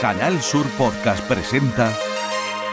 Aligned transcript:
Canal 0.00 0.40
Sur 0.40 0.66
Podcast 0.78 1.22
presenta 1.28 1.92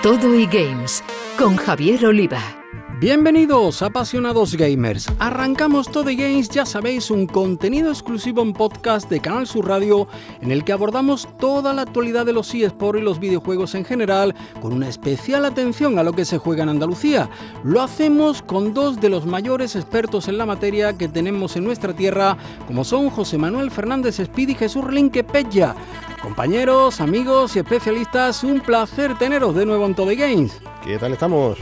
Todo 0.01 0.33
y 0.33 0.45
Games 0.45 1.03
con 1.37 1.57
Javier 1.57 2.05
Oliva. 2.05 2.56
Bienvenidos 2.99 3.83
apasionados 3.83 4.55
gamers. 4.55 5.07
Arrancamos 5.19 5.87
Todo 5.91 6.05
Games, 6.05 6.49
ya 6.49 6.65
sabéis, 6.65 7.11
un 7.11 7.27
contenido 7.27 7.91
exclusivo 7.91 8.41
en 8.41 8.53
podcast 8.53 9.07
de 9.07 9.19
Canal 9.19 9.45
Sur 9.45 9.67
Radio 9.67 10.07
en 10.41 10.51
el 10.51 10.63
que 10.63 10.73
abordamos 10.73 11.29
toda 11.37 11.73
la 11.73 11.83
actualidad 11.83 12.25
de 12.25 12.33
los 12.33 12.53
eSports 12.55 12.99
y 12.99 13.03
los 13.03 13.19
videojuegos 13.19 13.75
en 13.75 13.85
general, 13.85 14.33
con 14.61 14.73
una 14.73 14.89
especial 14.89 15.45
atención 15.45 15.99
a 15.99 16.03
lo 16.03 16.13
que 16.13 16.25
se 16.25 16.39
juega 16.39 16.63
en 16.63 16.69
Andalucía. 16.69 17.29
Lo 17.63 17.83
hacemos 17.83 18.41
con 18.41 18.73
dos 18.73 18.99
de 18.99 19.09
los 19.09 19.27
mayores 19.27 19.75
expertos 19.75 20.27
en 20.27 20.39
la 20.39 20.47
materia 20.47 20.97
que 20.97 21.07
tenemos 21.07 21.55
en 21.55 21.65
nuestra 21.65 21.93
tierra, 21.93 22.35
como 22.65 22.83
son 22.83 23.11
José 23.11 23.37
Manuel 23.37 23.69
Fernández 23.69 24.19
Speed 24.19 24.49
y 24.49 24.55
Jesús 24.55 24.83
Relinque 24.83 25.23
Pella. 25.23 25.75
Compañeros, 26.19 26.99
amigos 26.99 27.55
y 27.55 27.59
especialistas, 27.59 28.43
un 28.43 28.59
placer 28.59 29.15
teneros 29.19 29.55
de 29.55 29.67
nuevo 29.67 29.85
en 29.85 29.93
Todo 29.93 30.11
Games. 30.17 30.59
¿Qué 30.83 30.97
tal 30.97 31.13
estamos? 31.13 31.59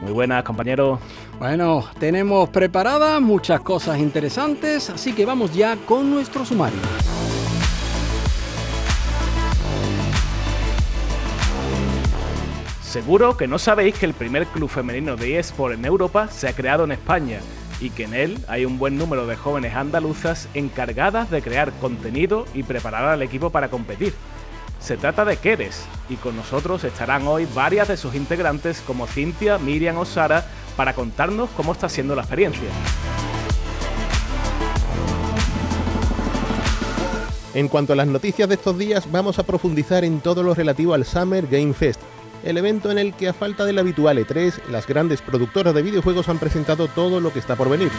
Muy 0.00 0.12
buenas, 0.12 0.42
compañeros. 0.44 0.98
Bueno, 1.38 1.84
tenemos 1.98 2.48
preparadas 2.48 3.20
muchas 3.20 3.60
cosas 3.60 3.98
interesantes, 3.98 4.88
así 4.88 5.12
que 5.12 5.26
vamos 5.26 5.54
ya 5.54 5.76
con 5.76 6.10
nuestro 6.10 6.44
sumario. 6.44 6.78
Seguro 12.80 13.36
que 13.36 13.46
no 13.46 13.58
sabéis 13.58 13.96
que 13.96 14.06
el 14.06 14.14
primer 14.14 14.46
club 14.46 14.68
femenino 14.68 15.16
de 15.16 15.38
eSport 15.38 15.74
en 15.74 15.84
Europa 15.84 16.28
se 16.28 16.48
ha 16.48 16.54
creado 16.54 16.84
en 16.84 16.92
España 16.92 17.38
y 17.80 17.90
que 17.90 18.04
en 18.04 18.14
él 18.14 18.38
hay 18.48 18.64
un 18.64 18.78
buen 18.78 18.96
número 18.96 19.26
de 19.26 19.36
jóvenes 19.36 19.74
andaluzas 19.74 20.48
encargadas 20.54 21.30
de 21.30 21.42
crear 21.42 21.72
contenido 21.74 22.46
y 22.54 22.62
preparar 22.62 23.04
al 23.04 23.22
equipo 23.22 23.50
para 23.50 23.68
competir. 23.68 24.14
Se 24.80 24.96
trata 24.96 25.24
de 25.24 25.36
Keres 25.36 25.84
y 26.08 26.16
con 26.16 26.36
nosotros 26.36 26.84
estarán 26.84 27.26
hoy 27.26 27.46
varias 27.54 27.88
de 27.88 27.96
sus 27.96 28.14
integrantes 28.14 28.82
como 28.86 29.06
Cintia, 29.06 29.58
Miriam 29.58 29.98
o 29.98 30.04
Sara 30.04 30.44
para 30.76 30.94
contarnos 30.94 31.50
cómo 31.50 31.72
está 31.72 31.88
siendo 31.88 32.14
la 32.14 32.22
experiencia. 32.22 32.68
En 37.52 37.68
cuanto 37.68 37.92
a 37.92 37.96
las 37.96 38.06
noticias 38.06 38.48
de 38.48 38.54
estos 38.54 38.78
días, 38.78 39.10
vamos 39.10 39.38
a 39.38 39.42
profundizar 39.42 40.04
en 40.04 40.20
todo 40.20 40.42
lo 40.42 40.54
relativo 40.54 40.94
al 40.94 41.04
Summer 41.04 41.46
Game 41.46 41.74
Fest, 41.74 42.00
el 42.44 42.56
evento 42.56 42.90
en 42.90 42.98
el 42.98 43.12
que 43.12 43.28
a 43.28 43.34
falta 43.34 43.64
del 43.64 43.78
habitual 43.78 44.18
E3, 44.18 44.68
las 44.70 44.86
grandes 44.86 45.20
productoras 45.20 45.74
de 45.74 45.82
videojuegos 45.82 46.28
han 46.28 46.38
presentado 46.38 46.88
todo 46.88 47.20
lo 47.20 47.32
que 47.32 47.40
está 47.40 47.56
por 47.56 47.68
venir. 47.68 47.90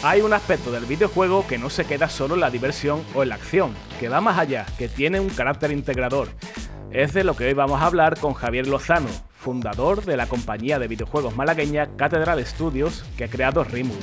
Hay 0.00 0.20
un 0.20 0.32
aspecto 0.32 0.70
del 0.70 0.84
videojuego 0.84 1.44
que 1.48 1.58
no 1.58 1.70
se 1.70 1.84
queda 1.84 2.08
solo 2.08 2.34
en 2.34 2.40
la 2.40 2.50
diversión 2.50 3.02
o 3.16 3.24
en 3.24 3.30
la 3.30 3.34
acción, 3.34 3.74
que 3.98 4.08
va 4.08 4.20
más 4.20 4.38
allá, 4.38 4.64
que 4.78 4.88
tiene 4.88 5.18
un 5.18 5.28
carácter 5.28 5.72
integrador. 5.72 6.28
Es 6.92 7.12
de 7.14 7.24
lo 7.24 7.34
que 7.34 7.46
hoy 7.46 7.52
vamos 7.52 7.82
a 7.82 7.86
hablar 7.86 8.16
con 8.20 8.32
Javier 8.32 8.68
Lozano, 8.68 9.08
fundador 9.36 10.04
de 10.04 10.16
la 10.16 10.28
compañía 10.28 10.78
de 10.78 10.86
videojuegos 10.86 11.34
malagueña 11.34 11.88
Catedral 11.96 12.46
Studios, 12.46 13.04
que 13.16 13.24
ha 13.24 13.28
creado 13.28 13.64
Rimwood, 13.64 13.98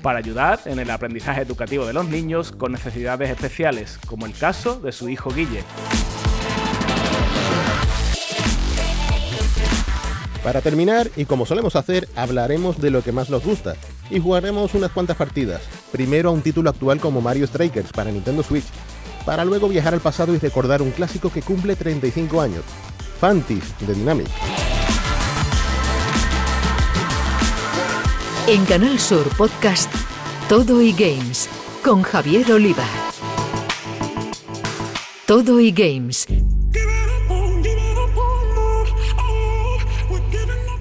para 0.00 0.18
ayudar 0.18 0.60
en 0.64 0.78
el 0.78 0.90
aprendizaje 0.90 1.42
educativo 1.42 1.84
de 1.84 1.92
los 1.92 2.08
niños 2.08 2.50
con 2.50 2.72
necesidades 2.72 3.28
especiales, 3.28 3.98
como 4.06 4.24
el 4.24 4.32
caso 4.32 4.80
de 4.80 4.92
su 4.92 5.10
hijo 5.10 5.30
Guille. 5.30 5.62
Para 10.42 10.62
terminar, 10.62 11.10
y 11.16 11.26
como 11.26 11.44
solemos 11.44 11.76
hacer, 11.76 12.08
hablaremos 12.16 12.80
de 12.80 12.90
lo 12.90 13.02
que 13.02 13.12
más 13.12 13.28
nos 13.28 13.44
gusta 13.44 13.76
y 14.10 14.20
jugaremos 14.20 14.74
unas 14.74 14.90
cuantas 14.90 15.16
partidas. 15.16 15.62
Primero 15.92 16.28
a 16.28 16.32
un 16.32 16.42
título 16.42 16.70
actual 16.70 17.00
como 17.00 17.20
Mario 17.20 17.46
Strikers 17.46 17.92
para 17.92 18.10
Nintendo 18.10 18.42
Switch, 18.42 18.64
para 19.24 19.44
luego 19.44 19.68
viajar 19.68 19.94
al 19.94 20.00
pasado 20.00 20.34
y 20.34 20.38
recordar 20.38 20.82
un 20.82 20.90
clásico 20.90 21.30
que 21.30 21.42
cumple 21.42 21.76
35 21.76 22.40
años, 22.40 22.64
Fantis 23.18 23.74
de 23.80 23.94
Dynamic. 23.94 24.28
En 28.46 28.64
Canal 28.66 28.98
Sur 28.98 29.26
Podcast 29.36 29.90
Todo 30.48 30.82
y 30.82 30.92
Games 30.92 31.48
con 31.82 32.02
Javier 32.02 32.52
Oliva. 32.52 32.84
Todo 35.26 35.58
y 35.60 35.72
Games 35.72 36.26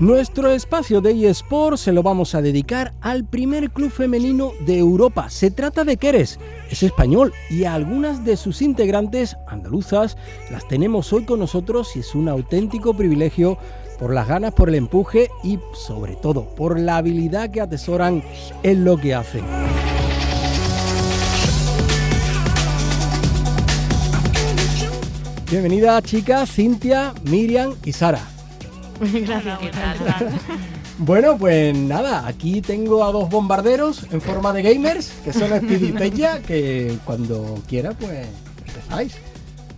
Nuestro 0.03 0.51
espacio 0.51 0.99
de 0.99 1.29
eSport 1.29 1.77
se 1.77 1.93
lo 1.93 2.03
vamos 2.03 2.35
a 2.35 2.41
dedicar 2.41 2.91
al 2.99 3.23
primer 3.23 3.69
club 3.71 3.89
femenino 3.89 4.51
de 4.65 4.77
Europa. 4.77 5.29
Se 5.29 5.49
trata 5.49 5.85
de 5.85 5.95
Queres, 5.95 6.41
es 6.69 6.83
español 6.83 7.31
y 7.49 7.63
algunas 7.63 8.25
de 8.25 8.35
sus 8.35 8.61
integrantes 8.61 9.37
andaluzas 9.47 10.17
las 10.51 10.67
tenemos 10.67 11.13
hoy 11.13 11.23
con 11.23 11.39
nosotros 11.39 11.95
y 11.95 11.99
es 11.99 12.15
un 12.15 12.27
auténtico 12.27 12.93
privilegio 12.93 13.57
por 13.97 14.13
las 14.13 14.27
ganas, 14.27 14.53
por 14.53 14.67
el 14.67 14.75
empuje 14.75 15.29
y 15.41 15.57
sobre 15.73 16.17
todo 16.17 16.53
por 16.53 16.77
la 16.77 16.97
habilidad 16.97 17.49
que 17.49 17.61
atesoran 17.61 18.21
en 18.61 18.83
lo 18.83 18.97
que 18.97 19.15
hacen. 19.15 19.45
Bienvenida 25.49 26.01
chicas, 26.01 26.51
Cintia, 26.51 27.13
Miriam 27.23 27.73
y 27.85 27.93
Sara. 27.93 28.33
Gracias. 29.13 29.59
¿Qué 29.59 29.69
tal? 29.69 29.97
Bueno, 30.99 31.37
pues 31.37 31.75
nada, 31.75 32.27
aquí 32.27 32.61
tengo 32.61 33.03
a 33.03 33.11
dos 33.11 33.29
bombarderos 33.29 34.05
en 34.11 34.21
forma 34.21 34.53
de 34.53 34.61
gamers, 34.61 35.11
que 35.23 35.33
son 35.33 35.49
Speedy 35.49 35.87
y 35.87 35.91
Pella, 35.93 36.41
que 36.41 36.97
cuando 37.03 37.61
quiera, 37.67 37.91
pues 37.93 38.27
empezáis. 38.65 39.15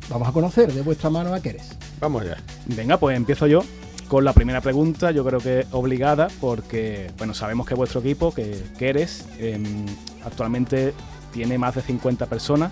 Vamos 0.09 0.27
a 0.27 0.31
conocer 0.31 0.71
de 0.71 0.81
vuestra 0.81 1.09
mano 1.09 1.33
a 1.33 1.39
Keres. 1.39 1.69
Vamos 1.99 2.25
ya. 2.25 2.37
Venga, 2.67 2.97
pues 2.97 3.17
empiezo 3.17 3.47
yo 3.47 3.63
con 4.07 4.23
la 4.23 4.33
primera 4.33 4.61
pregunta, 4.61 5.11
yo 5.11 5.25
creo 5.25 5.39
que 5.39 5.65
obligada, 5.71 6.27
porque 6.39 7.09
bueno, 7.17 7.33
sabemos 7.33 7.65
que 7.65 7.73
vuestro 7.73 8.01
equipo, 8.01 8.33
que, 8.33 8.61
que 8.77 8.89
eres, 8.89 9.25
em, 9.39 9.85
actualmente 10.23 10.93
tiene 11.33 11.57
más 11.57 11.75
de 11.75 11.81
50 11.81 12.27
personas 12.27 12.71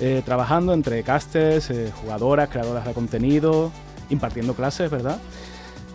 eh, 0.00 0.22
trabajando 0.24 0.74
entre 0.74 1.02
casters, 1.02 1.70
eh, 1.70 1.92
jugadoras, 2.00 2.48
creadoras 2.48 2.84
de 2.84 2.92
contenido, 2.92 3.70
impartiendo 4.10 4.54
clases, 4.54 4.90
¿verdad? 4.90 5.18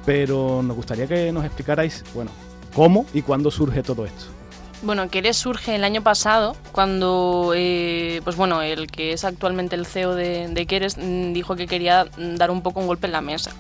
Pero 0.10 0.64
nos 0.64 0.76
gustaría 0.76 1.06
que 1.06 1.32
nos 1.32 1.46
explicarais, 1.46 2.04
bueno, 2.16 2.32
cómo 2.74 3.06
y 3.14 3.22
cuándo 3.22 3.52
surge 3.52 3.84
todo 3.84 4.08
esto. 4.08 4.26
Bueno, 4.82 5.08
Keres 5.08 5.38
surge 5.38 5.76
el 5.76 5.84
año 5.84 6.02
pasado 6.02 6.56
cuando, 6.72 7.54
eh, 7.56 8.20
pues 8.24 8.36
bueno, 8.36 8.64
el 8.64 8.88
que 8.88 9.14
es 9.14 9.24
actualmente 9.24 9.76
el 9.76 9.86
CEO 9.86 10.16
de, 10.16 10.48
de 10.48 10.94
mm, 10.98 11.32
dijo 11.32 11.56
que 11.56 11.68
quería 11.68 12.08
mm, 12.18 12.38
dar 12.38 12.50
un 12.50 12.64
poco 12.64 12.80
un 12.80 12.88
golpe 12.88 13.06
en 13.06 13.12
la 13.12 13.22
mesa. 13.22 13.52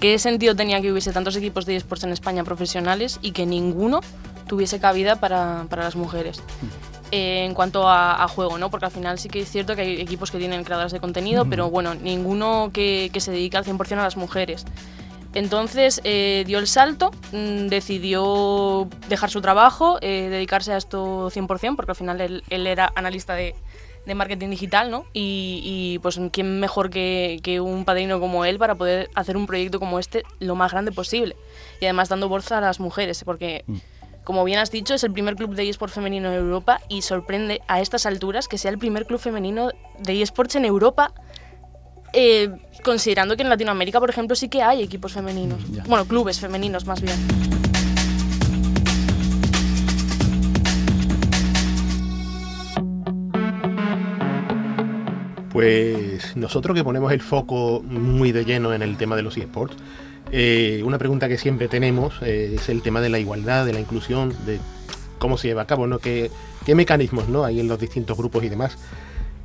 ¿Qué 0.00 0.18
sentido 0.18 0.56
tenía 0.56 0.80
que 0.80 0.90
hubiese 0.90 1.12
tantos 1.12 1.36
equipos 1.36 1.64
de 1.64 1.76
esports 1.76 2.02
en 2.02 2.10
España 2.10 2.42
profesionales 2.42 3.20
y 3.22 3.30
que 3.30 3.46
ninguno 3.46 4.00
tuviese 4.48 4.80
cabida 4.80 5.20
para, 5.20 5.66
para 5.70 5.84
las 5.84 5.94
mujeres? 5.94 6.42
Eh, 7.12 7.44
en 7.44 7.54
cuanto 7.54 7.88
a, 7.88 8.20
a 8.20 8.26
juego, 8.26 8.58
¿no? 8.58 8.68
Porque 8.68 8.86
al 8.86 8.92
final 8.92 9.20
sí 9.20 9.28
que 9.28 9.38
es 9.38 9.48
cierto 9.48 9.76
que 9.76 9.82
hay 9.82 10.00
equipos 10.00 10.32
que 10.32 10.38
tienen 10.38 10.64
creadoras 10.64 10.90
de 10.90 10.98
contenido, 10.98 11.44
pero 11.48 11.70
bueno, 11.70 11.94
ninguno 11.94 12.70
que, 12.72 13.10
que 13.12 13.20
se 13.20 13.30
dedica 13.30 13.58
al 13.58 13.64
100% 13.64 13.92
a 13.92 14.02
las 14.02 14.16
mujeres. 14.16 14.64
Entonces 15.34 16.00
eh, 16.04 16.44
dio 16.46 16.58
el 16.60 16.68
salto, 16.68 17.10
mm, 17.32 17.66
decidió 17.66 18.88
dejar 19.08 19.30
su 19.30 19.40
trabajo, 19.40 19.98
eh, 20.00 20.28
dedicarse 20.30 20.72
a 20.72 20.76
esto 20.76 21.28
100%, 21.30 21.76
porque 21.76 21.92
al 21.92 21.96
final 21.96 22.20
él, 22.20 22.44
él 22.50 22.66
era 22.68 22.92
analista 22.94 23.34
de, 23.34 23.56
de 24.06 24.14
marketing 24.14 24.50
digital, 24.50 24.92
¿no? 24.92 25.06
Y, 25.12 25.60
y, 25.64 25.98
pues 25.98 26.20
quién 26.30 26.60
mejor 26.60 26.88
que, 26.88 27.40
que, 27.42 27.60
un 27.60 27.84
padrino 27.84 28.20
como 28.20 28.44
él 28.44 28.58
para 28.58 28.76
poder 28.76 29.10
hacer 29.16 29.36
un 29.36 29.46
proyecto 29.46 29.80
como 29.80 29.98
este 29.98 30.22
lo 30.38 30.54
más 30.54 30.70
grande 30.70 30.92
posible. 30.92 31.34
Y 31.80 31.86
además 31.86 32.08
dando 32.08 32.28
bolsa 32.28 32.58
a 32.58 32.60
las 32.60 32.80
mujeres, 32.80 33.24
porque... 33.24 33.64
Mm. 33.66 33.76
Como 34.24 34.42
bien 34.42 34.58
has 34.58 34.70
dicho, 34.70 34.94
es 34.94 35.04
el 35.04 35.12
primer 35.12 35.36
club 35.36 35.54
de 35.54 35.68
eSports 35.68 35.96
femenino 35.96 36.30
en 36.30 36.36
Europa 36.36 36.80
y 36.88 37.02
sorprende 37.02 37.60
a 37.68 37.82
estas 37.82 38.06
alturas 38.06 38.48
que 38.48 38.56
sea 38.56 38.70
el 38.70 38.78
primer 38.78 39.04
club 39.04 39.20
femenino 39.20 39.68
de 39.98 40.22
eSports 40.22 40.56
en 40.56 40.64
Europa 40.64 41.12
eh, 42.14 42.48
considerando 42.84 43.36
que 43.36 43.42
en 43.42 43.48
Latinoamérica, 43.48 43.98
por 43.98 44.10
ejemplo, 44.10 44.36
sí 44.36 44.48
que 44.48 44.62
hay 44.62 44.82
equipos 44.82 45.12
femeninos. 45.12 45.58
Ya. 45.72 45.82
Bueno, 45.88 46.04
clubes 46.04 46.38
femeninos 46.38 46.86
más 46.86 47.00
bien. 47.00 47.16
Pues 55.50 56.36
nosotros 56.36 56.76
que 56.76 56.84
ponemos 56.84 57.12
el 57.12 57.20
foco 57.20 57.82
muy 57.82 58.32
de 58.32 58.44
lleno 58.44 58.74
en 58.74 58.82
el 58.82 58.96
tema 58.96 59.16
de 59.16 59.22
los 59.22 59.36
eSports, 59.36 59.76
eh, 60.32 60.82
una 60.84 60.98
pregunta 60.98 61.28
que 61.28 61.38
siempre 61.38 61.68
tenemos 61.68 62.14
eh, 62.22 62.56
es 62.56 62.68
el 62.68 62.82
tema 62.82 63.00
de 63.00 63.08
la 63.08 63.18
igualdad, 63.18 63.64
de 63.64 63.72
la 63.72 63.80
inclusión, 63.80 64.34
de 64.46 64.58
cómo 65.18 65.38
se 65.38 65.48
lleva 65.48 65.62
a 65.62 65.66
cabo, 65.66 65.86
¿no? 65.86 66.00
¿Qué, 66.00 66.30
qué 66.66 66.74
mecanismos 66.74 67.28
¿no? 67.28 67.44
hay 67.44 67.60
en 67.60 67.68
los 67.68 67.78
distintos 67.78 68.16
grupos 68.16 68.42
y 68.42 68.48
demás. 68.48 68.76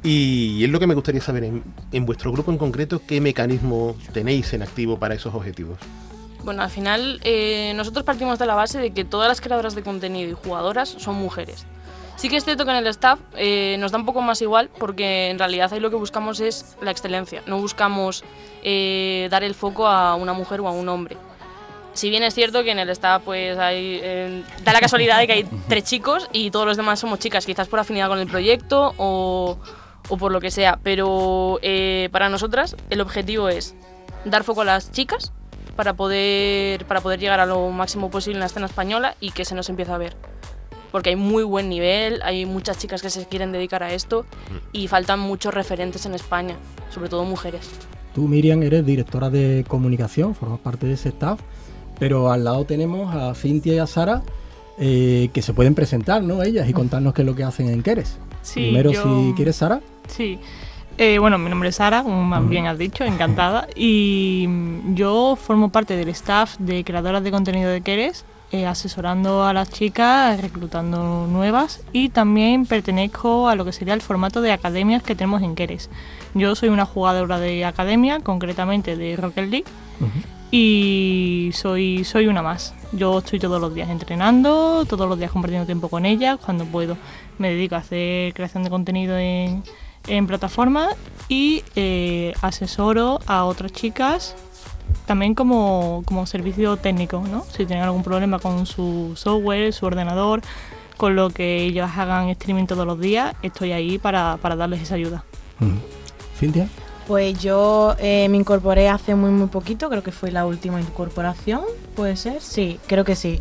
Y 0.04 0.64
es 0.64 0.70
lo 0.70 0.80
que 0.80 0.88
me 0.88 0.96
gustaría 0.96 1.22
saber 1.22 1.44
en, 1.44 1.64
en, 1.92 2.06
vuestro 2.06 2.32
grupo 2.32 2.52
en 2.52 2.58
concreto, 2.58 3.02
qué 3.06 3.20
mecanismo 3.20 3.96
tenéis 4.14 4.54
en 4.54 4.62
activo 4.62 4.98
para 4.98 5.16
esos 5.16 5.34
objetivos. 5.34 5.78
Bueno, 6.44 6.64
al 6.64 6.70
final 6.70 7.20
eh, 7.24 7.74
nosotros 7.76 8.06
partimos 8.06 8.40
de 8.40 8.46
la 8.46 8.56
base 8.56 8.80
de 8.80 8.92
que 8.92 9.04
todas 9.04 9.28
las 9.28 9.42
creadoras 9.42 9.76
de 9.76 9.84
contenido 9.84 10.32
y 10.32 10.34
jugadoras 10.34 10.90
son 10.90 11.16
mujeres. 11.16 11.66
Sí 12.20 12.28
que 12.28 12.36
es 12.36 12.44
cierto 12.44 12.66
que 12.66 12.72
en 12.72 12.78
el 12.78 12.88
staff 12.88 13.18
eh, 13.38 13.78
nos 13.80 13.94
da 13.94 13.98
un 13.98 14.06
poco 14.06 14.22
más 14.22 14.42
igual 14.42 14.70
porque 14.78 15.30
en 15.30 15.40
realidad 15.40 15.72
ahí 15.72 15.80
lo 15.80 15.90
que 15.90 15.96
buscamos 15.96 16.42
es 16.42 16.76
la 16.82 16.92
excelencia, 16.92 17.42
no 17.46 17.60
buscamos 17.60 18.26
eh, 18.62 19.30
dar 19.32 19.46
el 19.46 19.56
foco 19.56 19.88
a 19.88 20.16
una 20.16 20.34
mujer 20.34 20.60
o 20.60 20.68
a 20.68 20.72
un 20.72 20.90
hombre. 20.90 21.16
Si 21.94 22.10
bien 22.10 22.24
es 22.24 22.34
cierto 22.34 22.64
que 22.66 22.72
en 22.72 22.80
el 22.80 22.90
staff 22.90 23.24
pues 23.24 23.58
hay, 23.58 24.02
eh, 24.04 24.44
da 24.66 24.74
la 24.74 24.82
casualidad 24.82 25.18
de 25.18 25.28
que 25.28 25.34
hay 25.34 25.46
tres 25.70 25.86
chicos 25.86 26.30
y 26.34 26.52
todos 26.52 26.66
los 26.66 26.76
demás 26.76 27.00
somos 27.00 27.20
chicas, 27.20 27.46
quizás 27.46 27.70
por 27.70 27.80
afinidad 27.80 28.10
con 28.10 28.20
el 28.20 28.28
proyecto 28.28 28.94
o, 28.98 29.58
o 30.10 30.18
por 30.18 30.32
lo 30.32 30.42
que 30.42 30.52
sea, 30.52 30.80
pero 30.84 31.60
para 32.12 32.30
nosotras 32.30 32.76
el 32.90 33.02
objetivo 33.02 33.50
es 33.50 33.76
dar 34.26 34.44
foco 34.44 34.62
a 34.62 34.66
las 34.66 34.92
chicas 34.92 35.32
para 35.76 35.94
poder, 35.94 36.86
para 36.86 37.02
poder 37.02 37.20
llegar 37.20 37.40
a 37.40 37.46
lo 37.46 37.70
máximo 37.70 38.10
posible 38.10 38.38
en 38.38 38.42
la 38.42 38.48
escena 38.48 38.66
española 38.66 39.16
y 39.20 39.32
que 39.32 39.46
se 39.46 39.56
nos 39.56 39.70
empiece 39.70 39.92
a 39.92 39.98
ver 39.98 40.18
porque 40.92 41.10
hay 41.12 41.16
muy 41.16 41.44
buen 41.44 41.70
nivel, 41.70 42.22
hay 42.24 42.46
muchas 42.46 42.78
chicas 42.78 43.02
que 43.02 43.10
se 43.10 43.26
quieren 43.26 43.52
dedicar 43.52 43.84
a 43.84 43.94
esto 43.94 44.26
y 44.72 44.88
faltan 44.88 45.20
muchos 45.20 45.54
referentes 45.54 46.06
en 46.06 46.16
España, 46.16 46.56
sobre 46.90 47.10
todo 47.10 47.24
mujeres. 47.26 47.70
Tú, 48.14 48.28
Miriam, 48.28 48.64
eres 48.64 48.86
directora 48.86 49.30
de 49.30 49.66
comunicación, 49.68 50.34
formas 50.34 50.60
parte 50.60 50.88
de 50.88 50.94
ese 50.94 51.10
staff, 51.10 51.40
pero 52.00 52.32
al 52.32 52.44
lado 52.44 52.66
tenemos 52.66 53.14
a 53.14 53.34
Cintia 53.36 53.74
y 53.74 53.78
a 53.78 53.88
Sara, 53.88 54.24
eh, 54.80 55.30
que 55.34 55.42
se 55.42 55.54
pueden 55.54 55.76
presentar, 55.76 56.24
¿no? 56.24 56.42
Ellas 56.42 56.68
y 56.68 56.74
contarnos 56.74 57.14
qué 57.14 57.22
es 57.22 57.26
lo 57.26 57.36
que 57.36 57.44
hacen 57.44 57.70
en 57.70 57.84
Queres. 57.84 58.18
Sí, 58.42 58.62
Primero, 58.62 58.92
si 58.92 59.34
quieres, 59.36 59.58
Sara. 59.58 59.82
Sí. 60.10 60.40
Eh, 60.98 61.18
bueno, 61.18 61.38
mi 61.38 61.50
nombre 61.50 61.70
es 61.70 61.78
Sara, 61.78 62.04
como 62.04 62.24
más 62.26 62.48
bien 62.48 62.66
has 62.68 62.78
dicho, 62.78 63.06
encantada. 63.06 63.68
Y 63.76 64.48
yo 64.94 65.38
formo 65.38 65.70
parte 65.70 65.96
del 65.96 66.10
staff 66.10 66.58
de 66.60 66.84
creadoras 66.84 67.24
de 67.24 67.32
contenido 67.32 67.70
de 67.70 67.82
Queres 67.82 68.26
eh, 68.52 68.66
asesorando 68.66 69.46
a 69.46 69.54
las 69.54 69.70
chicas, 69.70 70.42
reclutando 70.42 71.28
nuevas 71.28 71.84
y 71.94 72.10
también 72.10 72.66
pertenezco 72.66 73.48
a 73.48 73.54
lo 73.54 73.64
que 73.64 73.72
sería 73.72 73.94
el 73.94 74.02
formato 74.02 74.42
de 74.42 74.52
academias 74.52 75.04
que 75.04 75.14
tenemos 75.14 75.44
en 75.44 75.54
Keres. 75.54 75.92
Yo 76.34 76.56
soy 76.56 76.70
una 76.70 76.86
jugadora 76.86 77.40
de 77.40 77.64
academia, 77.64 78.22
concretamente 78.22 78.96
de 78.96 79.16
Rocket 79.18 79.52
League, 79.52 79.66
y 80.50 81.52
soy, 81.54 82.04
soy 82.04 82.26
una 82.26 82.42
más. 82.42 82.74
Yo 82.92 83.20
estoy 83.20 83.38
todos 83.38 83.62
los 83.62 83.76
días 83.76 83.88
entrenando, 83.88 84.84
todos 84.86 85.08
los 85.08 85.20
días 85.20 85.32
compartiendo 85.32 85.68
tiempo 85.68 85.88
con 85.88 86.08
ellas, 86.08 86.40
cuando 86.44 86.66
puedo 86.66 86.98
me 87.38 87.52
dedico 87.52 87.76
a 87.76 87.80
hacer 87.80 88.34
creación 88.34 88.64
de 88.64 88.72
contenido 88.72 89.16
en, 89.16 89.62
en 90.10 90.28
plataformas 90.28 90.96
y 91.30 91.64
eh, 91.76 92.34
asesoro 92.42 93.20
a 93.28 93.46
otras 93.46 93.72
chicas 93.72 94.36
también 95.06 95.36
como, 95.36 96.04
servicio 96.26 96.78
técnico, 96.78 97.24
¿no? 97.32 97.44
Si 97.46 97.66
tienen 97.66 97.84
algún 97.84 98.04
problema 98.04 98.40
con 98.40 98.66
su 98.66 99.14
software, 99.16 99.74
su 99.74 99.86
ordenador, 99.86 100.42
con 100.98 101.16
lo 101.16 101.30
que 101.30 101.64
ellos 101.64 101.90
hagan 101.96 102.30
streaming 102.30 102.66
todos 102.66 102.86
los 102.86 103.00
días, 103.00 103.36
estoy 103.42 103.72
ahí 103.72 103.98
para, 103.98 104.38
darles 104.38 104.82
esa 104.82 104.96
ayuda. 104.96 105.24
Cintia. 106.38 106.68
Pues 107.10 107.42
yo 107.42 107.96
eh, 107.98 108.28
me 108.30 108.38
incorporé 108.38 108.88
hace 108.88 109.16
muy 109.16 109.32
muy 109.32 109.48
poquito, 109.48 109.90
creo 109.90 110.04
que 110.04 110.12
fue 110.12 110.30
la 110.30 110.46
última 110.46 110.80
incorporación, 110.80 111.64
¿puede 111.96 112.16
ser? 112.16 112.40
Sí, 112.40 112.80
creo 112.86 113.04
que 113.04 113.16
sí. 113.16 113.40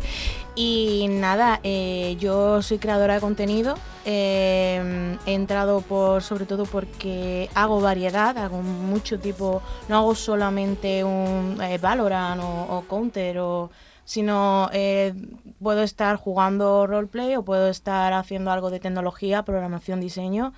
Y 0.55 1.05
nada, 1.07 1.59
eh, 1.61 2.17
yo 2.19 2.63
soy 2.63 2.79
creadora 2.79 3.13
de 3.13 3.19
contenido. 3.19 3.75
Eh, 4.05 5.15
he 5.27 5.33
entrado 5.35 5.81
por, 5.81 6.23
sobre 6.23 6.47
todo 6.47 6.65
porque 6.65 7.47
hago 7.53 7.79
variedad, 7.79 8.35
hago 8.39 8.63
mucho 8.63 9.19
tipo, 9.19 9.61
no 9.87 9.97
hago 9.97 10.15
solamente 10.15 11.03
un 11.03 11.59
eh, 11.61 11.77
Valorant 11.77 12.41
o, 12.41 12.83
Counter, 12.89 13.37
o, 13.37 13.69
sino 14.03 14.67
puedo 15.61 15.83
estar 15.83 16.15
jugando 16.15 16.87
roleplay 16.87 17.35
o 17.35 17.43
puedo 17.43 17.67
estar 17.69 18.13
haciendo 18.13 18.49
algo 18.49 18.71
de 18.71 18.79
tecnología, 18.79 19.43
programación, 19.43 20.01
diseño. 20.01 20.53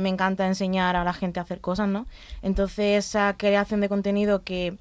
Me 0.00 0.08
encanta 0.08 0.46
enseñar 0.46 0.96
a 0.96 1.04
la 1.04 1.12
gente 1.12 1.40
a 1.40 1.42
hacer 1.42 1.60
cosas, 1.60 1.88
¿no? 1.88 2.06
Entonces, 2.42 3.06
esa 3.06 3.34
creación 3.36 3.80
de 3.80 3.88
contenido 3.88 4.42
que 4.42 4.76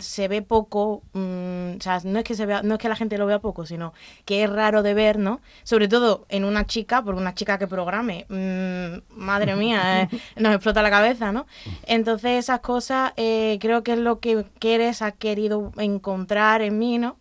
se 0.00 0.28
ve 0.28 0.42
poco, 0.42 1.02
mm, 1.12 1.76
o 1.78 1.80
sea, 1.80 2.00
no 2.04 2.18
es 2.18 2.24
que 2.24 2.34
se 2.34 2.46
vea, 2.46 2.62
no 2.62 2.74
es 2.74 2.80
que 2.80 2.88
la 2.88 2.96
gente 2.96 3.18
lo 3.18 3.26
vea 3.26 3.40
poco, 3.40 3.66
sino 3.66 3.92
que 4.24 4.44
es 4.44 4.50
raro 4.50 4.82
de 4.82 4.94
ver, 4.94 5.18
¿no? 5.18 5.40
Sobre 5.62 5.88
todo 5.88 6.26
en 6.28 6.44
una 6.44 6.66
chica, 6.66 7.02
porque 7.02 7.20
una 7.20 7.34
chica 7.34 7.58
que 7.58 7.66
programe, 7.66 8.26
mm, 8.28 9.14
madre 9.20 9.56
mía, 9.56 10.02
eh, 10.02 10.08
nos 10.36 10.54
explota 10.54 10.82
la 10.82 10.90
cabeza, 10.90 11.32
¿no? 11.32 11.46
Entonces 11.86 12.44
esas 12.44 12.60
cosas 12.60 13.12
eh, 13.16 13.58
creo 13.60 13.82
que 13.82 13.92
es 13.92 13.98
lo 13.98 14.20
que 14.20 14.44
Keres 14.58 15.02
ha 15.02 15.12
querido 15.12 15.72
encontrar 15.76 16.62
en 16.62 16.78
mí, 16.78 16.98
¿no? 16.98 17.16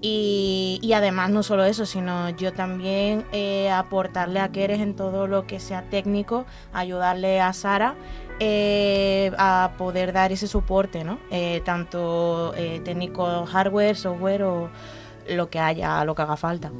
Y, 0.00 0.78
y, 0.82 0.92
además 0.94 1.30
no 1.30 1.42
solo 1.42 1.64
eso, 1.64 1.84
sino 1.84 2.30
yo 2.30 2.52
también 2.52 3.24
eh, 3.32 3.70
aportarle 3.70 4.40
a 4.40 4.50
Keres 4.50 4.80
en 4.80 4.96
todo 4.96 5.26
lo 5.26 5.46
que 5.46 5.60
sea 5.60 5.82
técnico, 5.90 6.46
ayudarle 6.72 7.40
a 7.40 7.52
Sara 7.52 7.94
eh, 8.40 9.30
a 9.38 9.72
poder 9.78 10.12
dar 10.12 10.32
ese 10.32 10.48
soporte, 10.48 11.04
¿no? 11.04 11.18
Eh, 11.30 11.62
tanto 11.64 12.52
eh, 12.56 12.80
técnico 12.84 13.46
hardware, 13.46 13.96
software 13.96 14.42
o 14.42 14.70
lo 15.28 15.48
que 15.48 15.60
haya, 15.60 16.04
lo 16.04 16.16
que 16.16 16.22
haga 16.22 16.36
falta. 16.36 16.72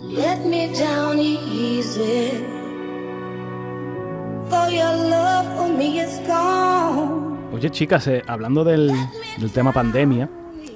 Oye 7.52 7.70
chicas, 7.70 8.10
hablando 8.26 8.64
del, 8.64 8.92
tema 9.54 9.72
pandemia, 9.72 10.28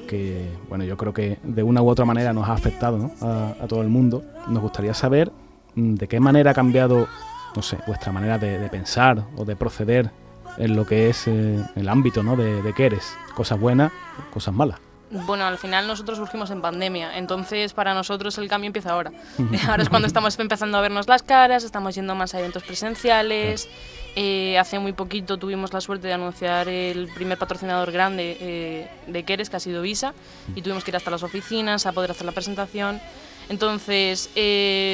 que 0.09 0.49
bueno, 0.69 0.83
yo 0.83 0.97
creo 0.97 1.13
que 1.13 1.39
de 1.45 1.63
una 1.63 1.81
u 1.81 1.89
otra 1.89 2.05
manera 2.05 2.33
nos 2.33 2.49
ha 2.49 2.55
afectado 2.55 3.13
a, 3.21 3.67
todo 3.69 3.83
el 3.83 3.89
mundo, 3.89 4.25
nos 4.49 4.61
gustaría 4.61 4.95
saber 4.95 5.31
mm, 5.77 5.95
de 5.95 6.09
qué 6.09 6.19
manera 6.19 6.51
ha 6.51 6.55
cambiado, 6.55 7.07
no 7.55 7.63
sé, 7.63 7.79
vuestra 7.87 8.11
manera 8.11 8.39
de 8.39 8.69
pensar 8.69 9.25
o 9.37 9.45
de 9.45 9.55
proceder 9.55 10.11
en 10.59 10.77
lo 10.77 10.85
que 10.85 11.09
es 11.09 11.27
eh, 11.29 11.63
el 11.77 11.89
ámbito 11.89 12.23
¿no? 12.23 12.37
de, 12.37 12.63
de 12.63 12.73
que 12.73 12.87
eres, 12.87 13.17
cosas 13.35 13.59
buenas, 13.59 13.93
cosas 14.33 14.55
malas. 14.55 14.81
Bueno, 15.11 15.45
al 15.47 15.57
final 15.57 15.87
nosotros 15.87 16.19
surgimos 16.19 16.51
en 16.51 16.61
pandemia, 16.61 17.17
entonces 17.17 17.73
para 17.73 17.95
nosotros 17.95 18.37
el 18.39 18.49
cambio 18.49 18.67
empieza 18.67 18.93
ahora. 18.93 19.11
ahora 19.69 19.83
es 19.83 19.89
cuando 19.89 20.07
estamos 20.07 20.39
empezando 20.39 20.77
a 20.77 20.81
vernos 20.81 21.09
las 21.09 21.23
caras, 21.23 21.65
estamos 21.65 21.95
yendo 21.95 22.15
más 22.15 22.35
a 22.35 22.41
eventos 22.41 22.63
presenciales. 22.63 23.69
Eh, 24.17 24.59
hace 24.59 24.79
muy 24.79 24.93
poquito 24.93 25.39
tuvimos 25.39 25.73
la 25.73 25.81
suerte 25.81 26.09
de 26.09 26.15
anunciar 26.15 26.69
el 26.69 27.09
primer 27.15 27.39
patrocinador 27.39 27.93
grande 27.93 28.37
eh, 28.41 28.89
de 29.07 29.23
Keres, 29.23 29.49
que 29.49 29.57
ha 29.57 29.61
sido 29.61 29.81
Visa, 29.81 30.13
y 30.55 30.63
tuvimos 30.63 30.85
que 30.85 30.91
ir 30.91 30.97
hasta 30.97 31.11
las 31.11 31.23
oficinas 31.23 31.87
a 31.87 31.93
poder 31.93 32.11
hacer 32.11 32.27
la 32.27 32.33
presentación. 32.33 33.01
Entonces, 33.49 34.29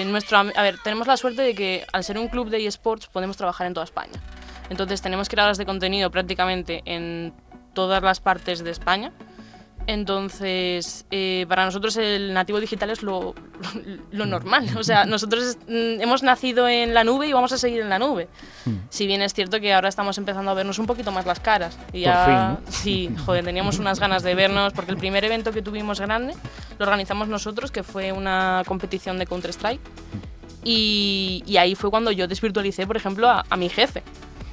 nuestro, 0.06 0.38
a 0.38 0.62
ver, 0.62 0.78
tenemos 0.84 1.08
la 1.08 1.16
suerte 1.16 1.42
de 1.42 1.54
que 1.54 1.84
al 1.92 2.04
ser 2.04 2.18
un 2.18 2.28
club 2.28 2.50
de 2.50 2.64
eSports 2.64 3.08
podemos 3.08 3.36
trabajar 3.36 3.66
en 3.66 3.74
toda 3.74 3.84
España. 3.84 4.20
Entonces 4.70 5.02
tenemos 5.02 5.28
creadoras 5.28 5.58
de 5.58 5.66
contenido 5.66 6.10
prácticamente 6.10 6.82
en 6.84 7.32
todas 7.72 8.02
las 8.02 8.20
partes 8.20 8.64
de 8.64 8.70
España. 8.70 9.12
Entonces, 9.86 11.04
eh, 11.10 11.44
para 11.48 11.64
nosotros 11.64 11.96
el 11.96 12.32
nativo 12.32 12.60
digital 12.60 12.90
es 12.90 13.02
lo, 13.02 13.34
lo, 14.10 14.26
normal. 14.26 14.68
O 14.76 14.82
sea, 14.82 15.04
nosotros 15.04 15.58
mm, 15.68 16.00
hemos 16.00 16.22
nacido 16.22 16.68
en 16.68 16.94
la 16.94 17.04
nube 17.04 17.26
y 17.26 17.32
vamos 17.32 17.52
a 17.52 17.58
seguir 17.58 17.80
en 17.80 17.88
la 17.88 17.98
nube. 17.98 18.28
Hmm. 18.64 18.76
Si 18.88 19.06
bien 19.06 19.22
es 19.22 19.34
cierto 19.34 19.60
que 19.60 19.74
ahora 19.74 19.88
estamos 19.88 20.16
empezando 20.18 20.50
a 20.50 20.54
vernos 20.54 20.78
un 20.78 20.86
poquito 20.86 21.12
más 21.12 21.26
las 21.26 21.40
caras. 21.40 21.78
Y 21.92 22.00
ya, 22.00 22.58
Sí, 22.68 23.10
joder, 23.24 23.44
teníamos 23.44 23.78
unas 23.78 24.00
ganas 24.00 24.22
de 24.22 24.34
vernos 24.34 24.72
porque 24.72 24.90
el 24.90 24.96
primer 24.96 25.24
evento 25.24 25.52
que 25.52 25.62
tuvimos 25.62 26.00
grande 26.00 26.34
lo 26.78 26.84
organizamos 26.84 27.28
nosotros, 27.28 27.70
que 27.70 27.82
fue 27.82 28.12
una 28.12 28.62
competición 28.66 29.18
de 29.18 29.26
Counter-Strike. 29.26 29.80
Y, 30.66 31.42
y, 31.46 31.58
ahí 31.58 31.74
fue 31.74 31.90
cuando 31.90 32.10
yo 32.10 32.26
desvirtualicé, 32.26 32.86
por 32.86 32.96
ejemplo, 32.96 33.28
a 33.28 33.56
mi 33.56 33.68
jefe 33.68 34.02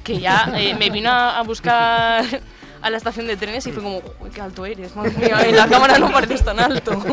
que 0.02 0.18
ya 0.18 0.52
eh, 0.56 0.74
me 0.74 0.90
vino 0.90 1.10
a, 1.10 1.42
buscar 1.42 2.24
a 2.82 2.90
la 2.90 2.96
estación 2.96 3.26
de 3.26 3.36
trenes 3.36 3.66
y 3.66 3.72
fue 3.72 3.82
como, 3.82 4.02
uy, 4.20 4.30
qué 4.34 4.40
alto 4.40 4.66
eres, 4.66 4.94
madre 4.96 5.16
mía, 5.16 5.42
en 5.46 5.56
la 5.56 5.68
cámara 5.68 5.98
no 5.98 6.10
pareces 6.10 6.44
tan 6.44 6.58
alto. 6.60 6.92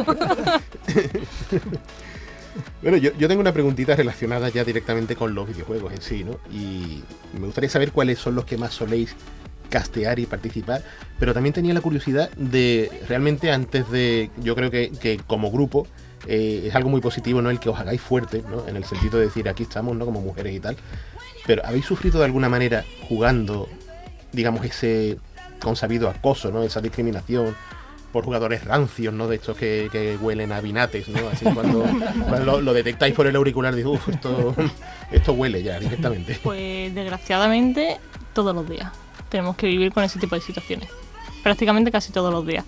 Bueno, 2.81 2.97
yo, 2.97 3.11
tengo 3.27 3.41
una 3.41 3.51
preguntita 3.51 3.95
relacionada 3.95 4.49
ya 4.49 4.63
directamente 4.63 5.15
con 5.15 5.35
los 5.35 5.47
videojuegos 5.47 5.93
en 5.93 6.01
sí, 6.01 6.23
¿no? 6.23 6.39
Y 6.51 7.03
me 7.37 7.45
gustaría 7.45 7.69
saber 7.69 7.91
cuáles 7.91 8.19
son 8.19 8.35
los 8.35 8.45
que 8.45 8.57
más 8.57 8.73
soléis 8.73 9.15
castear 9.69 10.17
y 10.19 10.25
participar, 10.25 10.81
pero 11.19 11.33
también 11.33 11.53
tenía 11.53 11.73
la 11.73 11.81
curiosidad 11.81 12.31
de 12.31 12.89
realmente 13.07 13.51
antes 13.51 13.89
de, 13.91 14.31
yo 14.37 14.55
creo 14.55 14.71
que, 14.71 14.91
que 14.91 15.19
como 15.27 15.51
grupo, 15.51 15.87
eh, 16.27 16.65
es 16.67 16.75
algo 16.75 16.89
muy 16.89 17.01
positivo, 17.01 17.41
¿no? 17.41 17.49
El 17.49 17.59
que 17.59 17.69
os 17.69 17.79
hagáis 17.79 18.01
fuerte, 18.01 18.43
¿no? 18.49 18.67
En 18.67 18.75
el 18.75 18.83
sentido 18.83 19.19
de 19.19 19.25
decir, 19.25 19.47
aquí 19.47 19.63
estamos, 19.63 19.95
¿no? 19.95 20.05
Como 20.05 20.21
mujeres 20.21 20.55
y 20.55 20.59
tal. 20.59 20.77
Pero 21.45 21.65
¿habéis 21.65 21.85
sufrido 21.85 22.19
de 22.19 22.25
alguna 22.25 22.49
manera 22.49 22.85
jugando, 23.07 23.69
digamos, 24.31 24.65
ese 24.65 25.17
consabido 25.59 26.09
acoso, 26.09 26.51
¿no? 26.51 26.63
Esa 26.63 26.81
discriminación 26.81 27.55
por 28.11 28.25
jugadores 28.25 28.63
rancios, 28.65 29.13
¿no? 29.13 29.27
De 29.27 29.35
estos 29.35 29.55
que, 29.55 30.17
huelen 30.21 30.51
a 30.51 30.61
vinates, 30.61 31.07
¿no? 31.09 31.29
Así 31.29 31.45
cuando, 31.53 31.85
lo, 32.61 32.73
detectáis 32.73 33.13
por 33.13 33.27
el 33.27 33.35
auricular, 33.35 33.75
digo, 33.75 33.91
uff, 33.91 34.09
esto, 34.09 34.55
esto 35.11 35.33
huele 35.33 35.61
ya 35.63 35.79
directamente. 35.79 36.39
Pues 36.43 36.93
desgraciadamente 36.93 37.97
todos 38.33 38.55
los 38.55 38.67
días 38.67 38.91
tenemos 39.29 39.55
que 39.55 39.67
vivir 39.67 39.91
con 39.91 40.03
ese 40.03 40.19
tipo 40.19 40.35
de 40.35 40.41
situaciones. 40.41 40.89
Prácticamente 41.43 41.91
casi 41.91 42.11
todos 42.11 42.33
los 42.33 42.45
días. 42.45 42.65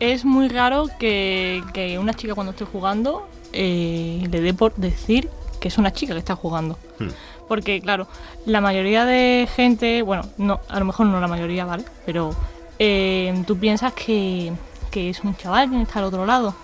Es 0.00 0.24
muy 0.24 0.48
raro 0.48 0.88
que, 0.98 1.96
una 2.00 2.14
chica 2.14 2.34
cuando 2.34 2.52
esté 2.52 2.64
jugando 2.64 3.28
eh, 3.52 4.26
le 4.30 4.40
dé 4.40 4.54
por 4.54 4.74
decir 4.76 5.28
que 5.60 5.68
es 5.68 5.78
una 5.78 5.92
chica 5.92 6.12
que 6.12 6.20
está 6.20 6.36
jugando. 6.36 6.78
Hmm. 6.98 7.08
Porque, 7.48 7.80
claro, 7.80 8.06
la 8.46 8.60
mayoría 8.60 9.04
de 9.04 9.48
gente, 9.54 10.02
bueno, 10.02 10.24
no, 10.36 10.60
a 10.68 10.78
lo 10.78 10.84
mejor 10.84 11.06
no 11.06 11.20
la 11.20 11.28
mayoría, 11.28 11.64
¿vale? 11.64 11.84
Pero 12.06 12.30
eh, 12.78 13.42
tú 13.46 13.58
piensas 13.58 13.92
que, 13.94 14.52
que 14.90 15.10
es 15.10 15.24
un 15.24 15.34
chaval 15.36 15.68
quien 15.68 15.80
está 15.80 15.98
al 16.00 16.06
otro 16.06 16.26
lado. 16.26 16.54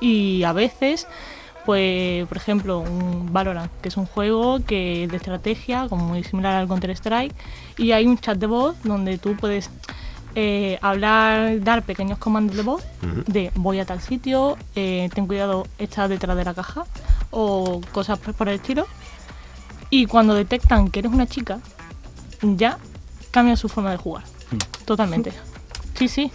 Y 0.00 0.42
a 0.44 0.52
veces, 0.52 1.06
pues, 1.64 2.26
por 2.26 2.36
ejemplo, 2.36 2.78
un 2.80 3.32
Valorant, 3.32 3.70
que 3.80 3.88
es 3.88 3.96
un 3.96 4.06
juego 4.06 4.60
que 4.64 5.04
es 5.04 5.10
de 5.10 5.16
estrategia, 5.16 5.88
como 5.88 6.04
muy 6.04 6.24
similar 6.24 6.54
al 6.54 6.68
Counter-Strike, 6.68 7.34
y 7.78 7.92
hay 7.92 8.06
un 8.06 8.18
chat 8.18 8.38
de 8.38 8.46
voz 8.46 8.76
donde 8.82 9.18
tú 9.18 9.36
puedes 9.36 9.70
eh, 10.36 10.78
hablar, 10.80 11.60
dar 11.62 11.82
pequeños 11.82 12.18
comandos 12.18 12.56
de 12.56 12.62
voz 12.62 12.84
de 13.26 13.50
voy 13.56 13.80
a 13.80 13.84
tal 13.84 14.00
sitio, 14.00 14.56
eh, 14.76 15.08
ten 15.12 15.26
cuidado, 15.26 15.66
está 15.78 16.06
detrás 16.06 16.36
de 16.36 16.44
la 16.44 16.54
caja, 16.54 16.84
o 17.30 17.80
cosas 17.92 18.18
por 18.18 18.48
el 18.48 18.54
estilo. 18.54 18.86
Y 19.90 20.06
cuando 20.06 20.34
detectan 20.34 20.88
que 20.88 21.00
eres 21.00 21.12
una 21.12 21.26
chica, 21.26 21.58
ya 22.42 22.78
cambia 23.30 23.56
su 23.56 23.68
forma 23.68 23.90
de 23.90 23.96
jugar. 23.96 24.24
Totalmente. 24.84 25.32
Sí, 25.94 26.08
sí. 26.08 26.32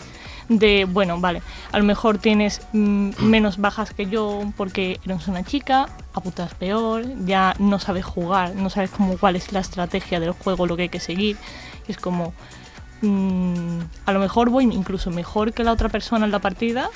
De, 0.47 0.85
bueno, 0.85 1.19
vale, 1.19 1.41
a 1.71 1.79
lo 1.79 1.83
mejor 1.85 2.19
tienes 2.19 2.61
mm, 2.71 3.13
menos 3.19 3.57
bajas 3.57 3.91
que 3.95 4.05
yo 4.05 4.41
porque 4.55 4.99
eres 5.03 5.27
una 5.27 5.43
chica, 5.43 5.89
apuntas 6.13 6.53
peor, 6.53 7.03
ya 7.25 7.55
no 7.57 7.79
sabes 7.79 8.05
jugar, 8.05 8.53
no 8.55 8.69
sabes 8.69 8.91
como 8.91 9.17
cuál 9.17 9.35
es 9.35 9.51
la 9.51 9.59
estrategia 9.59 10.19
del 10.19 10.31
juego, 10.31 10.67
lo 10.67 10.75
que 10.75 10.83
hay 10.83 10.89
que 10.89 10.99
seguir. 10.99 11.37
Es 11.87 11.97
como, 11.97 12.33
mm, 13.01 13.79
a 14.05 14.11
lo 14.11 14.19
mejor 14.19 14.51
voy 14.51 14.65
incluso 14.65 15.09
mejor 15.09 15.51
que 15.51 15.63
la 15.63 15.71
otra 15.71 15.89
persona 15.89 16.25
en 16.25 16.31
la 16.31 16.39
partida 16.39 16.91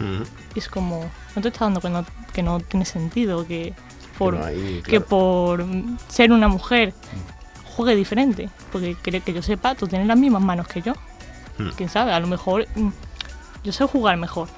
y 0.54 0.60
es 0.60 0.70
como, 0.70 1.10
no 1.36 1.42
te 1.42 1.48
está 1.48 1.66
dando 1.66 1.82
que 1.82 1.90
no, 1.90 2.06
que 2.32 2.44
no 2.44 2.60
tiene 2.60 2.86
sentido, 2.86 3.48
que 3.48 3.74
por, 4.20 4.36
no 4.36 4.46
hay, 4.46 4.82
que 4.84 5.00
claro. 5.00 5.06
por 5.08 5.66
ser 6.10 6.32
una 6.32 6.50
mujer 6.50 6.94
juegue 7.76 7.96
diferente. 7.96 8.50
Porque 8.72 8.96
que, 9.02 9.22
que 9.22 9.34
yo 9.34 9.42
sepa, 9.42 9.74
tú 9.74 9.88
tienes 9.88 10.08
las 10.08 10.18
mismas 10.18 10.42
manos 10.42 10.68
que 10.68 10.82
yo. 10.82 10.94
Hmm. 11.58 11.70
Quién 11.78 11.90
sabe, 11.90 12.12
a 12.12 12.20
lo 12.20 12.28
mejor 12.28 12.68
mm, 12.76 12.90
yo 13.64 13.72
sé 13.72 13.86
jugar 13.86 14.18
mejor. 14.18 14.48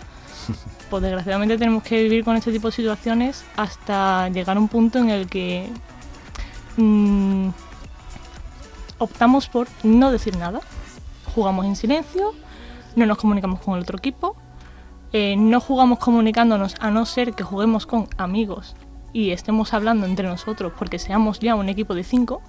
Pues 0.90 1.04
desgraciadamente 1.04 1.58
tenemos 1.58 1.84
que 1.84 2.04
vivir 2.04 2.26
con 2.26 2.36
este 2.36 2.52
tipo 2.52 2.68
de 2.68 2.74
situaciones 2.74 3.46
hasta 3.56 4.28
llegar 4.28 4.58
a 4.58 4.60
un 4.60 4.68
punto 4.68 5.00
en 5.00 5.10
el 5.10 5.30
que 5.30 5.70
mm, 6.76 7.48
optamos 8.98 9.48
por 9.48 9.70
no 9.84 10.12
decir 10.12 10.36
nada. 10.36 10.60
Jugamos 11.34 11.66
en 11.66 11.78
silencio, 11.78 12.34
no 12.98 13.06
nos 13.06 13.18
comunicamos 13.18 13.62
con 13.62 13.76
el 13.76 13.84
otro 13.84 14.00
equipo, 14.00 14.36
eh, 15.14 15.38
no 15.38 15.62
jugamos 15.62 16.00
comunicándonos 16.00 16.76
a 16.82 16.92
no 16.92 17.06
ser 17.06 17.36
que 17.36 17.44
juguemos 17.44 17.86
con 17.86 18.10
amigos 18.18 18.76
y 19.14 19.32
estemos 19.32 19.74
hablando 19.74 20.06
entre 20.06 20.28
nosotros 20.28 20.72
porque 20.78 21.00
seamos 21.00 21.40
ya 21.40 21.56
un 21.56 21.70
equipo 21.70 21.96
de 21.96 22.04
cinco. 22.04 22.42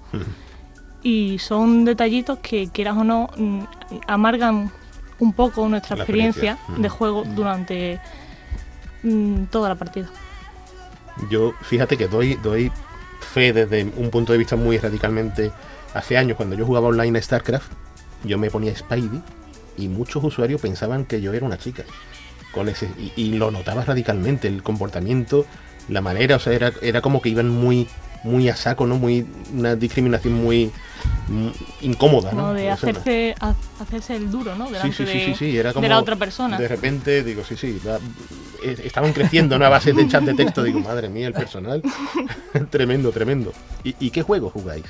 Y 1.01 1.39
son 1.39 1.83
detallitos 1.83 2.39
que, 2.39 2.69
quieras 2.69 2.95
o 2.97 3.03
no, 3.03 3.29
mm, 3.35 3.59
amargan 4.07 4.71
un 5.19 5.33
poco 5.33 5.67
nuestra 5.67 5.97
La 5.97 6.03
experiencia, 6.03 6.53
experiencia. 6.53 6.81
de 6.81 6.89
juego 6.89 7.23
durante 7.35 7.99
mm, 9.03 9.45
toda 9.45 9.69
la 9.69 9.75
partida. 9.75 10.09
Yo, 11.29 11.53
fíjate 11.61 11.97
que 11.97 12.07
doy, 12.07 12.35
doy 12.35 12.71
fe 13.19 13.53
desde 13.53 13.83
un 13.97 14.09
punto 14.09 14.31
de 14.31 14.39
vista 14.39 14.55
muy 14.55 14.77
radicalmente. 14.77 15.51
Hace 15.93 16.17
años, 16.17 16.37
cuando 16.37 16.55
yo 16.55 16.65
jugaba 16.65 16.87
online 16.87 17.19
a 17.19 17.21
StarCraft, 17.21 17.71
yo 18.23 18.37
me 18.37 18.49
ponía 18.49 18.75
Spidey 18.75 19.21
y 19.77 19.89
muchos 19.89 20.23
usuarios 20.23 20.61
pensaban 20.61 21.05
que 21.05 21.21
yo 21.21 21.33
era 21.33 21.45
una 21.45 21.57
chica. 21.57 21.83
Con 22.53 22.69
ese, 22.69 22.89
y, 22.97 23.11
y 23.15 23.33
lo 23.33 23.51
notaba 23.51 23.83
radicalmente, 23.83 24.47
el 24.47 24.63
comportamiento, 24.63 25.45
la 25.89 26.01
manera, 26.01 26.35
o 26.35 26.39
sea, 26.39 26.53
era, 26.53 26.71
era 26.81 27.01
como 27.01 27.21
que 27.21 27.29
iban 27.29 27.49
muy, 27.49 27.87
muy 28.23 28.47
a 28.49 28.55
saco, 28.55 28.85
¿no? 28.85 28.95
Muy, 28.97 29.25
una 29.53 29.75
discriminación 29.75 30.33
muy, 30.33 30.71
mm, 31.27 31.47
incómoda, 31.81 32.31
¿no? 32.31 32.47
¿no? 32.47 32.53
De 32.53 32.69
hacerse, 32.71 33.35
ha- 33.39 33.53
hacerse 33.81 34.15
el 34.15 34.31
duro, 34.31 34.55
¿no? 34.55 34.67
Sí, 34.67 34.73
Delante 34.73 34.95
sí, 34.97 35.05
sí, 35.05 35.17
de, 35.19 35.25
sí, 35.25 35.35
sí, 35.35 35.57
era 35.57 35.73
como 35.73 35.83
de 35.83 35.89
la 35.89 35.99
otra 35.99 36.15
persona. 36.15 36.57
De 36.57 36.67
repente 36.67 37.23
digo, 37.23 37.43
sí, 37.43 37.55
sí, 37.57 37.79
la- 37.83 37.99
estaban 38.83 39.11
creciendo 39.11 39.59
¿no? 39.59 39.65
a 39.65 39.69
base 39.69 39.91
de 39.93 40.07
chat 40.07 40.23
de 40.23 40.33
texto, 40.35 40.63
digo, 40.63 40.79
madre 40.79 41.09
mía, 41.09 41.27
el 41.27 41.33
personal. 41.33 41.81
tremendo, 42.69 43.11
tremendo. 43.11 43.51
¿Y, 43.83 43.95
y 43.99 44.09
qué 44.09 44.21
juego 44.21 44.49
jugáis? 44.49 44.85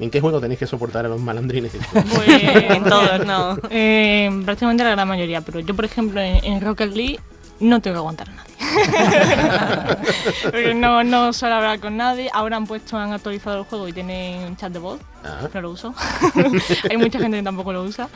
¿En 0.00 0.10
qué 0.10 0.20
juego 0.20 0.40
tenéis 0.40 0.58
que 0.58 0.66
soportar 0.66 1.06
a 1.06 1.08
los 1.08 1.20
malandrines? 1.20 1.70
Pues, 1.92 2.28
En 2.42 2.82
todos, 2.82 3.24
no. 3.24 3.56
eh, 3.70 4.28
prácticamente 4.44 4.82
la 4.82 4.90
gran 4.90 5.06
mayoría, 5.06 5.40
pero 5.42 5.60
yo, 5.60 5.74
por 5.76 5.84
ejemplo, 5.84 6.20
en, 6.20 6.44
en 6.44 6.60
Rocket 6.60 6.92
League 6.92 7.20
no 7.60 7.80
tengo 7.80 7.94
que 7.94 7.98
aguantar 7.98 8.28
a 8.30 8.32
nadie. 8.32 8.54
Porque 10.42 10.74
no, 10.74 11.04
no 11.04 11.32
suelo 11.32 11.56
hablar 11.56 11.80
con 11.80 11.96
nadie. 11.96 12.30
Ahora 12.32 12.56
han 12.56 12.66
puesto, 12.66 12.96
han 12.96 13.12
actualizado 13.12 13.58
el 13.60 13.64
juego 13.64 13.88
y 13.88 13.92
tienen 13.92 14.56
chat 14.56 14.72
de 14.72 14.78
voz. 14.78 15.00
Ah, 15.24 15.48
No 15.52 15.60
lo 15.60 15.70
uso. 15.70 15.94
Hay 16.90 16.96
mucha 16.96 17.18
gente 17.18 17.36
que 17.38 17.42
tampoco 17.42 17.72
lo 17.72 17.82
usa. 17.82 18.08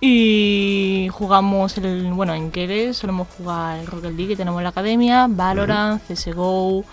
Y 0.00 1.08
jugamos, 1.12 1.76
el, 1.76 2.10
bueno, 2.14 2.32
en 2.34 2.50
Keres 2.50 2.96
solemos 2.96 3.28
jugar 3.36 3.84
Rocket 3.84 4.12
League, 4.12 4.28
que 4.28 4.36
tenemos 4.36 4.58
en 4.58 4.64
la 4.64 4.70
academia, 4.70 5.26
Valorant, 5.28 6.02
CSGO. 6.08 6.84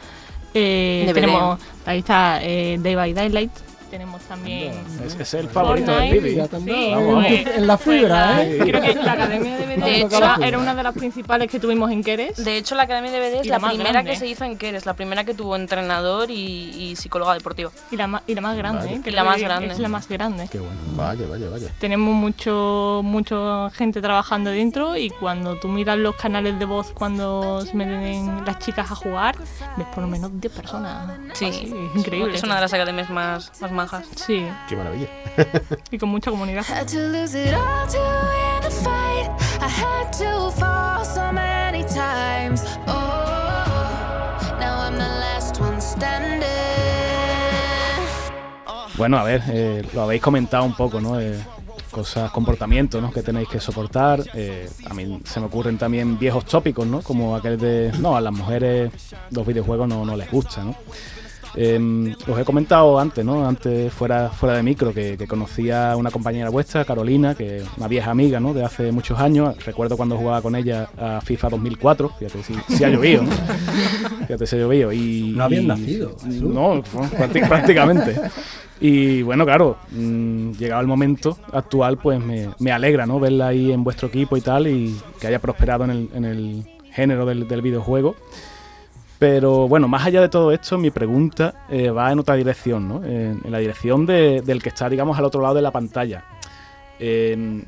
eh, 0.53 1.09
tenemos, 1.13 1.57
ahí 1.85 1.99
está 1.99 2.39
eh, 2.43 2.77
Day 2.81 2.95
by 2.95 3.13
Daylight. 3.13 3.51
Tenemos 3.89 4.21
también 4.23 4.73
Es, 5.05 5.15
es 5.19 5.33
el 5.33 5.47
favorito 5.49 5.91
Fortnite. 5.93 6.19
Billy. 6.19 6.35
Ya 6.35 6.47
también. 6.47 6.77
Sí, 6.77 6.91
Vamos, 7.05 7.25
en, 7.25 7.43
pues- 7.43 7.61
la 7.61 7.77
fibra, 7.77 8.33
pues 8.35 8.47
¿eh? 8.47 8.57
la- 8.57 8.65
Creo 8.65 8.81
que 8.81 8.93
la 8.95 9.11
Academia 9.13 9.57
de 9.57 9.65
BD 9.65 9.83
De 9.83 10.01
hecho- 10.01 10.17
era, 10.43 10.57
una 10.59 10.75
de 10.75 10.83
las 10.83 10.93
principales 10.93 11.49
que 11.51 11.59
tuvimos 11.59 11.91
en 11.91 12.03
Keres. 12.03 12.43
De 12.43 12.57
hecho, 12.57 12.75
la 12.75 12.83
Academia 12.83 13.11
de 13.11 13.19
BD 13.19 13.39
es 13.39 13.45
Y 13.45 13.49
la, 13.49 13.55
la 13.55 13.59
más 13.59 13.71
primera 13.71 13.91
grande. 13.93 14.11
que 14.11 14.17
se 14.17 14.27
hizo 14.27 14.43
en 14.43 14.57
Keres, 14.57 14.85
la 14.85 14.93
primera 14.93 15.23
que 15.23 15.33
tuvo 15.33 15.55
entrenador 15.55 16.29
y, 16.31 16.33
y 16.91 16.95
psicóloga 16.95 17.33
deportiva. 17.33 17.71
y, 17.91 17.95
la, 17.97 18.07
ma- 18.07 18.23
y 18.27 18.35
la 18.35 18.41
más 18.41 18.57
grande, 18.57 18.85
Vale. 18.85 18.95
¿eh? 18.97 19.01
Creo 19.03 19.15
la 19.15 19.23
más 19.23 19.35
que 19.37 19.43
grande. 19.43 19.67
Es 19.73 19.79
la 19.79 19.89
más 19.89 20.07
grande. 20.09 20.47
Qué 20.51 20.59
bueno. 20.59 20.75
vaya, 20.95 21.25
vaya, 21.29 21.49
vaya. 21.49 21.67
Tenemos 21.79 22.13
mucho, 22.13 23.01
mucho 23.03 23.69
gente 23.73 24.01
trabajando 24.01 24.49
dentro 24.51 24.95
y 24.97 25.09
cuando 25.09 25.55
tú 25.57 25.67
miras 25.67 25.97
los 25.97 26.15
canales 26.15 26.57
de 26.59 26.65
voz 26.65 26.91
cuando 26.91 27.61
se 27.61 27.73
meten 27.75 28.45
las 28.45 28.59
chicas 28.59 28.91
a 28.91 28.95
jugar, 28.95 29.35
ves 29.77 29.87
por 29.93 30.03
lo 30.03 30.07
menos 30.09 30.31
10 30.39 30.53
personas. 30.53 31.17
Sí, 31.33 31.45
Así, 31.45 31.73
es 31.91 31.95
increíble. 31.97 32.35
Es 32.35 32.43
una 32.43 32.55
de 32.55 32.61
las 32.61 32.73
academias 32.73 33.09
más, 33.09 33.51
más 33.61 33.71
majas. 33.77 34.05
Sí, 34.15 34.45
Qué 34.67 34.75
maravilla. 34.75 35.07
y 35.91 35.97
con 35.97 36.09
mucha 36.09 36.31
comunidad. 36.31 36.65
Had 36.67 36.87
to 36.87 36.97
lose 36.97 37.35
it 37.35 37.53
all 37.53 37.87
to 37.87 37.97
win 37.97 38.65
a 38.65 38.71
fight. 38.71 39.29
I 39.61 39.69
had 39.69 40.11
to 40.13 40.51
fall 40.51 41.05
so 41.05 41.31
many 41.31 41.83
times. 41.83 42.63
Oh. 42.87 43.07
Bueno, 48.97 49.19
a 49.19 49.23
ver, 49.23 49.43
eh, 49.49 49.87
lo 49.93 50.01
habéis 50.01 50.23
comentado 50.23 50.63
un 50.65 50.73
poco, 50.73 50.99
¿no? 50.99 51.21
Eh, 51.21 51.37
cosas, 51.91 52.31
comportamientos, 52.31 52.99
¿no? 52.99 53.11
Que 53.11 53.21
tenéis 53.21 53.47
que 53.47 53.59
soportar. 53.59 54.23
Eh, 54.33 54.67
también 54.83 55.21
se 55.23 55.39
me 55.39 55.45
ocurren 55.45 55.77
también 55.77 56.17
viejos 56.17 56.45
tópicos, 56.45 56.87
¿no? 56.87 57.01
Como 57.01 57.35
aquel 57.35 57.59
de, 57.59 57.91
no, 57.99 58.17
a 58.17 58.21
las 58.21 58.33
mujeres 58.33 58.91
los 59.29 59.45
videojuegos 59.45 59.87
no, 59.87 60.03
no 60.03 60.17
les 60.17 60.31
gusta, 60.31 60.63
¿no? 60.63 60.75
Eh, 61.59 62.15
os 62.27 62.39
he 62.39 62.45
comentado 62.45 62.99
antes, 62.99 63.25
¿no? 63.25 63.47
Antes 63.47 63.91
fuera, 63.91 64.29
fuera 64.29 64.55
de 64.57 64.61
micro, 64.61 64.93
que, 64.93 65.17
que 65.17 65.25
conocía 65.27 65.91
a 65.93 65.95
una 65.97 66.11
compañera 66.11 66.49
vuestra, 66.51 66.85
Carolina, 66.85 67.33
que 67.33 67.63
una 67.77 67.87
vieja 67.87 68.11
amiga, 68.11 68.39
¿no? 68.39 68.53
De 68.53 68.63
hace 68.63 68.91
muchos 68.91 69.17
años. 69.19 69.55
Recuerdo 69.65 69.97
cuando 69.97 70.17
jugaba 70.17 70.41
con 70.43 70.55
ella 70.55 70.87
a 70.97 71.19
FIFA 71.19 71.49
2004. 71.49 72.09
Fíjate 72.19 72.43
si, 72.43 72.53
si 72.75 72.83
ha 72.83 72.89
llovido, 72.89 73.23
¿no? 73.23 73.31
Fíjate 74.27 74.45
si 74.45 74.55
ha 74.55 74.59
llovido. 74.59 74.93
Y, 74.93 75.33
No 75.35 75.43
habían 75.45 75.63
y- 75.63 75.67
nacido. 75.67 76.15
No, 76.25 76.83
prácti- 76.83 77.47
prácticamente. 77.47 78.15
Y 78.79 79.23
bueno, 79.23 79.43
claro, 79.43 79.77
mm, 79.89 80.51
llegado 80.51 80.81
el 80.81 80.87
momento 80.87 81.39
actual, 81.51 81.97
pues 81.97 82.19
me, 82.23 82.49
me 82.59 82.71
alegra, 82.71 83.07
¿no? 83.07 83.19
Verla 83.19 83.47
ahí 83.47 83.71
en 83.71 83.83
vuestro 83.83 84.09
equipo 84.09 84.37
y 84.37 84.41
tal, 84.41 84.67
y 84.67 84.95
que 85.19 85.25
haya 85.25 85.39
prosperado 85.39 85.85
en 85.85 85.89
el, 85.89 86.09
en 86.13 86.25
el 86.25 86.65
género 86.91 87.25
del, 87.25 87.47
del 87.47 87.63
videojuego. 87.63 88.15
Pero 89.19 89.67
bueno, 89.67 89.87
más 89.87 90.05
allá 90.05 90.21
de 90.21 90.29
todo 90.29 90.51
esto, 90.51 90.77
mi 90.77 90.91
pregunta 90.91 91.65
eh, 91.69 91.89
va 91.89 92.11
en 92.11 92.19
otra 92.19 92.35
dirección, 92.35 92.87
¿no? 92.87 93.03
En, 93.03 93.41
la 93.49 93.57
dirección 93.57 94.05
de- 94.05 94.41
del 94.41 94.61
que 94.61 94.69
está, 94.69 94.89
digamos, 94.89 95.17
al 95.17 95.25
otro 95.25 95.41
lado 95.41 95.55
de 95.55 95.61
la 95.63 95.71
pantalla. 95.71 96.23
Eh, 96.99 97.63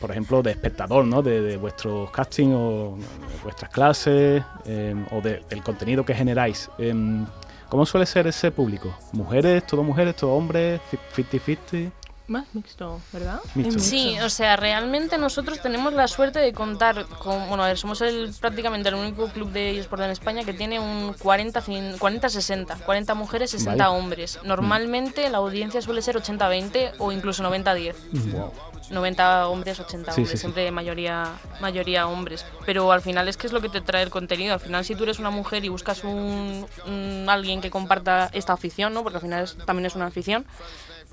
por 0.00 0.10
ejemplo, 0.10 0.42
de 0.42 0.50
espectador, 0.50 1.06
¿no? 1.06 1.22
De, 1.22 1.56
vuestros 1.56 2.10
casting 2.10 2.48
o 2.54 2.96
de 2.98 3.42
vuestras 3.42 3.70
clases 3.70 4.42
eh, 4.66 4.94
o 5.12 5.20
de- 5.22 5.42
del 5.48 5.62
contenido 5.62 6.04
que 6.04 6.14
generáis. 6.14 6.70
Em, 6.78 7.24
¿Cómo 7.70 7.86
suele 7.86 8.04
ser 8.04 8.26
ese 8.26 8.50
público? 8.50 8.94
¿Mujeres, 9.12 9.66
todo 9.66 9.82
mujeres, 9.82 10.14
todo 10.16 10.32
hombres? 10.34 10.80
¿50-50? 11.16 11.90
Más 12.26 12.46
mixto, 12.54 13.02
¿verdad? 13.12 13.38
Mixto. 13.54 13.80
Sí, 13.80 14.16
o 14.20 14.30
sea, 14.30 14.56
realmente 14.56 15.18
nosotros 15.18 15.60
tenemos 15.60 15.92
la 15.92 16.08
suerte 16.08 16.38
de 16.38 16.54
contar 16.54 17.04
con, 17.18 17.48
bueno, 17.48 17.64
a 17.64 17.66
ver, 17.66 17.76
somos 17.76 18.00
el, 18.00 18.32
prácticamente 18.40 18.88
el 18.88 18.94
único 18.94 19.28
club 19.28 19.50
de 19.50 19.78
eSport 19.78 20.00
en 20.02 20.10
España 20.10 20.42
que 20.42 20.54
tiene 20.54 20.80
un 20.80 21.14
40-60, 21.14 21.98
40-60, 21.98 22.78
40 22.82 23.14
mujeres, 23.14 23.50
60 23.50 23.72
Vaya. 23.72 23.90
hombres. 23.90 24.38
Normalmente 24.42 25.28
la 25.28 25.38
audiencia 25.38 25.82
suele 25.82 26.00
ser 26.00 26.16
80-20 26.16 26.92
o 26.98 27.12
incluso 27.12 27.42
90-10. 27.42 27.94
Wow. 28.32 28.52
90 28.90 29.48
hombres, 29.48 29.80
80 29.80 30.12
Sí, 30.12 30.20
hombres, 30.20 30.30
sí, 30.30 30.36
sí. 30.36 30.40
siempre 30.40 30.70
mayoría, 30.70 31.24
mayoría 31.60 32.06
hombres. 32.06 32.46
Pero 32.64 32.90
al 32.92 33.02
final 33.02 33.28
es 33.28 33.36
que 33.36 33.46
es 33.46 33.52
lo 33.52 33.60
que 33.60 33.68
te 33.68 33.80
trae 33.82 34.02
el 34.02 34.10
contenido. 34.10 34.54
Al 34.54 34.60
final, 34.60 34.84
si 34.84 34.94
tú 34.94 35.02
eres 35.04 35.18
una 35.18 35.30
mujer 35.30 35.62
y 35.64 35.68
buscas 35.68 36.04
un, 36.04 36.66
un- 36.86 37.26
alguien 37.28 37.60
que 37.60 37.70
comparta 37.70 38.30
esta 38.32 38.54
afición, 38.54 38.94
¿no? 38.94 39.02
porque 39.02 39.16
al 39.18 39.22
final 39.22 39.44
es- 39.44 39.56
también 39.66 39.86
es 39.86 39.94
una 39.94 40.06
afición, 40.06 40.44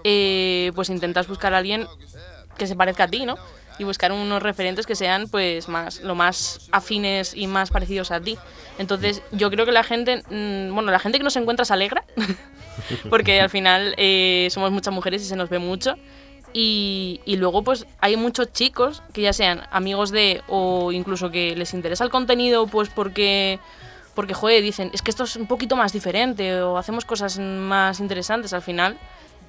eh, 0.03 0.71
pues 0.75 0.89
intentas 0.89 1.27
buscar 1.27 1.53
a 1.53 1.57
alguien 1.57 1.87
que 2.57 2.67
se 2.67 2.75
parezca 2.75 3.05
a 3.05 3.07
ti, 3.07 3.25
¿no? 3.25 3.37
Y 3.79 3.83
buscar 3.83 4.11
unos 4.11 4.43
referentes 4.43 4.85
que 4.85 4.95
sean 4.95 5.27
pues 5.27 5.67
más 5.67 6.01
lo 6.01 6.13
más 6.13 6.69
afines 6.71 7.33
y 7.35 7.47
más 7.47 7.71
parecidos 7.71 8.11
a 8.11 8.19
ti. 8.19 8.37
Entonces, 8.77 9.21
yo 9.31 9.49
creo 9.49 9.65
que 9.65 9.71
la 9.71 9.83
gente, 9.83 10.23
mm, 10.29 10.73
bueno, 10.73 10.91
la 10.91 10.99
gente 10.99 11.17
que 11.17 11.23
nos 11.23 11.35
encuentra 11.35 11.65
se 11.65 11.73
alegra, 11.73 12.03
porque 13.09 13.41
al 13.41 13.49
final 13.49 13.95
eh, 13.97 14.47
somos 14.51 14.71
muchas 14.71 14.93
mujeres 14.93 15.21
y 15.23 15.25
se 15.25 15.35
nos 15.35 15.49
ve 15.49 15.59
mucho. 15.59 15.95
Y, 16.53 17.21
y 17.25 17.37
luego 17.37 17.63
pues 17.63 17.87
hay 18.01 18.17
muchos 18.17 18.51
chicos 18.51 19.01
que 19.13 19.21
ya 19.21 19.31
sean 19.31 19.61
amigos 19.71 20.11
de 20.11 20.41
o 20.49 20.91
incluso 20.91 21.31
que 21.31 21.55
les 21.55 21.73
interesa 21.73 22.03
el 22.03 22.09
contenido 22.09 22.67
pues 22.67 22.89
porque 22.89 23.57
porque 24.15 24.33
joder 24.33 24.61
dicen 24.61 24.91
es 24.93 25.01
que 25.01 25.11
esto 25.11 25.23
es 25.23 25.37
un 25.37 25.47
poquito 25.47 25.77
más 25.77 25.93
diferente 25.93 26.61
o 26.61 26.77
hacemos 26.77 27.05
cosas 27.05 27.39
más 27.39 28.01
interesantes 28.01 28.51
al 28.51 28.61
final 28.61 28.97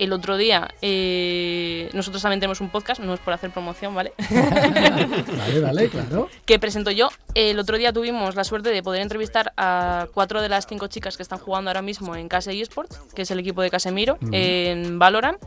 el 0.03 0.13
otro 0.13 0.37
día 0.37 0.69
eh, 0.83 1.89
nosotros 1.93 2.23
también 2.23 2.41
tenemos 2.41 2.61
un 2.61 2.71
podcast 2.71 3.01
no 3.01 3.15
es 3.15 3.21
por 3.21 3.33
hacer 3.33 3.51
promoción 3.51 3.95
vale 3.95 4.13
Vale, 5.39 5.61
vale, 5.61 5.89
claro. 5.89 6.29
que 6.45 6.59
presento 6.59 6.91
yo. 6.91 7.09
El 7.35 7.59
otro 7.59 7.79
día 7.79 7.93
tuvimos 7.93 8.35
la 8.35 8.45
suerte 8.45 8.71
de 8.71 8.83
poder 8.83 9.03
entrevistar 9.03 9.53
a 9.57 10.07
cuatro 10.13 10.43
de 10.43 10.49
las 10.49 10.67
cinco 10.67 10.87
chicas 10.87 11.17
que 11.17 11.23
están 11.23 11.39
jugando 11.39 11.71
ahora 11.71 11.83
mismo 11.83 12.15
en 12.17 12.29
Case 12.29 12.59
eSports, 12.59 13.01
que 13.15 13.23
es 13.23 13.31
el 13.31 13.39
equipo 13.39 13.63
de 13.63 13.71
Casemiro, 13.71 14.19
en 14.31 14.99
Valorant. 14.99 15.39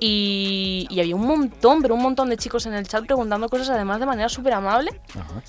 Y, 0.00 0.86
y 0.90 1.00
había 1.00 1.16
un 1.16 1.26
montón, 1.26 1.82
pero 1.82 1.94
un 1.94 2.02
montón 2.02 2.28
de 2.28 2.36
chicos 2.36 2.66
en 2.66 2.74
el 2.74 2.86
chat 2.86 3.04
preguntando 3.04 3.48
cosas, 3.48 3.70
además 3.70 3.98
de 3.98 4.06
manera 4.06 4.28
súper 4.28 4.52
amable. 4.52 4.92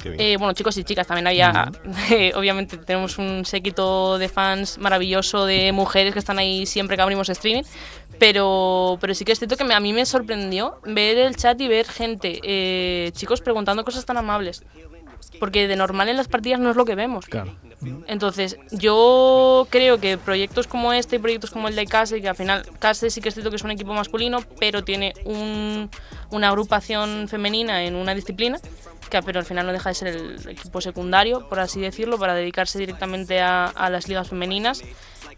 Qué 0.01 0.09
bien. 0.09 0.21
Eh, 0.21 0.37
bueno, 0.37 0.53
chicos 0.53 0.75
y 0.77 0.83
chicas, 0.83 1.05
también 1.05 1.27
había, 1.27 1.71
eh, 2.11 2.31
obviamente 2.35 2.77
tenemos 2.77 3.19
un 3.19 3.45
séquito 3.45 4.17
de 4.17 4.27
fans 4.27 4.79
maravilloso 4.79 5.45
de 5.45 5.71
mujeres 5.71 6.13
que 6.13 6.19
están 6.19 6.39
ahí 6.39 6.65
siempre 6.65 6.95
que 6.95 7.03
abrimos 7.03 7.29
streaming, 7.29 7.63
pero, 8.19 8.97
pero 9.01 9.13
sí 9.13 9.25
que 9.25 9.31
es 9.31 9.39
cierto 9.39 9.57
que 9.57 9.63
me- 9.63 9.73
a 9.73 9.79
mí 9.79 9.93
me 9.93 10.05
sorprendió 10.05 10.79
ver 10.85 11.17
el 11.17 11.35
chat 11.35 11.59
y 11.61 11.67
ver 11.67 11.85
gente, 11.87 12.39
eh, 12.43 13.11
chicos 13.13 13.41
preguntando 13.41 13.83
cosas 13.83 14.05
tan 14.05 14.17
amables, 14.17 14.63
porque 15.39 15.67
de 15.67 15.75
normal 15.75 16.09
en 16.09 16.17
las 16.17 16.27
partidas 16.27 16.59
no 16.59 16.69
es 16.71 16.75
lo 16.75 16.85
que 16.85 16.95
vemos. 16.95 17.25
Claro. 17.25 17.55
Entonces, 18.07 18.57
yo 18.71 19.65
creo 19.69 19.99
que 19.99 20.17
proyectos 20.17 20.67
como 20.67 20.91
este 20.91 21.15
y 21.15 21.19
proyectos 21.19 21.49
como 21.51 21.69
el 21.69 21.75
de 21.75 21.85
Case, 21.85 22.21
que 22.21 22.27
al 22.27 22.35
final 22.35 22.65
Case 22.79 23.09
sí 23.09 23.21
que 23.21 23.29
es 23.29 23.35
cierto 23.35 23.49
que 23.49 23.55
es 23.55 23.63
un 23.63 23.71
equipo 23.71 23.93
masculino, 23.93 24.39
pero 24.59 24.83
tiene 24.83 25.13
un- 25.23 25.89
una 26.29 26.49
agrupación 26.49 27.27
femenina 27.29 27.83
en 27.85 27.95
una 27.95 28.13
disciplina, 28.13 28.59
que 29.09 29.23
pero 29.23 29.39
al 29.39 29.45
final 29.45 29.65
no 29.65 29.71
deja 29.71 29.89
de 29.89 29.95
ser 29.95 30.07
el 30.09 30.49
equipo 30.49 30.81
secundario, 30.81 31.47
por 31.47 31.59
así 31.61 31.79
decirlo, 31.79 32.19
para 32.19 32.33
dedicarse 32.33 32.77
directamente 32.77 33.39
a, 33.39 33.65
a 33.67 33.89
las 33.89 34.07
ligas 34.09 34.27
femeninas. 34.27 34.83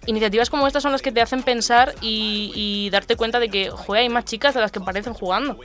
Iniciativas 0.07 0.49
como 0.49 0.67
estas 0.67 0.81
son 0.83 0.91
las 0.91 1.01
que 1.01 1.11
te 1.11 1.21
hacen 1.21 1.43
pensar 1.43 1.93
y, 2.01 2.51
y 2.55 2.89
darte 2.89 3.15
cuenta 3.15 3.39
de 3.39 3.49
que, 3.49 3.69
joder, 3.69 4.03
hay 4.03 4.09
más 4.09 4.25
chicas 4.25 4.53
de 4.53 4.61
las 4.61 4.71
que 4.71 4.79
parecen 4.79 5.13
jugando. 5.13 5.59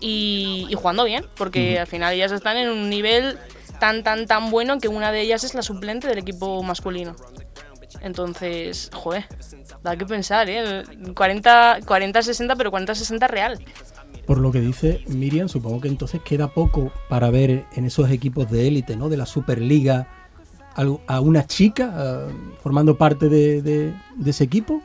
Y, 0.00 0.66
y 0.70 0.74
jugando 0.74 1.04
bien, 1.04 1.26
porque 1.36 1.78
al 1.78 1.86
final 1.86 2.14
ellas 2.14 2.32
están 2.32 2.56
en 2.56 2.70
un 2.70 2.88
nivel 2.88 3.38
tan, 3.78 4.02
tan, 4.02 4.26
tan 4.26 4.50
bueno 4.50 4.78
que 4.78 4.88
una 4.88 5.12
de 5.12 5.22
ellas 5.22 5.44
es 5.44 5.54
la 5.54 5.62
suplente 5.62 6.08
del 6.08 6.18
equipo 6.18 6.62
masculino. 6.62 7.16
Entonces, 8.02 8.90
joder, 8.94 9.26
da 9.82 9.96
que 9.96 10.06
pensar, 10.06 10.48
¿eh? 10.48 10.84
40, 11.14 11.80
40-60, 11.80 12.54
pero 12.56 12.70
40-60 12.70 13.28
real. 13.28 13.58
Por 14.26 14.38
lo 14.38 14.52
que 14.52 14.60
dice 14.60 15.02
Miriam, 15.08 15.48
supongo 15.48 15.80
que 15.80 15.88
entonces 15.88 16.20
queda 16.22 16.48
poco 16.48 16.92
para 17.08 17.30
ver 17.30 17.64
en 17.74 17.84
esos 17.84 18.10
equipos 18.10 18.50
de 18.50 18.68
élite, 18.68 18.96
¿no? 18.96 19.08
De 19.08 19.16
la 19.16 19.26
Superliga 19.26 20.19
a 20.74 21.20
una 21.20 21.46
chica 21.46 22.26
formando 22.62 22.96
parte 22.96 23.28
de, 23.28 23.62
de- 23.62 23.94
de 24.16 24.30
ese 24.30 24.44
equipo. 24.44 24.82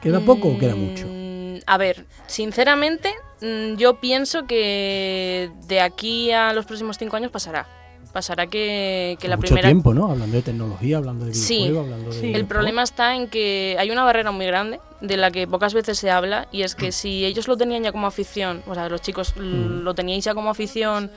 ¿Queda 0.00 0.20
poco 0.20 0.48
o 0.48 0.58
queda 0.58 0.74
mucho? 0.74 1.06
Mm, 1.08 1.58
A 1.66 1.76
ver, 1.76 2.06
sinceramente, 2.26 3.12
mm, 3.42 3.74
yo 3.76 4.00
pienso 4.00 4.46
que 4.46 5.50
de 5.68 5.80
aquí 5.80 6.30
a 6.32 6.52
los 6.54 6.64
próximos 6.64 6.96
cinco 6.98 7.16
años 7.16 7.30
pasará. 7.30 7.66
Pasará 8.12 8.46
que, 8.48 9.16
que 9.20 9.28
la 9.28 9.36
mucho 9.36 9.48
primera. 9.48 9.68
tiempo, 9.68 9.94
¿no? 9.94 10.10
Hablando 10.10 10.36
de 10.36 10.42
tecnología, 10.42 10.96
hablando 10.96 11.26
de 11.26 11.34
Sí. 11.34 11.58
videojuegos, 11.58 11.84
hablando 11.92 12.10
de... 12.14 12.32
El 12.34 12.46
problema 12.46 12.82
está 12.82 13.14
en 13.14 13.28
que 13.28 13.76
hay 13.78 13.90
una 13.92 14.02
barrera 14.02 14.32
muy 14.32 14.46
grande 14.46 14.80
de 15.00 15.16
la 15.16 15.30
que 15.30 15.46
pocas 15.46 15.74
veces 15.74 15.96
se 15.98 16.10
habla 16.10 16.48
y 16.50 16.62
es 16.62 16.74
que 16.74 16.90
si 16.92 17.24
ellos 17.24 17.46
lo 17.46 17.56
tenían 17.56 17.84
ya 17.84 17.92
como 17.92 18.06
afición, 18.08 18.62
o 18.66 18.74
sea, 18.74 18.88
los 18.88 19.00
chicos 19.02 19.34
l- 19.36 19.82
lo 19.84 19.94
teníais 19.94 20.24
ya 20.24 20.34
como 20.34 20.50
afición 20.50 21.10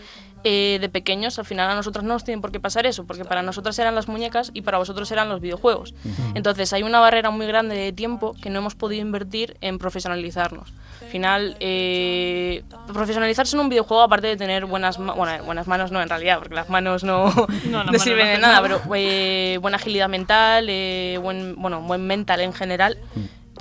eh, 0.43 0.77
de 0.81 0.89
pequeños, 0.89 1.39
al 1.39 1.45
final 1.45 1.69
a 1.69 1.75
nosotros 1.75 2.03
no 2.03 2.13
nos 2.13 2.23
tiene 2.23 2.41
por 2.41 2.51
qué 2.51 2.59
pasar 2.59 2.85
eso, 2.85 3.05
porque 3.05 3.25
para 3.25 3.41
nosotras 3.41 3.77
eran 3.79 3.95
las 3.95 4.07
muñecas 4.07 4.51
y 4.53 4.61
para 4.61 4.77
vosotros 4.77 5.11
eran 5.11 5.29
los 5.29 5.41
videojuegos. 5.41 5.93
Entonces 6.35 6.71
hay 6.73 6.83
una 6.83 6.99
barrera 6.99 7.29
muy 7.29 7.45
grande 7.47 7.75
de 7.75 7.91
tiempo 7.93 8.35
que 8.41 8.49
no 8.49 8.59
hemos 8.59 8.75
podido 8.75 9.01
invertir 9.01 9.55
en 9.61 9.77
profesionalizarnos. 9.79 10.73
Al 11.01 11.07
final, 11.09 11.57
eh, 11.59 12.63
profesionalizarse 12.87 13.55
en 13.55 13.61
un 13.61 13.69
videojuego, 13.69 14.01
aparte 14.03 14.27
de 14.27 14.35
tener 14.37 14.65
buenas, 14.65 14.97
ma- 14.99 15.13
bueno, 15.13 15.43
buenas 15.43 15.67
manos, 15.67 15.91
no 15.91 16.01
en 16.01 16.09
realidad, 16.09 16.39
porque 16.39 16.55
las 16.55 16.69
manos 16.69 17.03
no, 17.03 17.25
No, 17.27 17.47
no, 17.69 17.77
las 17.79 17.85
manos 17.87 18.01
sirven 18.01 18.25
no 18.27 18.31
de 18.33 18.37
nada, 18.39 18.53
nada. 18.61 18.61
pero 18.81 18.95
eh, 18.95 19.57
buena 19.61 19.77
agilidad 19.77 20.09
mental, 20.09 20.65
eh, 20.69 21.19
buen, 21.21 21.55
bueno, 21.57 21.81
buen 21.81 22.05
mental 22.07 22.41
en 22.41 22.53
general. 22.53 22.97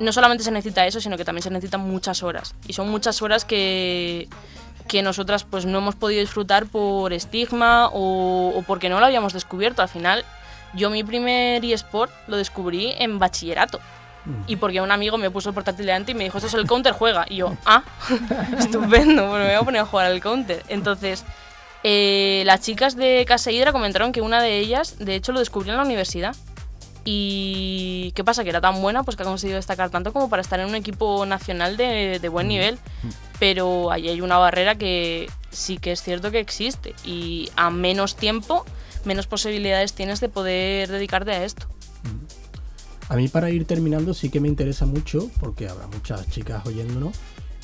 No 0.00 0.10
solamente 0.12 0.42
se 0.42 0.50
necesita 0.50 0.86
eso, 0.86 1.00
sino 1.00 1.16
que 1.18 1.24
también 1.24 1.42
se 1.42 1.50
necesitan 1.50 1.82
muchas 1.82 2.22
horas. 2.22 2.54
Y 2.66 2.72
son 2.72 2.88
muchas 2.88 3.20
horas 3.20 3.44
que, 3.44 4.26
que 4.86 5.02
nosotras 5.02 5.44
pues 5.44 5.66
no 5.66 5.78
hemos 5.78 5.94
podido 5.94 6.20
disfrutar 6.20 6.66
por 6.66 7.12
estigma 7.12 7.88
o, 7.88 8.52
o 8.54 8.62
porque 8.62 8.88
no 8.88 9.00
lo 9.00 9.06
habíamos 9.06 9.32
descubierto. 9.32 9.82
Al 9.82 9.88
final, 9.88 10.24
yo 10.74 10.90
mi 10.90 11.04
primer 11.04 11.64
eSport 11.64 12.12
lo 12.28 12.36
descubrí 12.36 12.92
en 12.98 13.18
bachillerato. 13.18 13.80
Y 14.46 14.54
porque 14.56 14.80
un 14.80 14.92
amigo 14.92 15.18
me 15.18 15.30
puso 15.30 15.48
el 15.48 15.54
portátil 15.54 15.86
delante 15.86 16.12
y 16.12 16.14
me 16.14 16.22
dijo, 16.24 16.38
esto 16.38 16.46
es 16.46 16.54
el 16.54 16.66
counter, 16.66 16.92
juega. 16.92 17.26
Y 17.28 17.36
yo, 17.36 17.56
ah, 17.66 17.82
estupendo, 18.58 19.28
pues 19.28 19.40
me 19.40 19.46
voy 19.46 19.54
a 19.54 19.62
poner 19.62 19.82
a 19.82 19.84
jugar 19.84 20.06
al 20.06 20.20
counter. 20.20 20.62
Entonces, 20.68 21.24
eh, 21.82 22.42
las 22.46 22.60
chicas 22.60 22.94
de 22.94 23.24
Casa 23.26 23.50
Hidra 23.50 23.72
comentaron 23.72 24.12
que 24.12 24.20
una 24.20 24.40
de 24.40 24.58
ellas, 24.58 24.98
de 25.00 25.16
hecho, 25.16 25.32
lo 25.32 25.40
descubrió 25.40 25.72
en 25.72 25.78
la 25.78 25.84
universidad. 25.84 26.36
Y 27.04 28.12
qué 28.14 28.22
pasa, 28.22 28.44
que 28.44 28.50
era 28.50 28.60
tan 28.60 28.80
buena, 28.80 29.02
pues 29.02 29.16
que 29.16 29.24
ha 29.24 29.26
conseguido 29.26 29.56
destacar 29.56 29.90
tanto 29.90 30.12
como 30.12 30.28
para 30.28 30.42
estar 30.42 30.60
en 30.60 30.68
un 30.68 30.74
equipo 30.74 31.26
nacional 31.26 31.76
de, 31.76 32.18
de 32.20 32.28
buen 32.28 32.48
nivel. 32.48 32.78
Pero 33.38 33.90
ahí 33.90 34.08
hay 34.08 34.20
una 34.20 34.38
barrera 34.38 34.76
que 34.76 35.28
sí 35.50 35.78
que 35.78 35.92
es 35.92 36.02
cierto 36.02 36.30
que 36.30 36.38
existe. 36.38 36.94
Y 37.04 37.50
a 37.56 37.70
menos 37.70 38.16
tiempo, 38.16 38.64
menos 39.04 39.26
posibilidades 39.26 39.92
tienes 39.94 40.20
de 40.20 40.28
poder 40.28 40.88
dedicarte 40.88 41.32
a 41.32 41.44
esto. 41.44 41.66
A 43.08 43.16
mí 43.16 43.28
para 43.28 43.50
ir 43.50 43.66
terminando 43.66 44.14
sí 44.14 44.30
que 44.30 44.40
me 44.40 44.48
interesa 44.48 44.86
mucho, 44.86 45.30
porque 45.38 45.68
habrá 45.68 45.86
muchas 45.88 46.28
chicas 46.30 46.64
oyéndonos, 46.64 47.14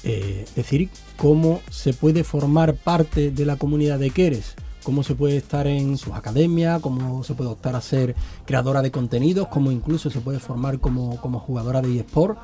eh, 0.05 0.45
decir 0.55 0.91
cómo 1.17 1.63
se 1.71 1.95
puede 1.95 2.23
formar 2.23 2.75
parte 2.75 3.31
de 3.31 3.47
la 3.47 3.57
comunidad 3.57 3.99
de 3.99 4.11
Keres, 4.11 4.55
cómo 4.89 5.03
se 5.03 5.15
puede 5.15 5.37
estar 5.37 5.67
en 5.67 5.99
sus 5.99 6.15
academias, 6.15 6.81
cómo 6.81 7.23
se 7.23 7.35
puede 7.35 7.51
optar 7.51 7.77
a 7.77 7.81
ser 7.83 8.15
creadora 8.47 8.81
de 8.81 8.91
contenidos, 8.91 9.47
cómo 9.49 9.71
incluso 9.71 10.09
se 10.09 10.19
puede 10.23 10.39
formar 10.39 10.79
como, 10.79 11.21
como 11.21 11.41
jugadora 11.41 11.83
de 11.83 11.99
eSport, 11.99 12.39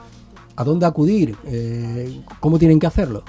a 0.54 0.62
dónde 0.62 0.84
acudir, 0.84 1.38
Eh, 1.46 2.20
cómo 2.40 2.58
tienen 2.58 2.78
que 2.78 2.86
hacerlo. 2.86 3.24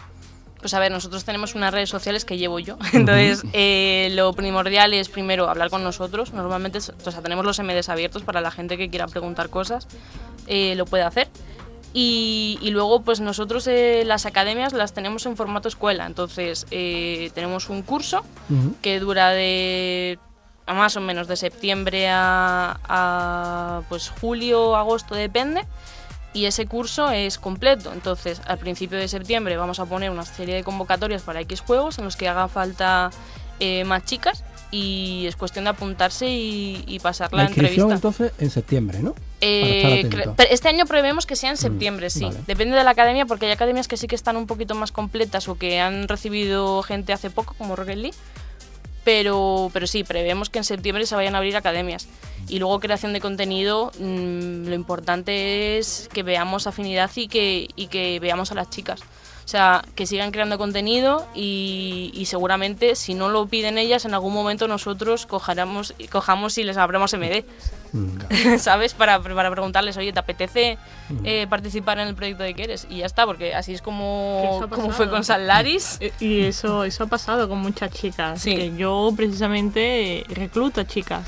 Pues 0.59 0.73
a 0.73 0.79
ver, 0.79 0.91
nosotros 0.91 1.23
tenemos 1.23 1.55
unas 1.55 1.73
redes 1.73 1.89
sociales 1.89 2.25
que 2.25 2.37
llevo 2.37 2.59
yo. 2.59 2.77
Entonces, 2.91 3.45
eh, 3.53 4.09
lo 4.11 4.33
primordial 4.33 4.93
es 4.93 5.07
primero 5.07 5.47
hablar 5.47 5.69
con 5.69 5.81
nosotros. 5.81 6.33
Normalmente, 6.33 6.79
o 6.79 7.11
sea, 7.11 7.21
tenemos 7.21 7.45
los 7.45 7.57
MDs 7.57 7.87
abiertos 7.87 8.23
para 8.23 8.41
la 8.41 8.51
gente 8.51 8.77
que 8.77 8.89
quiera 8.89 9.07
preguntar 9.07 9.49
cosas. 9.49 9.87
eh, 10.47 10.75
lo 10.75 10.85
puede 10.85 11.03
hacer. 11.03 11.29
Y, 11.97 12.59
y 12.61 12.71
luego, 12.71 13.03
pues 13.03 13.21
nosotros 13.21 13.65
eh, 13.67 14.03
las 14.05 14.25
academias 14.25 14.73
las 14.73 14.91
tenemos 14.91 15.25
en 15.25 15.37
formato 15.37 15.69
escuela. 15.69 16.05
Entonces, 16.05 16.67
eh, 16.69 17.31
tenemos 17.33 17.69
un 17.69 17.83
curso 17.83 18.25
que 18.81 18.99
dura 18.99 19.29
de 19.29 20.19
a 20.65 20.73
más 20.73 20.97
o 20.97 20.99
menos 20.99 21.29
de 21.29 21.37
septiembre 21.37 22.09
a, 22.09 22.79
a, 22.83 23.81
pues 23.87 24.09
julio, 24.19 24.75
agosto, 24.75 25.15
depende. 25.15 25.61
Y 26.33 26.47
ese 26.47 26.65
curso 26.65 27.11
es 27.11 27.37
completo. 27.37 27.93
Entonces, 27.93 28.41
al 28.45 28.57
principio 28.57 28.97
de 28.97 29.07
septiembre 29.07 29.55
vamos 29.55 29.79
a 29.79 29.85
poner 29.85 30.09
una 30.11 30.25
serie 30.25 30.55
de 30.55 30.63
convocatorias 30.65 31.21
para 31.21 31.39
X 31.39 31.61
juegos 31.61 31.97
en 31.97 32.03
los 32.03 32.17
que 32.17 32.27
haga 32.27 32.49
falta 32.49 33.09
eh, 33.61 33.85
más 33.85 34.03
chicas. 34.03 34.43
Y 34.69 35.27
es 35.27 35.37
cuestión 35.37 35.63
de 35.63 35.69
apuntarse 35.69 36.27
y, 36.27 36.83
y 36.87 36.99
pasar 36.99 37.31
la, 37.31 37.43
La 37.43 37.49
inscripción 37.49 37.89
entrevista. 37.89 37.95
entonces 38.09 38.33
en 38.43 38.49
septiembre, 38.49 38.99
¿no? 39.01 39.15
Eh, 39.45 40.09
este 40.49 40.69
año 40.69 40.85
prevemos 40.85 41.25
que 41.25 41.35
sea 41.35 41.51
en 41.51 41.57
septiembre, 41.57 42.09
sí. 42.09 42.25
vale. 42.25 42.39
Depende 42.47 42.75
de 42.75 42.83
la 42.83 42.91
academia, 42.91 43.25
porque 43.25 43.45
hay 43.45 43.51
academias 43.51 43.87
que 43.87 43.97
sí 43.97 44.07
que 44.07 44.15
están 44.15 44.37
un 44.37 44.47
poquito 44.47 44.75
más 44.75 44.91
completas 44.91 45.47
o 45.47 45.57
que 45.57 45.79
han 45.79 46.07
recibido 46.07 46.81
gente 46.81 47.13
hace 47.13 47.29
poco, 47.29 47.53
como 47.57 47.75
Rocket 47.75 47.97
League. 47.97 48.17
Pero, 49.03 49.69
pero 49.71 49.85
sí, 49.85 50.03
prevemos 50.03 50.49
que 50.49 50.57
en 50.57 50.63
septiembre 50.63 51.05
se 51.05 51.15
vayan 51.15 51.35
a 51.35 51.37
abrir 51.37 51.55
academias. 51.55 52.07
Y 52.47 52.57
luego 52.57 52.79
creación 52.79 53.13
de 53.13 53.21
contenido, 53.21 53.91
mm, 53.99 54.67
lo 54.67 54.73
importante 54.73 55.77
es 55.77 56.09
que 56.11 56.23
veamos 56.23 56.65
afinidad 56.65 57.11
y 57.15 57.27
que, 57.27 57.67
y 57.75 57.87
que 57.87 58.19
veamos 58.19 58.51
a 58.51 58.55
las 58.55 58.71
chicas. 58.71 59.01
O 59.01 59.47
sea, 59.47 59.85
que 59.93 60.07
sigan 60.07 60.31
creando 60.31 60.57
contenido 60.57 61.27
y, 61.35 62.09
y 62.15 62.25
seguramente 62.25 62.95
si 62.95 63.13
no 63.13 63.29
lo 63.29 63.45
piden 63.45 63.77
ellas, 63.77 64.05
en 64.05 64.15
algún 64.15 64.33
momento 64.33 64.67
nosotros 64.67 65.27
cojaremos, 65.27 65.93
cojamos 66.11 66.57
y 66.57 66.63
les 66.63 66.77
abramos 66.77 67.13
MD. 67.13 67.45
Mm. 67.95 68.57
¿Sabes? 68.59 68.93
Para, 68.93 69.21
para 69.21 69.49
preguntarles, 69.51 69.95
oye, 69.97 70.11
¿te 70.11 70.19
apetece 70.19 70.77
eh, 71.23 71.47
participar 71.49 71.99
en 71.99 72.09
el 72.09 72.15
proyecto 72.15 72.43
de 72.43 72.53
Quieres? 72.53 72.87
Y 72.89 72.97
ya 72.97 73.05
está, 73.05 73.25
porque 73.25 73.55
así 73.55 73.73
es 73.73 73.81
como, 73.81 74.65
como 74.69 74.91
fue 74.91 75.09
con 75.09 75.23
Salaris. 75.23 75.99
Y 76.19 76.41
eso, 76.41 76.83
eso 76.83 77.03
ha 77.03 77.07
pasado 77.07 77.47
con 77.49 77.59
muchas 77.59 77.91
chicas. 77.91 78.41
Sí. 78.41 78.55
que 78.55 78.75
yo 78.75 79.13
precisamente 79.15 80.25
recluto 80.29 80.81
a 80.81 80.85
chicas. 80.85 81.25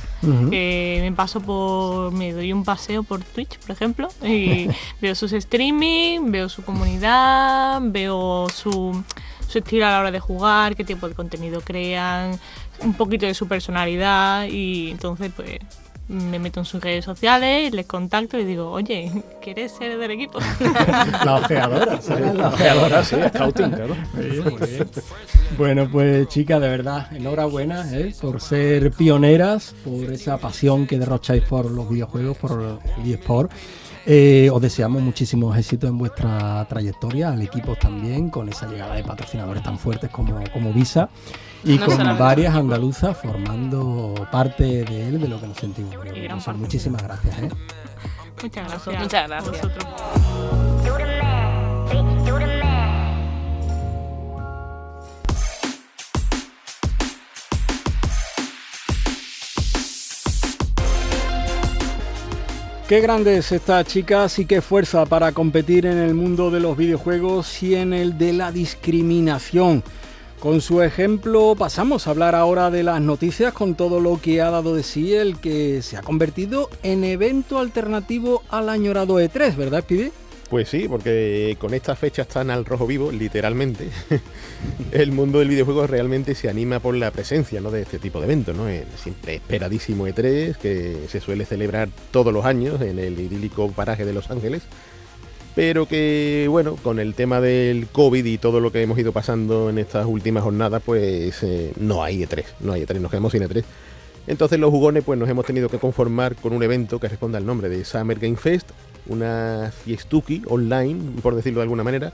Que 0.49 0.99
me 1.01 1.11
paso 1.11 1.39
por. 1.41 2.11
Me 2.11 2.33
doy 2.33 2.51
un 2.51 2.63
paseo 2.63 3.03
por 3.03 3.23
Twitch, 3.23 3.59
por 3.59 3.71
ejemplo. 3.71 4.09
Y 4.23 4.67
veo 5.01 5.15
sus 5.15 5.31
streaming, 5.33 6.31
veo 6.31 6.49
su 6.49 6.63
comunidad, 6.63 7.79
veo 7.81 8.47
su, 8.49 9.03
su 9.47 9.57
estilo 9.57 9.87
a 9.87 9.91
la 9.91 9.99
hora 9.99 10.11
de 10.11 10.19
jugar, 10.19 10.75
qué 10.75 10.83
tipo 10.83 11.07
de 11.07 11.15
contenido 11.15 11.61
crean, 11.61 12.39
un 12.81 12.93
poquito 12.93 13.25
de 13.25 13.33
su 13.33 13.47
personalidad. 13.47 14.47
Y 14.47 14.91
entonces, 14.91 15.31
pues. 15.35 15.59
Me 16.09 16.39
meto 16.39 16.61
en 16.61 16.65
sus 16.65 16.81
redes 16.81 17.03
sociales, 17.03 17.73
les 17.73 17.85
contacto 17.85 18.39
y 18.39 18.45
digo, 18.45 18.71
oye, 18.71 19.11
¿quieres 19.41 19.73
ser 19.73 19.97
del 19.97 20.11
equipo? 20.11 20.39
La 21.25 21.35
ojeadora, 21.35 22.01
¿sabes? 22.01 22.33
La 22.35 22.47
Ojeadora, 22.47 23.03
sí, 23.03 23.17
scouting, 23.27 23.71
claro. 23.71 23.95
Muy 24.13 24.25
bien, 24.25 24.43
muy 24.43 24.67
bien. 24.67 24.89
Bueno, 25.57 25.89
pues 25.91 26.29
chicas, 26.29 26.61
de 26.61 26.69
verdad, 26.69 27.13
enhorabuena 27.13 27.85
¿eh? 27.91 28.13
por 28.21 28.39
ser 28.39 28.91
pioneras, 28.91 29.75
por 29.83 30.11
esa 30.13 30.37
pasión 30.37 30.87
que 30.87 30.97
derrocháis 30.97 31.43
por 31.43 31.69
los 31.69 31.89
videojuegos, 31.89 32.37
por 32.37 32.79
el 33.03 33.11
eSport. 33.13 33.51
Eh, 34.05 34.49
os 34.53 34.61
deseamos 34.61 35.01
muchísimos 35.01 35.57
éxitos 35.57 35.89
en 35.89 35.97
vuestra 35.97 36.65
trayectoria, 36.69 37.31
al 37.33 37.41
equipo 37.41 37.75
también, 37.75 38.29
con 38.29 38.47
esa 38.47 38.65
llegada 38.67 38.95
de 38.95 39.03
patrocinadores 39.03 39.61
tan 39.61 39.77
fuertes 39.77 40.09
como, 40.09 40.41
como 40.53 40.71
Visa 40.71 41.09
y 41.63 41.77
No 41.77 41.85
con 41.85 41.95
solamente. 41.97 42.23
varias 42.23 42.55
andaluzas 42.55 43.17
formando 43.17 44.13
parte 44.31 44.63
de 44.83 45.07
él, 45.09 45.19
de 45.21 45.27
lo 45.27 45.39
que 45.39 45.47
nos 45.47 45.57
sentimos. 45.57 45.95
Muchísimas 46.55 47.03
gracias. 47.03 47.39
¿eh? 47.39 47.49
Muchas 48.41 48.67
gracias. 48.69 48.99
Muchas 48.99 49.27
gracias. 49.27 49.63
A 49.63 49.67
vosotros. 49.67 50.97
Qué 62.87 63.01
grandes 63.01 63.51
estas 63.51 63.85
chicas 63.85 64.39
y 64.39 64.45
qué 64.45 64.61
fuerza 64.61 65.05
para 65.05 65.33
competir 65.33 65.85
en 65.85 65.97
el 65.97 66.13
mundo 66.13 66.49
de 66.49 66.61
los 66.61 66.77
videojuegos 66.77 67.61
y 67.61 67.75
en 67.75 67.91
el 67.91 68.17
de 68.17 68.31
la 68.31 68.53
discriminación. 68.53 69.83
Con 70.39 70.61
su 70.61 70.83
ejemplo 70.83 71.55
pasamos 71.57 72.05
a 72.05 72.11
hablar 72.11 72.35
ahora 72.35 72.69
de 72.69 72.83
las 72.83 73.01
noticias 73.01 73.53
con 73.53 73.73
todo 73.73 73.99
lo 73.99 74.21
que 74.21 74.39
ha 74.39 74.51
dado 74.51 74.75
de 74.75 74.83
sí 74.83 75.15
el 75.15 75.39
que 75.39 75.81
se 75.81 75.97
ha 75.97 76.03
convertido 76.03 76.69
en 76.83 77.03
evento 77.03 77.57
alternativo 77.57 78.43
al 78.49 78.69
añorado 78.69 79.19
E3, 79.19 79.55
¿verdad, 79.55 79.81
Speedy? 79.81 80.11
Pues 80.47 80.69
sí, 80.69 80.87
porque 80.87 81.57
con 81.59 81.73
estas 81.73 81.97
fechas 81.97 82.27
tan 82.27 82.51
al 82.51 82.65
rojo 82.65 82.85
vivo, 82.85 83.11
literalmente, 83.11 83.89
el 84.91 85.11
mundo 85.11 85.39
del 85.39 85.49
videojuego 85.49 85.87
realmente 85.87 86.35
se 86.35 86.49
anima 86.49 86.79
por 86.79 86.95
la 86.95 87.09
presencia 87.09 87.59
¿no? 87.59 87.71
de 87.71 87.81
este 87.81 87.97
tipo 87.97 88.19
de 88.19 88.27
eventos, 88.27 88.55
¿no? 88.55 88.69
El 88.69 88.85
siempre 88.95 89.35
esperadísimo 89.35 90.07
E3, 90.07 90.55
que 90.55 91.07
se 91.09 91.19
suele 91.19 91.45
celebrar 91.45 91.89
todos 92.11 92.31
los 92.31 92.45
años 92.45 92.79
en 92.81 92.99
el 92.99 93.19
idílico 93.19 93.69
paraje 93.71 94.05
de 94.05 94.13
Los 94.13 94.29
Ángeles, 94.29 94.61
pero 95.57 95.87
que, 95.87 96.45
bueno, 96.51 96.75
con 96.75 96.99
el 96.99 97.15
tema 97.15 97.41
del 97.41 97.87
COVID 97.87 98.23
y 98.23 98.37
todo 98.37 98.59
lo 98.59 98.71
que 98.71 98.83
hemos 98.83 98.99
ido 98.99 99.11
pasando 99.11 99.71
en 99.71 99.79
estas 99.79 100.05
últimas 100.05 100.43
jornadas, 100.43 100.83
pues 100.85 101.41
eh, 101.41 101.73
no 101.79 102.03
hay 102.03 102.21
E3, 102.21 102.45
no 102.59 102.73
hay 102.73 102.83
E3, 102.83 102.99
nos 102.99 103.09
quedamos 103.09 103.31
sin 103.31 103.41
E3. 103.41 103.63
Entonces 104.27 104.59
los 104.59 104.69
jugones 104.69 105.03
pues 105.03 105.17
nos 105.17 105.27
hemos 105.27 105.47
tenido 105.47 105.67
que 105.67 105.79
conformar 105.79 106.35
con 106.35 106.53
un 106.53 106.61
evento 106.61 106.99
que 106.99 107.07
responde 107.07 107.39
al 107.39 107.47
nombre 107.47 107.69
de 107.69 107.83
Summer 107.85 108.19
Game 108.19 108.35
Fest, 108.35 108.69
una 109.07 109.73
fiestuki 109.83 110.43
online, 110.45 111.19
por 111.23 111.33
decirlo 111.33 111.61
de 111.61 111.63
alguna 111.63 111.83
manera, 111.83 112.13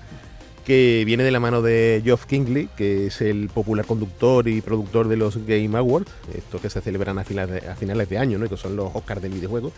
que 0.66 1.04
viene 1.06 1.26
de 1.26 1.32
la 1.32 1.42
mano 1.42 1.62
de 1.62 2.02
Geoff 2.02 2.26
Kingley, 2.26 2.70
que 2.78 3.08
es 3.08 3.20
el 3.20 3.50
popular 3.50 3.86
conductor 3.86 4.48
y 4.48 4.62
productor 4.62 5.10
de 5.10 5.18
los 5.18 5.46
Game 5.46 5.78
Awards, 5.78 6.14
estos 6.34 6.62
que 6.62 6.70
se 6.70 6.80
celebran 6.80 7.20
a 7.20 7.26
finales 7.26 8.08
de, 8.08 8.18
a 8.18 8.22
año, 8.22 8.40
que 8.48 8.56
son 8.56 8.78
los 8.78 8.96
Oscars 8.96 9.22
del 9.22 9.34
videojuego. 9.34 9.74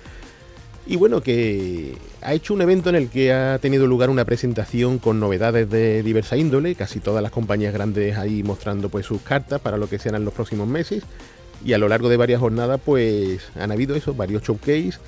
Y 0.88 0.98
bueno, 0.98 1.22
que 1.22 1.98
ha 2.22 2.34
hecho 2.34 2.54
un 2.54 2.62
evento 2.62 2.90
en 2.90 2.96
el 2.96 3.10
que 3.10 3.34
ha 3.34 3.58
tenido 3.60 3.88
lugar 3.88 4.12
una 4.12 4.24
presentación 4.24 5.00
con 5.00 5.20
novedades 5.20 5.70
de 5.70 6.04
diversa 6.04 6.38
índole, 6.38 6.76
casi 6.76 7.00
todas 7.00 7.24
las 7.24 7.32
compañías 7.32 7.74
grandes 7.74 8.18
ahí 8.18 8.44
mostrando 8.44 8.90
pues 8.90 9.06
sus 9.06 9.22
cartas 9.22 9.60
para 9.62 9.78
lo 9.78 9.90
que 9.90 9.98
serán 9.98 10.26
los 10.26 10.34
próximos 10.34 10.68
meses. 10.68 11.04
Y 11.64 11.74
a 11.74 11.80
lo 11.80 11.88
largo 11.88 12.10
de 12.10 12.18
varias 12.18 12.40
jornadas 12.40 12.80
pues 12.86 13.42
han 13.56 13.72
habido 13.72 13.96
eso, 13.96 14.14
varios 14.14 14.44
showcase. 14.44 15.00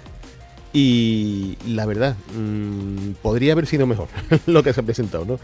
Y 0.74 1.58
la 1.68 1.86
verdad, 1.86 2.16
mmm, 2.36 3.12
podría 3.22 3.54
haber 3.54 3.68
sido 3.68 3.86
mejor 3.86 4.08
lo 4.48 4.64
que 4.64 4.74
se 4.74 4.82
ha 4.82 4.84
presentado, 4.84 5.26
¿no? 5.26 5.40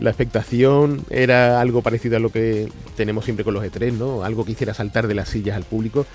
La 0.00 0.10
expectación 0.10 1.04
era 1.10 1.60
algo 1.60 1.82
parecido 1.82 2.16
a 2.16 2.20
lo 2.20 2.30
que 2.30 2.68
tenemos 2.96 3.24
siempre 3.24 3.44
con 3.44 3.54
los 3.54 3.64
E3, 3.64 3.92
¿no? 3.92 4.24
Algo 4.24 4.44
que 4.44 4.52
hiciera 4.52 4.74
saltar 4.74 5.06
de 5.06 5.14
las 5.14 5.28
sillas 5.28 5.56
al 5.56 5.64
público, 5.64 6.06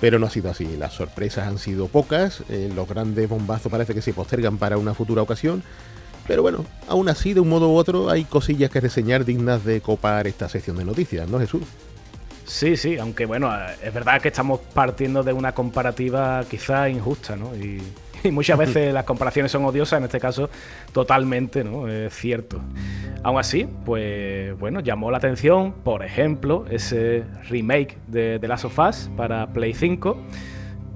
pero 0.00 0.18
no 0.18 0.26
ha 0.26 0.30
sido 0.30 0.50
así. 0.50 0.76
Las 0.76 0.94
sorpresas 0.94 1.46
han 1.46 1.58
sido 1.58 1.88
pocas, 1.88 2.42
eh, 2.48 2.70
los 2.74 2.88
grandes 2.88 3.28
bombazos 3.28 3.70
parece 3.70 3.94
que 3.94 4.02
se 4.02 4.12
postergan 4.12 4.58
para 4.58 4.78
una 4.78 4.94
futura 4.94 5.22
ocasión, 5.22 5.62
pero 6.26 6.42
bueno, 6.42 6.64
aún 6.88 7.08
así, 7.08 7.34
de 7.34 7.40
un 7.40 7.48
modo 7.48 7.70
u 7.70 7.76
otro, 7.76 8.10
hay 8.10 8.24
cosillas 8.24 8.70
que 8.70 8.80
reseñar 8.80 9.24
dignas 9.24 9.64
de 9.64 9.80
copar 9.80 10.26
esta 10.26 10.48
sección 10.48 10.76
de 10.76 10.84
noticias, 10.84 11.28
¿no, 11.28 11.38
Jesús? 11.38 11.62
Sí, 12.44 12.76
sí, 12.76 12.98
aunque 12.98 13.26
bueno, 13.26 13.50
es 13.82 13.92
verdad 13.92 14.20
que 14.20 14.28
estamos 14.28 14.60
partiendo 14.72 15.22
de 15.22 15.32
una 15.32 15.52
comparativa 15.52 16.44
quizá 16.48 16.88
injusta, 16.88 17.36
¿no? 17.36 17.54
Y, 17.56 17.82
y 18.28 18.30
muchas 18.30 18.58
veces 18.58 18.92
las 18.92 19.04
comparaciones 19.04 19.52
son 19.52 19.64
odiosas, 19.64 19.98
en 19.98 20.04
este 20.04 20.20
caso 20.20 20.50
totalmente, 20.92 21.64
¿no? 21.64 21.88
Es 21.88 22.14
cierto. 22.14 22.60
Aún 23.22 23.38
así, 23.38 23.68
pues 23.84 24.58
bueno, 24.58 24.80
llamó 24.80 25.10
la 25.10 25.18
atención, 25.18 25.72
por 25.72 26.04
ejemplo, 26.04 26.64
ese 26.70 27.24
remake 27.48 27.98
de 28.06 28.38
The 28.38 28.48
Last 28.48 28.64
of 28.66 28.78
Us 28.78 29.10
para 29.16 29.48
Play 29.48 29.74
5. 29.74 30.16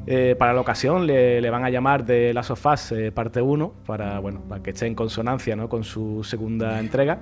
Eh, 0.06 0.34
para 0.38 0.52
la 0.54 0.60
ocasión 0.60 1.06
le, 1.06 1.48
van 1.50 1.64
a 1.64 1.70
llamar 1.70 2.04
The 2.04 2.32
Last 2.32 2.50
of 2.50 2.66
eh, 2.92 3.12
parte 3.12 3.40
1, 3.42 3.74
para, 3.86 4.18
bueno, 4.18 4.42
para 4.48 4.62
que 4.62 4.70
esté 4.70 4.86
en 4.86 4.94
consonancia 4.94 5.54
¿no? 5.56 5.68
con 5.68 5.84
su 5.84 6.24
segunda 6.24 6.80
entrega. 6.80 7.18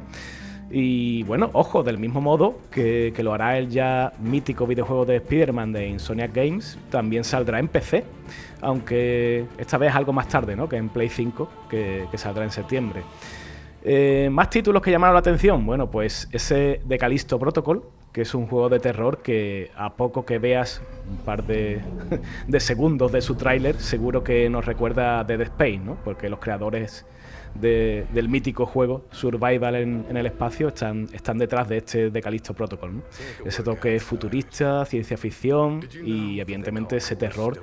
Y 0.70 1.22
bueno, 1.22 1.48
ojo, 1.54 1.82
del 1.82 1.98
mismo 1.98 2.20
modo 2.20 2.58
que, 2.70 3.12
que 3.16 3.22
lo 3.22 3.32
hará 3.32 3.56
el 3.56 3.70
ya 3.70 4.12
mítico 4.20 4.66
videojuego 4.66 5.06
de 5.06 5.16
Spider-Man 5.16 5.72
de 5.72 5.88
Insomniac 5.88 6.34
Games, 6.34 6.78
también 6.90 7.24
saldrá 7.24 7.58
en 7.58 7.68
PC, 7.68 8.04
aunque 8.60 9.46
esta 9.56 9.78
vez 9.78 9.94
algo 9.94 10.12
más 10.12 10.28
tarde, 10.28 10.56
¿no? 10.56 10.68
Que 10.68 10.76
en 10.76 10.90
Play 10.90 11.08
5, 11.08 11.48
que, 11.70 12.06
que 12.10 12.18
saldrá 12.18 12.44
en 12.44 12.50
septiembre. 12.50 13.02
Eh, 13.82 14.28
más 14.30 14.50
títulos 14.50 14.82
que 14.82 14.90
llamaron 14.90 15.14
la 15.14 15.20
atención. 15.20 15.64
Bueno, 15.64 15.90
pues 15.90 16.28
ese 16.32 16.80
de 16.84 16.98
Callisto 16.98 17.38
Protocol, 17.38 17.84
que 18.12 18.22
es 18.22 18.34
un 18.34 18.46
juego 18.46 18.68
de 18.68 18.80
terror 18.80 19.22
que 19.22 19.70
a 19.76 19.94
poco 19.94 20.26
que 20.26 20.38
veas 20.38 20.82
un 21.08 21.16
par 21.18 21.44
de, 21.44 21.80
de 22.48 22.60
segundos 22.60 23.12
de 23.12 23.22
su 23.22 23.36
tráiler, 23.36 23.76
seguro 23.76 24.24
que 24.24 24.50
nos 24.50 24.66
recuerda 24.66 25.20
a 25.20 25.24
Dead 25.24 25.40
Space, 25.42 25.78
¿no? 25.78 25.96
Porque 26.04 26.28
los 26.28 26.40
creadores 26.40 27.06
de- 27.54 28.06
del 28.12 28.28
mítico 28.28 28.66
juego 28.66 29.04
Survival 29.10 29.74
en, 29.76 30.06
en 30.08 30.16
el 30.16 30.26
espacio 30.26 30.68
están, 30.68 31.08
están 31.12 31.38
detrás 31.38 31.68
de 31.68 31.78
este 31.78 32.10
de 32.10 32.20
Callisto 32.20 32.54
Protocol. 32.54 32.96
¿no? 32.96 33.02
Ese 33.44 33.62
toque 33.62 33.98
futurista, 34.00 34.84
ciencia 34.84 35.16
ficción 35.16 35.80
y 36.04 36.40
evidentemente 36.40 36.96
ese 36.96 37.16
terror 37.16 37.60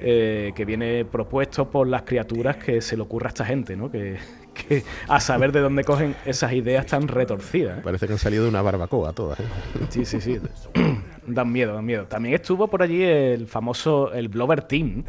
eh, 0.00 0.52
que 0.54 0.64
viene 0.64 1.04
propuesto 1.04 1.70
por 1.70 1.86
las 1.88 2.02
criaturas 2.02 2.56
que 2.56 2.80
se 2.80 2.96
le 2.96 3.02
ocurre 3.02 3.26
a 3.26 3.28
esta 3.28 3.44
gente, 3.44 3.76
¿no? 3.76 3.90
que, 3.90 4.16
que 4.54 4.84
a 5.08 5.18
saber 5.20 5.50
de 5.52 5.60
dónde 5.60 5.82
cogen 5.84 6.14
esas 6.24 6.52
ideas 6.52 6.86
tan 6.86 7.08
retorcidas. 7.08 7.78
¿eh? 7.78 7.80
Parece 7.82 8.06
que 8.06 8.12
han 8.12 8.18
salido 8.18 8.44
de 8.44 8.50
una 8.50 8.62
barbacoa 8.62 9.12
todas, 9.12 9.40
¿eh? 9.40 9.44
Sí, 9.88 10.04
sí, 10.04 10.20
sí. 10.20 10.38
dan 11.26 11.50
miedo, 11.52 11.74
dan 11.74 11.84
miedo. 11.84 12.04
También 12.06 12.34
estuvo 12.36 12.68
por 12.68 12.82
allí 12.82 13.02
el 13.02 13.46
famoso, 13.48 14.12
el 14.12 14.28
Blover 14.28 14.62
Team. 14.62 15.04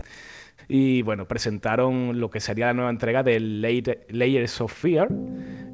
Y 0.71 1.01
bueno, 1.01 1.27
presentaron 1.27 2.19
lo 2.19 2.29
que 2.29 2.39
sería 2.39 2.67
la 2.67 2.73
nueva 2.73 2.91
entrega 2.91 3.23
de 3.23 3.39
Layer- 3.39 4.05
Layers 4.09 4.61
of 4.61 4.71
Fear. 4.71 5.09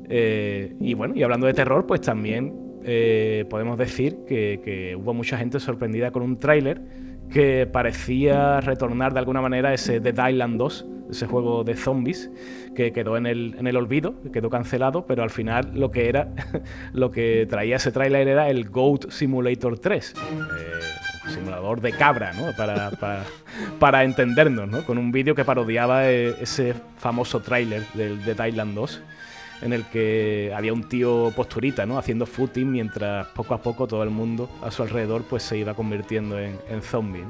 Eh, 0.08 0.74
y 0.80 0.94
bueno, 0.94 1.14
y 1.16 1.22
hablando 1.24 1.48
de 1.48 1.54
terror, 1.54 1.86
pues 1.86 2.00
también 2.00 2.54
eh, 2.86 3.46
podemos 3.50 3.78
decir 3.78 4.20
que, 4.26 4.96
hubo 4.98 5.14
mucha 5.14 5.38
gente 5.38 5.60
sorprendida 5.60 6.12
con 6.12 6.24
un 6.24 6.40
tráiler 6.40 6.82
que 7.30 7.68
parecía 7.68 8.62
retornar 8.62 9.12
de 9.14 9.20
alguna 9.20 9.42
manera 9.42 9.74
ese 9.74 10.00
Dead 10.00 10.30
Island 10.30 10.58
2, 10.58 10.86
ese 11.10 11.26
juego 11.28 11.64
de 11.64 11.76
zombies 11.76 12.32
que 12.76 12.94
quedó 12.94 13.18
en 13.18 13.26
el, 13.26 13.56
en 13.60 13.68
el 13.68 13.76
olvido, 13.76 14.22
que 14.22 14.32
quedó 14.32 14.50
cancelado, 14.50 15.06
pero 15.08 15.24
al 15.24 15.30
final 15.30 15.72
lo 15.74 15.92
que 15.92 16.08
era, 16.08 16.30
lo 16.94 17.12
que 17.12 17.46
traía 17.50 17.76
ese 17.78 17.92
tráiler 17.92 18.28
era 18.30 18.50
el 18.50 18.70
Goat 18.70 19.10
Simulator 19.10 19.78
3. 19.80 20.14
eh, 20.14 20.24
simulador 21.30 21.82
de 21.82 21.92
cabra, 21.94 22.34
¿no? 22.34 22.52
Para, 22.54 22.92
para, 22.92 23.24
para 23.80 24.04
entendernos, 24.04 24.68
¿no? 24.68 24.86
Con 24.86 24.98
un 24.98 25.12
vídeo 25.12 25.36
que 25.36 25.46
parodiaba 25.46 26.10
eh, 26.10 26.36
ese 26.42 26.76
famoso 26.98 27.42
tráiler 27.42 27.84
del 27.94 28.24
Dead 28.24 28.46
Island 28.46 28.76
2. 28.76 29.02
en 29.62 29.74
el 29.74 29.86
que 29.86 30.52
había 30.56 30.74
un 30.74 30.88
tío 30.88 31.32
posturita, 31.36 31.86
¿no? 31.86 31.98
Haciendo 31.98 32.26
footing 32.26 32.72
mientras 32.72 33.28
poco 33.28 33.54
a 33.54 33.62
poco 33.62 33.88
todo 33.88 34.04
el 34.04 34.10
mundo 34.10 34.50
a 34.62 34.72
su 34.72 34.84
alrededor 34.84 35.24
pues 35.24 35.44
se 35.44 35.58
iba 35.58 35.74
convirtiendo 35.74 36.40
en, 36.40 36.60
en 36.70 36.82
zombie. 36.82 37.24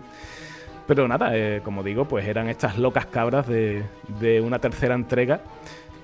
Pero 0.88 1.08
nada, 1.08 1.36
eh, 1.36 1.62
como 1.64 1.82
digo, 1.84 2.08
pues 2.08 2.28
eran 2.28 2.48
estas 2.48 2.78
locas 2.78 3.08
cabras 3.08 3.48
de, 3.48 3.84
de 4.20 4.42
una 4.42 4.60
tercera 4.60 4.94
entrega 4.94 5.42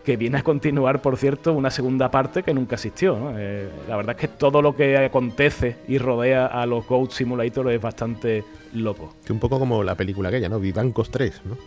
que 0.04 0.18
viene 0.18 0.40
a 0.40 0.44
continuar, 0.44 1.02
por 1.02 1.16
cierto, 1.18 1.54
una 1.54 1.70
segunda 1.70 2.10
parte 2.10 2.42
que 2.44 2.54
nunca 2.54 2.76
existió. 2.76 3.18
¿no? 3.18 3.34
Eh, 3.38 3.70
la 3.88 3.96
verdad 3.98 4.16
es 4.16 4.22
que 4.22 4.28
todo 4.28 4.62
lo 4.62 4.76
que 4.76 4.98
acontece 4.98 5.78
y 5.88 5.98
rodea 5.98 6.48
a 6.48 6.66
los 6.66 6.88
Goat 6.88 7.12
Simulator 7.12 7.72
es 7.72 7.82
bastante 7.82 8.44
loco. 8.74 9.14
Que 9.26 9.32
un 9.34 9.40
poco 9.40 9.60
como 9.60 9.84
la 9.84 9.96
película 9.96 10.30
aquella, 10.30 10.50
¿no? 10.50 10.60
Vivancos 10.60 11.12
3, 11.12 11.42
¿no? 11.46 11.58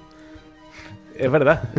Es 1.17 1.31
verdad, 1.31 1.71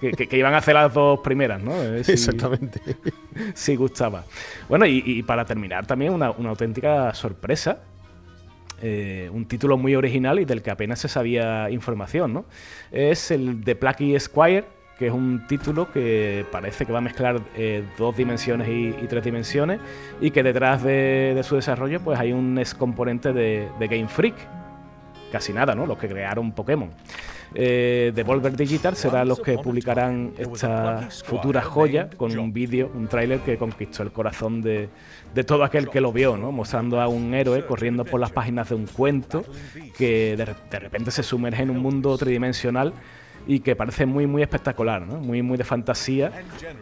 que, 0.00 0.10
que- 0.10 0.26
que 0.26 0.36
iban 0.36 0.54
a 0.54 0.56
hacer 0.56 0.74
las 0.74 0.92
dos 0.92 1.20
primeras, 1.20 1.62
¿no? 1.62 1.72
Eh, 1.80 2.02
si- 2.02 2.12
Exactamente. 2.12 2.80
si 3.54 3.76
gustaba. 3.76 4.24
Bueno, 4.68 4.86
y, 4.86 5.04
y 5.06 5.22
para 5.22 5.44
terminar 5.44 5.86
también 5.86 6.12
una, 6.12 6.32
una 6.32 6.50
auténtica 6.50 7.14
sorpresa. 7.14 7.78
eh, 8.82 9.30
un 9.32 9.44
título 9.46 9.76
muy 9.76 9.94
original 9.94 10.40
y 10.40 10.44
del 10.44 10.60
que 10.62 10.72
apenas 10.72 10.98
se 10.98 11.06
sabía 11.08 11.70
información, 11.70 12.32
¿no? 12.32 12.44
Es 12.90 13.30
el 13.30 13.62
de 13.62 13.76
Plucky 13.76 14.18
Squire, 14.18 14.64
que 14.98 15.06
es 15.08 15.12
un 15.12 15.46
título 15.46 15.90
que 15.90 16.44
parece 16.50 16.86
que 16.86 16.92
va 16.92 16.98
a 16.98 17.02
mezclar 17.02 17.40
eh, 17.56 17.84
dos 17.98 18.16
dimensiones 18.16 18.68
y, 18.68 19.06
tres 19.06 19.24
dimensiones 19.24 19.80
y 20.20 20.30
que 20.30 20.42
detrás 20.42 20.82
de, 20.82 21.32
de 21.34 21.42
su 21.42 21.56
desarrollo 21.56 22.00
pues 22.00 22.18
hay 22.18 22.32
un 22.32 22.58
ex 22.58 22.74
componente 22.74 23.32
de, 23.32 23.68
de 23.78 23.88
Game 23.88 24.08
Freak. 24.08 24.34
Casi 25.30 25.52
nada, 25.52 25.74
¿no? 25.74 25.86
Los 25.86 25.96
que 25.96 26.08
crearon 26.08 26.52
Pokémon. 26.52 26.90
Eh, 27.54 28.12
Devolver 28.14 28.56
Digital 28.56 28.96
serán 28.96 29.28
los 29.28 29.40
que 29.40 29.58
publicarán 29.58 30.32
esta 30.38 31.08
futura 31.24 31.62
joya 31.62 32.08
con 32.16 32.38
un 32.38 32.52
vídeo, 32.52 32.90
un 32.94 33.08
tráiler 33.08 33.40
que 33.40 33.58
conquistó 33.58 34.02
el 34.02 34.12
corazón 34.12 34.62
de, 34.62 34.88
de 35.34 35.44
todo 35.44 35.64
aquel 35.64 35.88
que 35.88 36.00
lo 36.00 36.12
vio, 36.12 36.36
¿no? 36.36 36.50
mostrando 36.50 37.00
a 37.00 37.08
un 37.08 37.34
héroe 37.34 37.64
corriendo 37.66 38.04
por 38.04 38.20
las 38.20 38.30
páginas 38.30 38.70
de 38.70 38.74
un 38.74 38.86
cuento 38.86 39.44
que 39.96 40.36
de, 40.36 40.54
de 40.70 40.78
repente 40.78 41.10
se 41.10 41.22
sumerge 41.22 41.62
en 41.62 41.70
un 41.70 41.78
mundo 41.78 42.16
tridimensional 42.16 42.94
y 43.46 43.60
que 43.60 43.76
parece 43.76 44.06
muy 44.06 44.26
muy 44.26 44.42
espectacular, 44.42 45.06
¿no? 45.06 45.16
muy 45.16 45.42
muy 45.42 45.58
de 45.58 45.64
fantasía, 45.64 46.32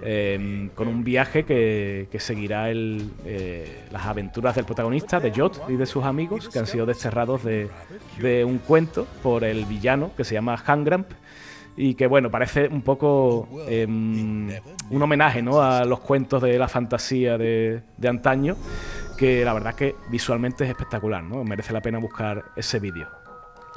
eh, 0.02 0.68
con 0.74 0.88
un 0.88 1.04
viaje 1.04 1.44
que, 1.44 2.08
que 2.10 2.20
seguirá 2.20 2.70
el, 2.70 3.10
eh, 3.24 3.84
las 3.90 4.06
aventuras 4.06 4.54
del 4.54 4.64
protagonista, 4.64 5.20
de 5.20 5.32
Jot 5.32 5.62
y 5.68 5.76
de 5.76 5.86
sus 5.86 6.04
amigos, 6.04 6.48
que 6.48 6.58
han 6.58 6.66
sido 6.66 6.86
desterrados 6.86 7.44
de, 7.44 7.68
de 8.20 8.44
un 8.44 8.58
cuento 8.58 9.06
por 9.22 9.44
el 9.44 9.64
villano 9.64 10.12
que 10.16 10.24
se 10.24 10.34
llama 10.34 10.56
Hangramp 10.56 11.10
y 11.76 11.94
que 11.94 12.06
bueno, 12.06 12.30
parece 12.30 12.68
un 12.68 12.82
poco 12.82 13.48
eh, 13.68 13.86
un 13.86 15.02
homenaje 15.02 15.40
¿no? 15.40 15.62
a 15.62 15.84
los 15.84 16.00
cuentos 16.00 16.42
de 16.42 16.58
la 16.58 16.68
fantasía 16.68 17.38
de, 17.38 17.82
de 17.96 18.08
antaño, 18.08 18.56
que 19.16 19.44
la 19.44 19.54
verdad 19.54 19.74
que 19.74 19.94
visualmente 20.10 20.64
es 20.64 20.70
espectacular, 20.70 21.22
¿no? 21.22 21.42
merece 21.44 21.72
la 21.72 21.80
pena 21.80 21.98
buscar 21.98 22.44
ese 22.56 22.80
vídeo. 22.80 23.19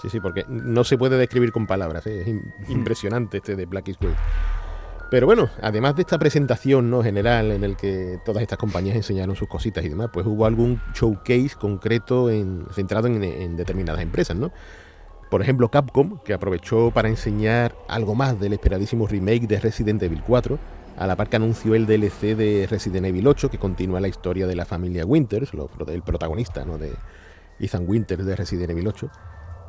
Sí, 0.01 0.09
sí, 0.09 0.19
porque 0.19 0.45
no 0.47 0.83
se 0.83 0.97
puede 0.97 1.17
describir 1.17 1.51
con 1.51 1.67
palabras. 1.67 2.05
¿eh? 2.07 2.21
Es 2.21 2.27
im- 2.27 2.51
impresionante 2.69 3.37
este 3.37 3.55
de 3.55 3.65
Black 3.65 3.87
is 3.89 3.97
White. 4.01 4.15
Pero 5.11 5.27
bueno, 5.27 5.47
además 5.61 5.95
de 5.95 6.01
esta 6.01 6.17
presentación 6.17 6.89
¿no? 6.89 7.03
general 7.03 7.51
en 7.51 7.63
el 7.63 7.77
que 7.77 8.17
todas 8.25 8.41
estas 8.41 8.57
compañías 8.57 8.95
enseñaron 8.95 9.35
sus 9.35 9.47
cositas 9.47 9.85
y 9.85 9.89
demás, 9.89 10.09
pues 10.11 10.25
hubo 10.25 10.45
algún 10.47 10.81
showcase 10.95 11.51
concreto 11.59 12.31
en- 12.31 12.65
centrado 12.73 13.07
en, 13.07 13.23
en 13.23 13.55
determinadas 13.55 14.01
empresas, 14.01 14.35
¿no? 14.35 14.51
Por 15.29 15.41
ejemplo, 15.41 15.69
Capcom, 15.69 16.19
que 16.23 16.33
aprovechó 16.33 16.91
para 16.91 17.09
enseñar 17.09 17.75
algo 17.87 18.13
más 18.15 18.39
del 18.39 18.53
esperadísimo 18.53 19.07
remake 19.07 19.47
de 19.47 19.59
Resident 19.59 20.01
Evil 20.03 20.21
4, 20.25 20.59
a 20.97 21.07
la 21.07 21.15
par 21.15 21.27
que 21.29 21.35
anunció 21.37 21.73
el 21.73 21.87
DLC 21.87 22.35
de 22.35 22.67
Resident 22.69 23.05
Evil 23.07 23.25
8, 23.27 23.49
que 23.49 23.57
continúa 23.57 23.99
la 23.99 24.07
historia 24.07 24.45
de 24.45 24.55
la 24.55 24.65
familia 24.65 25.05
Winters, 25.05 25.51
el 25.87 26.01
protagonista 26.03 26.65
¿no? 26.65 26.77
de 26.77 26.93
Ethan 27.59 27.85
Winters 27.87 28.25
de 28.25 28.35
Resident 28.35 28.69
Evil 28.71 28.87
8. 28.87 29.09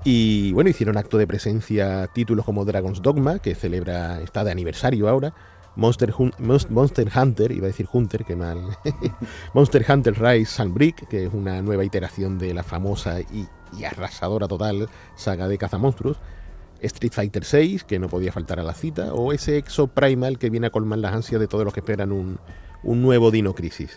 Y 0.05 0.53
bueno, 0.53 0.69
hicieron 0.69 0.99
acto 0.99 1.17
de 1.17 1.27
presencia 1.27 2.09
títulos 2.09 2.45
como 2.45 2.67
Dragon's 2.67 3.01
Dogma, 3.01 3.39
que 3.39 3.55
celebra, 3.55 4.21
está 4.21 4.45
de 4.45 4.51
aniversario 4.51 5.09
ahora, 5.09 5.33
Monster, 5.77 6.15
Monster 6.39 7.11
Hunter, 7.17 7.51
iba 7.51 7.65
a 7.65 7.69
decir 7.69 7.89
Hunter, 7.91 8.25
qué 8.25 8.37
mal, 8.37 8.77
Monster 9.55 9.85
Hunter 9.89 10.21
Rise 10.21 10.53
Sunbreak, 10.53 11.09
que 11.09 11.25
es 11.25 11.33
una 11.33 11.63
nueva 11.63 11.85
iteración 11.85 12.39
de 12.39 12.53
la 12.53 12.63
famosa 12.63 13.21
y, 13.21 13.49
y 13.77 13.85
arrasadora 13.85 14.47
total 14.47 14.89
saga 15.17 15.49
de 15.49 15.57
cazamonstruos, 15.57 16.19
Street 16.81 17.13
Fighter 17.13 17.45
VI, 17.51 17.81
que 17.87 17.99
no 17.99 18.09
podía 18.09 18.31
faltar 18.31 18.61
a 18.61 18.63
la 18.63 18.75
cita, 18.75 19.15
o 19.15 19.33
ese 19.33 19.57
Exo 19.57 19.87
Primal 19.87 20.39
que 20.39 20.51
viene 20.51 20.67
a 20.67 20.71
colmar 20.71 20.99
las 20.99 21.15
ansias 21.15 21.41
de 21.41 21.49
todos 21.49 21.65
los 21.65 21.73
que 21.73 21.81
esperan 21.81 22.13
un, 22.13 22.39
un 22.83 23.01
nuevo 23.03 23.31
Dino 23.31 23.55
Crisis. 23.55 23.97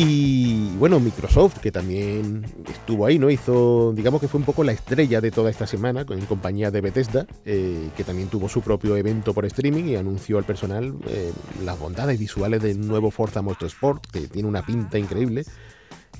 Y 0.00 0.76
bueno, 0.76 1.00
Microsoft, 1.00 1.58
que 1.58 1.72
también 1.72 2.44
estuvo 2.70 3.04
ahí, 3.04 3.18
¿no? 3.18 3.30
Hizo, 3.30 3.92
digamos 3.92 4.20
que 4.20 4.28
fue 4.28 4.38
un 4.38 4.46
poco 4.46 4.62
la 4.62 4.70
estrella 4.70 5.20
de 5.20 5.32
toda 5.32 5.50
esta 5.50 5.66
semana, 5.66 6.06
en 6.08 6.24
compañía 6.26 6.70
de 6.70 6.80
Bethesda, 6.80 7.26
eh, 7.44 7.90
que 7.96 8.04
también 8.04 8.28
tuvo 8.28 8.48
su 8.48 8.60
propio 8.60 8.96
evento 8.96 9.34
por 9.34 9.44
streaming 9.46 9.86
y 9.86 9.96
anunció 9.96 10.38
al 10.38 10.44
personal 10.44 10.94
eh, 11.08 11.32
las 11.64 11.80
bondades 11.80 12.16
visuales 12.16 12.62
del 12.62 12.86
nuevo 12.86 13.10
Forza 13.10 13.42
Motorsport, 13.42 14.06
que 14.06 14.28
tiene 14.28 14.48
una 14.48 14.64
pinta 14.64 15.00
increíble, 15.00 15.44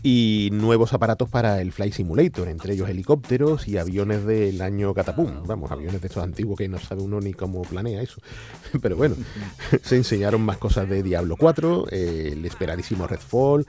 y 0.02 0.50
nuevos 0.52 0.92
aparatos 0.92 1.28
para 1.28 1.60
el 1.60 1.72
Flight 1.72 1.94
Simulator, 1.94 2.48
entre 2.48 2.74
ellos 2.74 2.88
helicópteros 2.88 3.66
y 3.66 3.78
aviones 3.78 4.24
del 4.24 4.60
año 4.62 4.94
Catapum. 4.94 5.46
Vamos, 5.46 5.70
aviones 5.70 6.00
de 6.00 6.06
estos 6.06 6.22
antiguos 6.22 6.58
que 6.58 6.68
no 6.68 6.78
sabe 6.78 7.02
uno 7.02 7.20
ni 7.20 7.32
cómo 7.32 7.62
planea 7.62 8.02
eso. 8.02 8.20
Pero 8.80 8.96
bueno, 8.96 9.16
se 9.82 9.96
enseñaron 9.96 10.42
más 10.42 10.58
cosas 10.58 10.88
de 10.88 11.02
Diablo 11.02 11.36
4, 11.36 11.86
eh, 11.90 12.30
el 12.32 12.44
esperadísimo 12.44 13.06
Redfall, 13.06 13.66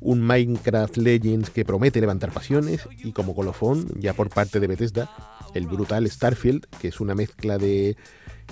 un 0.00 0.20
Minecraft 0.20 0.96
Legends 0.96 1.50
que 1.50 1.64
promete 1.64 2.00
levantar 2.00 2.32
pasiones 2.32 2.88
y 3.02 3.12
como 3.12 3.34
colofón, 3.34 3.86
ya 3.98 4.14
por 4.14 4.30
parte 4.30 4.60
de 4.60 4.66
Bethesda, 4.66 5.10
el 5.54 5.66
brutal 5.66 6.08
Starfield, 6.10 6.66
que 6.80 6.88
es 6.88 7.00
una 7.00 7.14
mezcla 7.14 7.58
de 7.58 7.96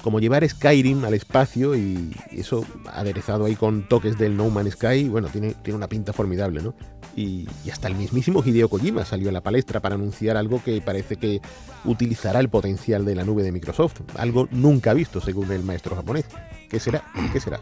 como 0.02 0.20
llevar 0.20 0.48
Skyrim 0.48 1.04
al 1.04 1.14
espacio 1.14 1.76
y 1.76 2.14
eso 2.30 2.64
aderezado 2.92 3.44
ahí 3.44 3.56
con 3.56 3.88
toques 3.88 4.18
del 4.18 4.36
No 4.36 4.48
Man's 4.50 4.74
Sky, 4.74 5.08
bueno, 5.08 5.28
tiene, 5.28 5.54
tiene 5.62 5.76
una 5.76 5.88
pinta 5.88 6.12
formidable, 6.12 6.62
¿no? 6.62 6.74
Y, 7.16 7.48
y 7.64 7.70
hasta 7.70 7.88
el 7.88 7.96
mismísimo 7.96 8.42
Hideo 8.44 8.68
Kojima 8.68 9.04
salió 9.04 9.28
a 9.30 9.32
la 9.32 9.40
palestra 9.40 9.80
para 9.80 9.96
anunciar 9.96 10.36
algo 10.36 10.62
que 10.62 10.80
parece 10.80 11.16
que 11.16 11.40
utilizará 11.84 12.40
el 12.40 12.48
potencial 12.48 13.04
de 13.04 13.14
la 13.14 13.24
nube 13.24 13.42
de 13.42 13.52
Microsoft, 13.52 14.00
algo 14.16 14.48
nunca 14.50 14.94
visto 14.94 15.20
según 15.20 15.50
el 15.52 15.62
maestro 15.64 15.96
japonés. 15.96 16.26
¿Qué 16.68 16.78
será? 16.78 17.02
¿Qué 17.32 17.40
será? 17.40 17.58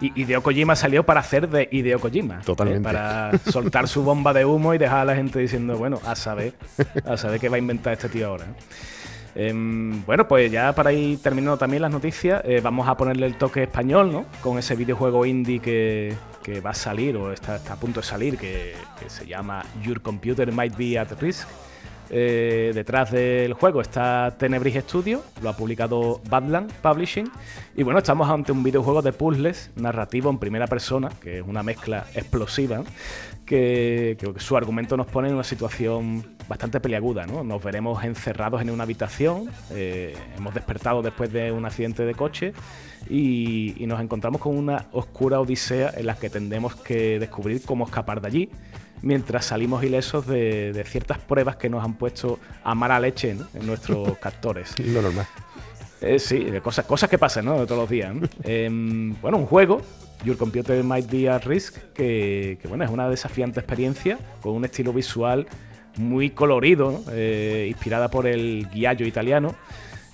Y 0.00 0.20
Hideo 0.20 0.42
Kojima 0.42 0.74
salió 0.74 1.06
para 1.06 1.20
hacer 1.20 1.48
de 1.48 1.68
Hideo 1.70 2.00
Kojima. 2.00 2.40
Totalmente. 2.40 2.80
eh, 2.80 2.92
para 2.92 3.38
soltar 3.50 3.86
su 3.86 4.02
bomba 4.02 4.32
de 4.32 4.44
humo 4.44 4.74
y 4.74 4.78
dejar 4.78 4.98
a 4.98 5.04
la 5.04 5.14
gente 5.14 5.38
diciendo, 5.38 5.78
bueno, 5.78 6.00
a 6.04 6.16
saber, 6.16 6.54
a 7.04 7.16
saber 7.16 7.38
qué 7.38 7.48
va 7.48 7.54
a 7.56 7.60
inventar 7.60 7.92
este 7.92 8.08
tío 8.08 8.26
ahora. 8.26 8.46
Em, 9.34 10.04
bueno, 10.04 10.28
pues 10.28 10.50
ya 10.50 10.74
para 10.74 10.92
ir 10.92 11.20
terminando 11.22 11.56
también 11.56 11.82
las 11.82 11.90
noticias, 11.90 12.42
eh, 12.44 12.60
vamos 12.62 12.86
a 12.88 12.96
ponerle 12.96 13.26
el 13.26 13.36
toque 13.36 13.62
español, 13.62 14.12
¿no? 14.12 14.26
Con 14.42 14.58
ese 14.58 14.74
videojuego 14.76 15.24
indie 15.24 15.60
que, 15.60 16.16
va 16.64 16.70
a 16.70 16.74
salir 16.74 17.16
o 17.16 17.32
está, 17.32 17.56
a 17.70 17.76
punto 17.76 18.00
de 18.00 18.06
salir, 18.06 18.36
que, 18.36 18.74
que 18.98 19.08
se 19.08 19.26
llama 19.26 19.64
Your 19.82 20.02
Computer 20.02 20.50
Might 20.52 20.76
Be 20.76 20.98
at 20.98 21.12
Risk. 21.20 21.48
Eh, 22.14 22.72
detrás 22.74 23.10
del 23.10 23.54
juego 23.54 23.80
está 23.80 24.34
Tenebris 24.36 24.74
Studio, 24.84 25.22
lo 25.40 25.48
ha 25.48 25.56
publicado 25.56 26.20
Badland 26.28 26.70
Publishing. 26.82 27.30
Y 27.74 27.82
bueno, 27.84 28.00
estamos 28.00 28.28
ante 28.28 28.52
un 28.52 28.62
videojuego 28.62 29.00
de 29.00 29.14
puzzles 29.14 29.70
narrativo 29.76 30.28
en 30.28 30.38
primera 30.38 30.66
persona, 30.66 31.08
que 31.22 31.38
es 31.38 31.44
una 31.46 31.62
mezcla 31.62 32.04
explosiva, 32.14 32.82
que, 33.52 34.16
que 34.18 34.40
su 34.40 34.56
argumento 34.56 34.96
nos 34.96 35.06
pone 35.06 35.28
en 35.28 35.34
una 35.34 35.44
situación 35.44 36.24
bastante 36.48 36.80
peliaguda. 36.80 37.26
¿no? 37.26 37.44
Nos 37.44 37.62
veremos 37.62 38.02
encerrados 38.02 38.62
en 38.62 38.70
una 38.70 38.84
habitación, 38.84 39.50
eh, 39.70 40.16
hemos 40.38 40.54
despertado 40.54 41.02
después 41.02 41.30
de 41.30 41.52
un 41.52 41.66
accidente 41.66 42.06
de 42.06 42.14
coche 42.14 42.54
y, 43.10 43.74
y 43.76 43.86
nos 43.86 44.00
encontramos 44.00 44.40
con 44.40 44.56
una 44.56 44.86
oscura 44.92 45.38
odisea 45.38 45.92
en 45.94 46.06
la 46.06 46.14
que 46.14 46.30
tendremos 46.30 46.76
que 46.76 47.18
descubrir 47.18 47.60
cómo 47.60 47.84
escapar 47.84 48.22
de 48.22 48.28
allí 48.28 48.50
mientras 49.02 49.44
salimos 49.44 49.84
ilesos 49.84 50.26
de, 50.26 50.72
de 50.72 50.84
ciertas 50.84 51.18
pruebas 51.18 51.56
que 51.56 51.68
nos 51.68 51.84
han 51.84 51.92
puesto 51.98 52.38
a 52.64 52.74
mala 52.74 52.98
leche 53.00 53.34
¿no? 53.34 53.46
en 53.52 53.66
nuestros 53.66 54.16
captores. 54.22 54.78
Lo 54.78 55.02
normal. 55.02 55.26
Eh, 56.00 56.18
sí, 56.18 56.42
de 56.42 56.62
cosas, 56.62 56.86
cosas 56.86 57.10
que 57.10 57.18
pasan, 57.18 57.44
¿no? 57.44 57.66
Todos 57.66 57.82
los 57.82 57.90
días. 57.90 58.14
¿no? 58.14 58.26
Em, 58.44 59.14
bueno, 59.20 59.36
un 59.36 59.46
juego, 59.46 59.82
Your 60.24 60.36
Computer 60.36 60.82
Might 60.82 61.10
Be 61.10 61.28
at 61.28 61.44
Risk, 61.44 61.76
que, 61.94 62.58
bueno, 62.68 62.84
es 62.84 62.90
una 62.90 63.08
desafiante 63.08 63.60
experiencia 63.60 64.18
con 64.40 64.54
un 64.54 64.64
estilo 64.64 64.92
visual 64.92 65.46
muy 65.96 66.30
colorido. 66.30 67.02
Eh, 67.10 67.66
inspirada 67.68 68.08
por 68.08 68.26
el 68.26 68.68
guiallo 68.72 69.06
italiano 69.06 69.54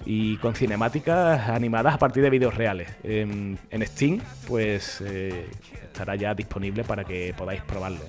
y 0.07 0.37
con 0.39 0.55
cinemáticas 0.55 1.49
animadas 1.49 1.95
a 1.95 1.99
partir 1.99 2.23
de 2.23 2.31
vídeos 2.31 2.55
reales. 2.55 2.89
En, 3.03 3.59
Steam, 3.85 4.21
pues 4.47 5.03
eh, 5.05 5.47
estará 5.83 6.17
ya 6.17 6.35
disponible 6.35 6.85
para 6.85 7.05
que 7.05 7.35
podáis 7.37 7.63
probarlo. 7.63 8.01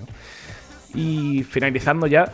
Y 0.94 1.44
finalizando 1.44 2.06
ya, 2.06 2.32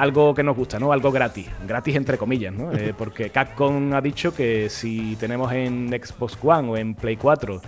algo 0.00 0.34
que 0.34 0.42
nos 0.42 0.56
gusta, 0.56 0.78
¿no? 0.78 0.92
Algo 0.92 1.12
gratis, 1.12 1.46
gratis 1.68 1.94
entre 1.94 2.16
comillas, 2.16 2.54
¿no? 2.54 2.72
Eh, 2.72 2.94
porque 2.96 3.28
Capcom 3.28 3.92
ha 3.92 4.00
dicho 4.00 4.34
que 4.34 4.70
si 4.70 5.14
tenemos 5.16 5.52
en 5.52 5.90
Xbox 5.90 6.38
One 6.42 6.68
o 6.70 6.76
en 6.78 6.94
Play 6.94 7.16
4 7.16 7.60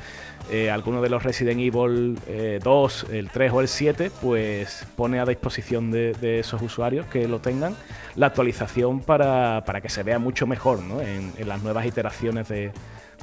eh, 0.50 0.70
alguno 0.70 1.02
de 1.02 1.10
los 1.10 1.22
Resident 1.22 1.60
Evil 1.60 2.18
2, 2.62 3.06
el 3.12 3.28
3 3.28 3.52
o 3.52 3.60
el 3.60 3.68
7, 3.68 4.10
pues 4.22 4.86
pone 4.96 5.20
a 5.20 5.26
disposición 5.26 5.90
de, 5.90 6.40
esos 6.40 6.62
usuarios 6.62 7.04
que 7.06 7.28
lo 7.28 7.40
tengan 7.40 7.76
la 8.16 8.28
actualización 8.28 9.00
para, 9.00 9.62
para 9.66 9.82
que 9.82 9.90
se 9.90 10.02
vea 10.02 10.18
mucho 10.18 10.46
mejor 10.46 10.80
¿no? 10.82 11.02
en, 11.02 11.32
las 11.46 11.62
nuevas 11.62 11.84
iteraciones 11.84 12.48
de, 12.48 12.72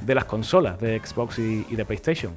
de 0.02 0.14
las 0.14 0.24
consolas 0.24 0.78
de 0.80 1.00
Xbox 1.04 1.38
y, 1.40 1.64
de 1.64 1.84
PlayStation. 1.84 2.36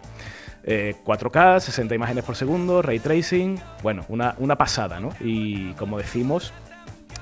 Eh, 0.65 0.95
4K, 1.05 1.59
60 1.59 1.93
imágenes 1.93 2.23
por 2.23 2.35
segundo, 2.35 2.81
ray 2.81 2.99
tracing, 2.99 3.59
bueno, 3.81 4.05
una, 4.07 4.35
una 4.37 4.55
pasada, 4.55 5.01
¿no? 5.01 5.09
Y 5.19 5.73
como 5.73 5.97
decimos, 5.97 6.53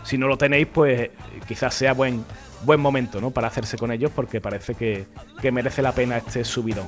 si 0.03 0.17
no 0.17 0.27
lo 0.27 0.37
tenéis, 0.37 0.67
pues 0.67 1.09
quizás 1.47 1.73
sea 1.73 1.93
buen, 1.93 2.23
buen 2.63 2.79
momento, 2.79 3.21
¿no? 3.21 3.31
Para 3.31 3.47
hacerse 3.47 3.77
con 3.77 3.91
ellos 3.91 4.11
porque 4.15 4.41
parece 4.41 4.75
que, 4.75 5.05
que 5.41 5.51
merece 5.51 5.81
la 5.81 5.91
pena 5.91 6.17
este 6.17 6.43
subidón. 6.43 6.87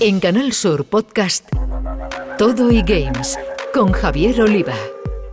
En 0.00 0.20
Canal 0.20 0.52
Sur 0.52 0.84
Podcast 0.84 1.48
Todo 2.38 2.70
y 2.70 2.82
Games 2.82 3.36
con 3.74 3.92
Javier 3.92 4.40
Oliva. 4.42 4.74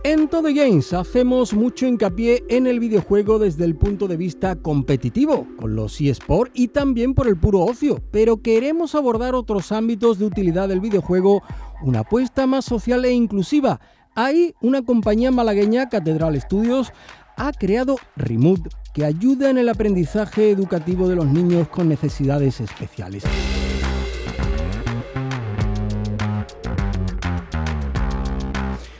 En 0.02 0.28
Todo 0.28 0.54
Games 0.54 0.92
hacemos 0.92 1.52
mucho 1.52 1.86
hincapié 1.86 2.44
en 2.48 2.68
el 2.68 2.78
videojuego 2.78 3.40
desde 3.40 3.64
el 3.64 3.74
punto 3.74 4.06
de 4.06 4.16
vista 4.16 4.54
competitivo, 4.54 5.48
con 5.56 5.74
los 5.74 6.00
eSports 6.00 6.52
y 6.54 6.68
también 6.68 7.14
por 7.14 7.26
el 7.26 7.36
puro 7.36 7.60
ocio, 7.60 8.00
pero 8.12 8.40
queremos 8.40 8.94
abordar 8.94 9.34
otros 9.34 9.72
ámbitos 9.72 10.20
de 10.20 10.26
utilidad 10.26 10.68
del 10.68 10.80
videojuego, 10.80 11.42
una 11.82 12.00
apuesta 12.00 12.46
más 12.46 12.64
social 12.64 13.04
e 13.04 13.10
inclusiva. 13.10 13.80
Ahí 14.18 14.54
una 14.62 14.80
compañía 14.80 15.30
malagueña, 15.30 15.90
Catedral 15.90 16.40
Studios, 16.40 16.90
ha 17.36 17.52
creado 17.52 17.96
Remote, 18.16 18.70
que 18.94 19.04
ayuda 19.04 19.50
en 19.50 19.58
el 19.58 19.68
aprendizaje 19.68 20.50
educativo 20.50 21.06
de 21.06 21.16
los 21.16 21.26
niños 21.26 21.68
con 21.68 21.90
necesidades 21.90 22.62
especiales. 22.62 23.24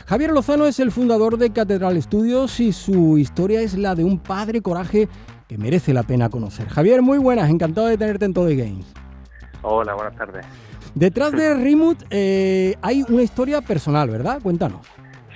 Javier 0.05 0.33
Lozano 0.33 0.66
es 0.66 0.79
el 0.81 0.92
fundador 0.92 1.38
de 1.38 1.50
Catedral 1.50 2.00
Studios 2.02 2.61
y 2.61 2.74
su 2.74 3.16
historia 3.16 3.62
es 3.62 3.72
la 3.72 3.94
de 3.94 4.05
un 4.05 4.18
padre 4.18 4.61
coraje 4.61 5.09
que 5.48 5.57
merece 5.57 5.94
la 5.94 6.02
pena 6.02 6.29
conocer. 6.29 6.68
Javier, 6.68 7.00
muy 7.00 7.16
buenas, 7.16 7.48
encantado 7.48 7.87
de 7.87 7.96
tenerte 7.96 8.26
en 8.26 8.35
Todo 8.35 8.48
Games. 8.48 8.85
Hola, 9.62 9.94
buenas 9.94 10.14
tardes. 10.14 10.44
Detrás 10.94 11.33
de 11.33 11.55
Remote 11.55 12.05
eh, 12.11 12.74
hay 12.83 13.02
una 13.09 13.22
historia 13.22 13.62
personal, 13.62 14.11
¿verdad? 14.11 14.40
Cuéntanos. 14.42 14.87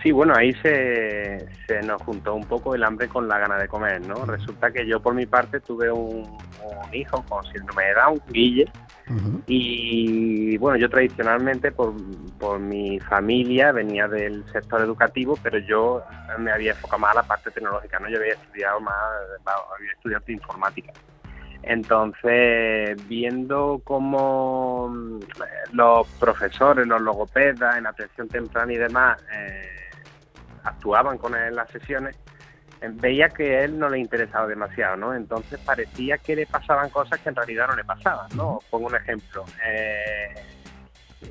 Sí, 0.02 0.12
bueno, 0.12 0.34
ahí 0.34 0.54
se, 0.62 1.46
se, 1.66 1.82
nos 1.82 2.00
juntó 2.02 2.34
un 2.34 2.44
poco 2.44 2.74
el 2.74 2.82
hambre 2.84 3.06
con 3.08 3.28
la 3.28 3.38
gana 3.38 3.58
de 3.58 3.68
comer, 3.68 4.00
¿no? 4.06 4.24
Resulta 4.24 4.70
que 4.70 4.86
yo 4.86 5.00
por 5.00 5.14
mi 5.14 5.26
parte 5.26 5.60
tuve 5.60 5.90
un, 5.90 6.20
un 6.20 6.94
hijo 6.94 7.22
con 7.28 7.44
síndrome 7.44 7.84
de 7.84 7.94
Down, 7.94 8.22
Guille, 8.28 8.64
uh 9.08 9.12
-huh. 9.12 9.42
y 9.46 10.56
bueno, 10.56 10.78
yo 10.78 10.88
tradicionalmente 10.88 11.70
por, 11.70 11.92
por, 12.38 12.58
mi 12.58 12.98
familia 13.00 13.72
venía 13.72 14.08
del 14.08 14.42
sector 14.52 14.80
educativo, 14.80 15.38
pero 15.42 15.58
yo 15.58 16.02
me 16.38 16.50
había 16.50 16.70
enfocado 16.70 17.00
más 17.00 17.12
a 17.12 17.16
la 17.16 17.22
parte 17.24 17.50
tecnológica, 17.50 17.98
¿no? 17.98 18.08
Yo 18.08 18.16
había 18.18 18.32
estudiado 18.32 18.80
más, 18.80 18.94
había 19.76 19.92
estudiado 19.92 20.24
informática. 20.28 20.92
Entonces, 21.62 22.96
viendo 23.06 23.82
cómo 23.84 25.20
los 25.72 26.06
profesores, 26.18 26.86
los 26.86 27.02
logopedas 27.02 27.76
en 27.76 27.86
atención 27.86 28.28
temprana 28.28 28.72
y 28.72 28.76
demás 28.78 29.22
eh, 29.36 29.79
actuaban 30.64 31.18
con 31.18 31.34
él 31.34 31.48
en 31.48 31.56
las 31.56 31.70
sesiones, 31.70 32.16
veía 32.92 33.28
que 33.28 33.58
a 33.58 33.64
él 33.64 33.78
no 33.78 33.88
le 33.88 33.98
interesaba 33.98 34.46
demasiado, 34.46 34.96
¿no? 34.96 35.14
Entonces 35.14 35.58
parecía 35.60 36.18
que 36.18 36.36
le 36.36 36.46
pasaban 36.46 36.90
cosas 36.90 37.20
que 37.20 37.28
en 37.28 37.36
realidad 37.36 37.68
no 37.68 37.76
le 37.76 37.84
pasaban, 37.84 38.28
¿no? 38.34 38.60
Pongo 38.70 38.86
un 38.86 38.96
ejemplo. 38.96 39.44
Eh, 39.66 40.34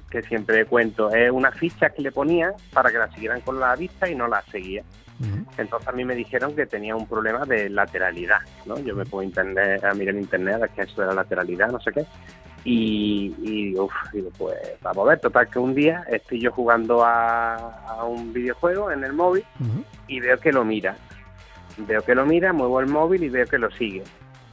que 0.09 0.21
siempre 0.23 0.65
cuento, 0.65 1.11
es 1.11 1.31
una 1.31 1.51
ficha 1.51 1.89
que 1.89 2.01
le 2.01 2.11
ponían 2.11 2.53
para 2.73 2.91
que 2.91 2.97
la 2.97 3.09
siguieran 3.11 3.41
con 3.41 3.59
la 3.59 3.75
vista 3.75 4.07
y 4.07 4.15
no 4.15 4.27
la 4.27 4.41
seguía. 4.43 4.83
Uh 5.19 5.23
-huh. 5.23 5.45
Entonces 5.57 5.87
a 5.87 5.91
mí 5.91 6.05
me 6.05 6.15
dijeron 6.15 6.55
que 6.55 6.65
tenía 6.65 6.95
un 6.95 7.07
problema 7.07 7.45
de 7.45 7.69
lateralidad, 7.69 8.39
¿no? 8.65 8.77
Yo 8.79 8.95
me 8.95 9.05
pongo 9.05 9.23
internet, 9.23 9.83
a 9.83 9.93
mirar 9.93 10.15
en 10.15 10.21
internet 10.21 10.55
a 10.55 10.57
ver 10.59 10.69
qué 10.69 10.81
es 10.83 10.89
eso 10.89 11.01
de 11.01 11.07
la 11.07 11.13
lateralidad, 11.15 11.69
no 11.69 11.79
sé 11.81 11.91
qué. 11.91 12.05
Y, 12.63 13.34
y 13.41 13.80
uf, 13.80 13.93
digo, 14.12 14.30
pues 14.38 14.58
vamos 14.82 15.08
a 15.08 15.10
ver, 15.12 15.19
total 15.19 15.50
que 15.50 15.60
un 15.60 15.74
día 15.74 16.04
estoy 16.10 16.41
yo 16.41 16.52
jugando 16.52 17.04
a, 17.04 17.56
a 17.88 18.04
un 18.04 18.34
videojuego 18.34 18.91
en 18.91 19.04
el 19.04 19.13
móvil 19.13 19.45
uh 19.60 19.63
-huh. 19.63 19.84
y 20.08 20.19
veo 20.19 20.38
que 20.39 20.52
lo 20.52 20.65
mira. 20.65 20.95
Veo 21.78 22.02
que 22.02 22.15
lo 22.15 22.26
mira, 22.26 22.52
muevo 22.52 22.82
el 22.82 22.88
móvil 22.88 23.24
y 23.24 23.30
veo 23.30 23.45
que 23.45 23.58
lo 23.58 23.72
sigue. 23.72 24.04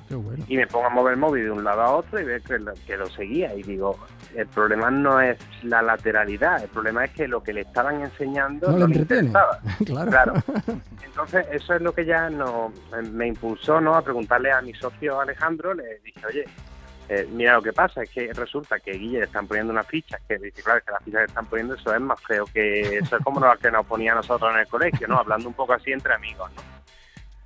Bueno. 0.09 0.45
Y 0.47 0.57
me 0.57 0.67
pongo 0.69 0.87
a 0.87 0.91
mover 0.91 1.15
el 1.15 1.19
móvil 1.19 1.45
de 1.45 1.51
un 1.51 1.65
lado 1.65 1.83
a 1.83 1.97
otro 1.97 2.21
y 2.21 2.25
veo 2.25 2.41
que 2.41 2.59
lo, 2.59 2.73
que 2.87 2.97
lo 2.97 3.07
seguía. 3.09 3.53
Y 3.55 3.65
digo, 3.65 3.99
el 4.37 4.47
problema 4.47 4.91
no 4.91 5.21
es 5.21 5.37
la 5.63 5.83
lateralidad, 5.83 6.63
el 6.63 6.69
problema 6.69 7.05
es 7.05 7.11
que 7.13 7.27
lo 7.27 7.43
que 7.43 7.53
le 7.53 7.63
estaban 7.63 8.01
enseñando 8.03 8.71
no, 8.71 8.79
no 8.79 8.87
le 8.87 8.99
interesaba. 8.99 9.59
claro. 9.85 10.11
claro. 10.11 10.35
Entonces, 11.05 11.47
eso 11.51 11.75
es 11.75 11.83
lo 11.83 11.93
que 11.93 12.05
ya 12.05 12.31
no, 12.31 12.73
me 13.11 13.27
impulsó 13.27 13.81
¿no? 13.81 13.95
a 13.95 14.03
preguntarle 14.03 14.53
a 14.53 14.61
mi 14.61 14.73
socio 14.75 15.21
Alejandro, 15.21 15.75
le 15.75 15.99
dije, 16.05 16.21
oye, 16.27 16.45
eh, 17.09 17.29
mira 17.31 17.55
lo 17.55 17.63
que 17.63 17.73
pasa, 17.73 18.03
es 18.03 18.11
que 18.11 18.33
resulta 18.33 18.81
que 18.81 18.93
Guille 18.93 19.19
le 19.19 19.25
están 19.27 19.47
poniendo 19.47 19.73
una 19.73 19.85
ficha, 19.85 20.19
que 20.27 20.39
dice, 20.39 20.63
claro, 20.63 20.81
que 20.85 20.91
las 20.91 21.05
fichas 21.05 21.21
que 21.21 21.27
están 21.27 21.47
poniendo 21.47 21.75
eso 21.75 21.95
es 21.95 22.01
más 22.01 22.21
feo 22.23 22.45
que 22.53 22.99
eso 22.99 23.17
es 23.17 23.25
como 23.25 23.39
lo 23.39 23.57
que 23.59 23.71
nos 23.71 23.87
ponía 23.87 24.15
nosotros 24.15 24.53
en 24.53 24.61
el 24.61 24.67
colegio, 24.67 25.07
¿no? 25.07 25.19
Hablando 25.19 25.49
un 25.49 25.55
poco 25.55 25.73
así 25.73 25.93
entre 25.93 26.15
amigos, 26.15 26.51
¿no? 26.55 26.63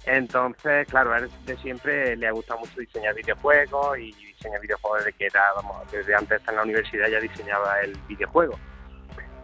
Entonces, 0.07 0.89
claro, 0.89 1.13
a 1.13 1.19
él 1.19 1.31
de 1.45 1.57
siempre 1.59 2.17
le 2.17 2.27
ha 2.27 2.33
gustado 2.33 2.61
mucho 2.61 2.81
diseñar 2.81 3.15
videojuegos 3.15 3.99
y 3.99 4.13
diseñar 4.13 4.61
videojuegos 4.61 5.05
desde 5.05 5.19
que 5.19 5.27
era, 5.27 5.43
vamos, 5.57 5.91
desde 5.93 6.15
antes 6.15 6.31
de 6.31 6.37
estar 6.37 6.55
en 6.55 6.57
la 6.57 6.63
universidad 6.63 7.09
ya 7.09 7.21
diseñaba 7.21 7.81
el 7.81 7.97
videojuego. 8.09 8.59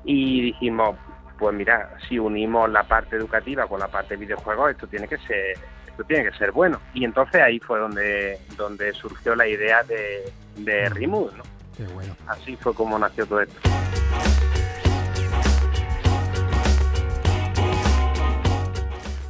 Y 0.04 0.40
dijimos, 0.40 0.96
pues 1.38 1.54
mira, 1.54 1.96
si 2.08 2.18
unimos 2.18 2.70
la 2.70 2.84
parte 2.84 3.16
educativa 3.16 3.66
con 3.66 3.80
la 3.80 3.88
parte 3.88 4.14
de 4.14 4.24
videojuegos, 4.24 4.70
esto 4.70 4.86
tiene 4.86 5.06
que 5.06 5.18
ser, 5.18 5.58
esto 5.96 6.04
tiene 6.04 6.30
que 6.30 6.36
ser 6.36 6.52
bueno. 6.52 6.78
Y 6.92 7.04
entonces 7.04 7.40
ahí 7.40 7.58
fue 7.58 7.78
donde, 7.78 8.38
donde 8.58 8.92
surgió 8.92 9.34
la 9.34 9.48
idea 9.48 9.82
de, 9.82 10.30
de 10.56 10.90
Remood, 10.90 11.32
¿no? 11.32 11.42
Qué 11.74 11.84
bueno. 11.94 12.14
Así 12.26 12.54
fue 12.56 12.74
como 12.74 12.98
nació 12.98 13.24
todo 13.24 13.40
esto. 13.40 13.54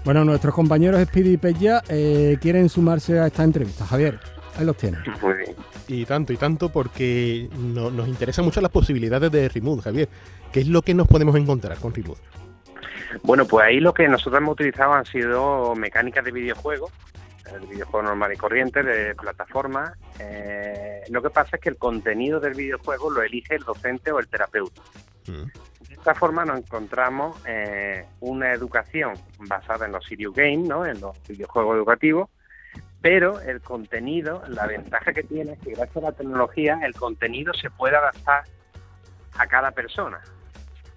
Bueno, 0.05 0.25
nuestros 0.25 0.55
compañeros 0.55 1.03
Speedy 1.03 1.33
y 1.33 1.37
Pella 1.37 1.83
eh, 1.89 2.37
quieren 2.41 2.69
sumarse 2.69 3.19
a 3.19 3.27
esta 3.27 3.43
entrevista. 3.45 3.85
Javier, 3.87 4.19
ahí 4.57 4.65
los 4.65 4.77
tienes. 4.77 5.01
Muy 5.23 5.35
bien. 5.35 5.57
Y 5.89 6.05
tanto, 6.05 6.33
y 6.33 6.37
tanto, 6.37 6.69
porque 6.71 7.49
no, 7.57 7.91
nos 7.91 8.09
interesan 8.09 8.45
mucho 8.45 8.61
las 8.61 8.71
posibilidades 8.73 9.31
de 9.31 9.49
Remote, 9.49 9.83
Javier. 9.83 10.09
¿Qué 10.53 10.61
es 10.61 10.69
lo 10.69 10.83
que 10.83 10.95
nos 10.95 11.07
podemos 11.07 11.35
encontrar 11.37 11.79
con 11.79 11.95
Remote? 11.95 12.21
Bueno, 13.23 13.47
pues 13.47 13.67
ahí 13.67 13.81
lo 13.81 13.93
que 13.93 14.09
nosotros 14.09 14.41
hemos 14.41 14.53
utilizado 14.53 14.93
han 14.93 15.05
sido 15.05 15.75
mecánicas 15.75 16.25
de 16.25 16.33
videojuego, 16.33 16.91
el 17.53 17.67
videojuego 17.67 18.07
normal 18.07 18.33
y 18.33 18.37
corriente, 18.37 18.83
de 18.83 19.15
plataforma. 19.15 19.95
Eh, 20.19 21.03
lo 21.11 21.23
que 21.23 21.31
pasa 21.31 21.57
es 21.57 21.63
que 21.63 21.69
el 21.69 21.77
contenido 21.77 22.41
del 22.41 22.55
videojuego 22.55 23.11
lo 23.11 23.23
elige 23.23 23.55
el 23.55 23.63
docente 23.63 24.11
o 24.13 24.19
el 24.19 24.29
terapeuta. 24.29 24.83
Mm. 25.29 25.45
De 25.89 25.95
esta 25.95 26.15
forma 26.15 26.45
nos 26.45 26.59
encontramos 26.59 27.41
eh, 27.47 28.07
una 28.21 28.53
educación 28.53 29.15
basada 29.41 29.87
en 29.87 29.93
los 29.93 30.09
video 30.09 30.33
games, 30.33 30.69
¿no? 30.69 30.87
en 30.87 31.01
los 31.01 31.17
videojuegos 31.29 31.77
educativos, 31.77 32.31
pero 33.01 33.41
el 33.41 33.61
contenido, 33.61 34.43
la 34.49 34.67
ventaja 34.67 35.13
que 35.13 35.23
tiene 35.23 35.53
es 35.53 35.61
que 35.61 35.75
gracias 35.75 35.97
a 35.97 36.11
la 36.11 36.13
tecnología 36.13 36.81
el 36.83 36.95
contenido 36.95 37.53
se 37.55 37.71
puede 37.71 37.97
adaptar 37.97 38.45
a 39.39 39.47
cada 39.47 39.71
persona. 39.71 40.21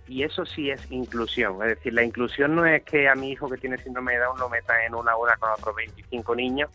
Y 0.10 0.24
eso 0.24 0.44
sí 0.44 0.72
es 0.72 0.92
inclusión. 0.92 1.62
Es 1.62 1.78
decir, 1.78 1.94
la 1.94 2.04
inclusión 2.04 2.56
no 2.56 2.66
es 2.66 2.84
que 2.84 3.08
a 3.08 3.14
mi 3.14 3.32
hijo 3.32 3.48
que 3.48 3.58
tiene 3.58 3.78
síndrome 3.78 4.14
de 4.14 4.20
Down 4.20 4.40
lo 4.40 4.50
meta 4.50 4.84
en 4.84 4.96
una 4.96 5.16
hora 5.16 5.38
con 5.38 5.52
otros 5.52 5.76
25 5.76 6.36
niños 6.36 6.72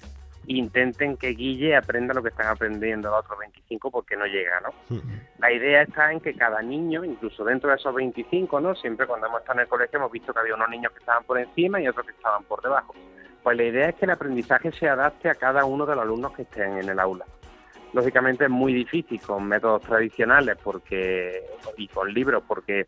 e 0.47 0.55
intenten 0.55 1.17
que 1.17 1.31
Guille 1.31 1.75
aprenda 1.75 2.15
lo 2.15 2.23
que 2.23 2.29
están 2.29 2.47
aprendiendo 2.47 3.11
los 3.11 3.21
otros 3.25 3.41
25 3.41 3.91
porque 3.91 4.17
no 4.17 4.27
llega, 4.27 4.61
¿no? 4.61 5.01
La 5.39 5.53
idea 5.53 5.83
está 5.83 6.13
en 6.13 6.21
que 6.21 6.35
cada 6.35 6.63
niño, 6.63 7.05
incluso 7.05 7.45
dentro 7.45 7.71
de 7.71 7.77
esos 7.77 7.93
25, 7.93 8.61
¿no? 8.61 8.77
Siempre 8.77 9.07
cuando 9.07 9.27
hemos 9.27 9.41
estado 9.41 9.59
en 9.59 9.63
el 9.65 9.69
colegio 9.69 9.99
hemos 9.99 10.13
visto 10.13 10.33
que 10.33 10.39
había 10.39 10.55
unos 10.55 10.71
niños 10.71 10.93
que 10.93 11.01
estaban 11.01 11.25
por 11.25 11.39
encima 11.39 11.81
y 11.81 11.89
otros 11.89 12.07
que 12.07 12.13
estaban 12.13 12.45
por 12.45 12.63
debajo. 12.63 12.95
Pues 13.43 13.57
la 13.57 13.65
idea 13.65 13.89
es 13.89 13.97
que 13.97 14.05
el 14.05 14.13
aprendizaje 14.13 14.71
se 14.71 14.89
adapte 14.89 15.29
a 15.29 15.35
cada 15.35 15.65
uno 15.65 15.87
de 15.87 15.97
los 15.97 16.05
alumnos 16.05 16.33
que 16.33 16.43
estén 16.43 16.79
en 16.79 16.89
el 16.89 17.01
aula. 17.01 17.25
Lógicamente 17.93 18.45
es 18.45 18.51
muy 18.51 18.73
difícil 18.73 19.21
con 19.21 19.47
métodos 19.47 19.83
tradicionales 19.83 20.57
porque 20.63 21.43
y 21.77 21.89
con 21.89 22.13
libros 22.13 22.43
porque 22.47 22.87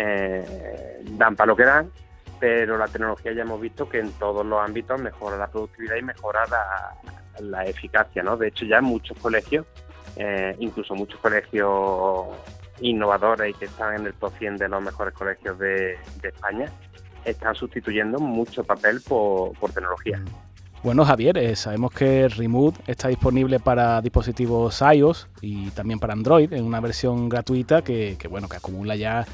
eh, 0.00 1.02
dan 1.16 1.34
para 1.34 1.48
lo 1.48 1.56
que 1.56 1.64
dan, 1.64 1.90
pero 2.38 2.78
la 2.78 2.86
tecnología 2.86 3.32
ya 3.32 3.42
hemos 3.42 3.60
visto 3.60 3.88
que 3.88 3.98
en 3.98 4.12
todos 4.12 4.46
los 4.46 4.64
ámbitos 4.64 5.00
mejora 5.00 5.36
la 5.36 5.48
productividad 5.48 5.96
y 5.96 6.02
mejora 6.02 6.44
la, 7.40 7.64
eficacia, 7.64 8.22
¿no? 8.22 8.36
De 8.36 8.48
hecho 8.48 8.64
ya 8.64 8.80
muchos 8.80 9.18
colegios, 9.18 9.66
eh, 10.16 10.54
incluso 10.60 10.94
muchos 10.94 11.18
colegios 11.20 12.26
innovadoras 12.80 13.48
y 13.48 13.54
que 13.54 13.64
están 13.64 13.96
en 13.96 14.06
el 14.06 14.14
top 14.14 14.32
100 14.38 14.56
de 14.56 14.68
los 14.68 14.80
mejores 14.80 15.12
colegios 15.14 15.58
de, 15.58 15.98
España, 16.22 16.66
están 17.24 17.56
sustituyendo 17.56 18.20
mucho 18.20 18.62
papel 18.62 19.00
por, 19.00 19.52
tecnología. 19.72 20.22
Bueno, 20.84 21.04
Javier, 21.04 21.38
eh, 21.38 21.56
sabemos 21.56 21.90
que 21.90 22.28
Remote 22.28 22.80
está 22.86 23.08
disponible 23.08 23.58
para 23.58 24.00
dispositivos 24.00 24.80
iOS 24.80 25.28
y 25.40 25.70
también 25.70 25.98
para 25.98 26.12
Android 26.12 26.52
en 26.52 26.64
una 26.64 26.78
versión 26.78 27.28
gratuita 27.28 27.82
que, 27.82 28.16
bueno, 28.30 28.48
que 28.48 28.58
acumula 28.58 28.94
ya 28.94 29.26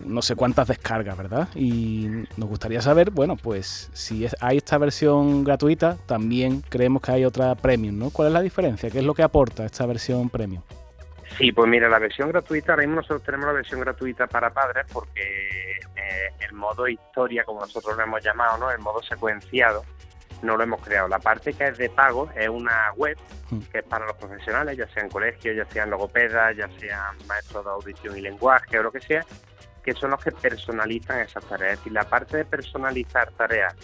no 0.00 0.22
sé 0.22 0.34
cuántas 0.36 0.68
descargas, 0.68 1.16
¿verdad? 1.16 1.48
Y 1.54 2.08
nos 2.36 2.48
gustaría 2.48 2.80
saber, 2.82 3.10
bueno, 3.10 3.36
pues 3.36 3.90
si 3.92 4.24
es- 4.24 4.36
hay 4.40 4.56
esta 4.58 4.78
versión 4.78 5.44
gratuita, 5.44 5.96
también 6.06 6.62
creemos 6.68 7.02
que 7.02 7.12
hay 7.12 7.24
otra 7.24 7.54
premium, 7.54 7.98
¿no? 7.98 8.10
¿Cuál 8.10 8.28
es 8.28 8.34
la 8.34 8.40
diferencia? 8.40 8.90
¿Qué 8.90 8.98
es 8.98 9.04
lo 9.04 9.14
que 9.14 9.22
aporta 9.22 9.64
esta 9.64 9.86
versión 9.86 10.28
premium? 10.30 10.62
Sí, 11.38 11.50
pues 11.50 11.68
mira, 11.68 11.88
la 11.88 11.98
versión 11.98 12.28
gratuita, 12.28 12.72
ahora 12.72 12.82
mismo 12.82 12.96
nosotros 12.96 13.22
tenemos 13.22 13.46
la 13.46 13.52
versión 13.52 13.80
gratuita 13.80 14.26
para 14.26 14.50
padres 14.52 14.84
porque 14.92 15.22
eh, 15.96 16.28
el 16.46 16.52
modo 16.54 16.86
historia, 16.86 17.44
como 17.44 17.60
nosotros 17.60 17.96
lo 17.96 18.02
hemos 18.02 18.22
llamado, 18.22 18.58
¿no? 18.58 18.70
El 18.70 18.80
modo 18.80 19.02
secuenciado, 19.02 19.82
no 20.42 20.56
lo 20.58 20.62
hemos 20.64 20.82
creado. 20.82 21.08
La 21.08 21.18
parte 21.20 21.54
que 21.54 21.64
es 21.68 21.78
de 21.78 21.88
pago 21.88 22.28
es 22.36 22.48
una 22.48 22.92
web 22.96 23.16
que 23.70 23.78
es 23.78 23.84
para 23.84 24.06
los 24.06 24.16
profesionales, 24.16 24.76
ya 24.76 24.86
sean 24.88 25.08
colegios, 25.08 25.56
ya 25.56 25.64
sean 25.72 25.88
logopedas, 25.90 26.56
ya 26.56 26.68
sean 26.78 27.16
maestros 27.26 27.64
de 27.64 27.70
audición 27.70 28.16
y 28.18 28.20
lenguaje 28.22 28.78
o 28.78 28.82
lo 28.82 28.90
que 28.92 29.00
sea, 29.00 29.24
que 29.82 29.94
son 29.94 30.10
los 30.10 30.22
que 30.22 30.32
personalizan 30.32 31.20
esas 31.20 31.44
tareas. 31.44 31.78
Y 31.84 31.90
la 31.90 32.04
parte 32.04 32.38
de 32.38 32.44
personalizar 32.44 33.32
tareas 33.32 33.74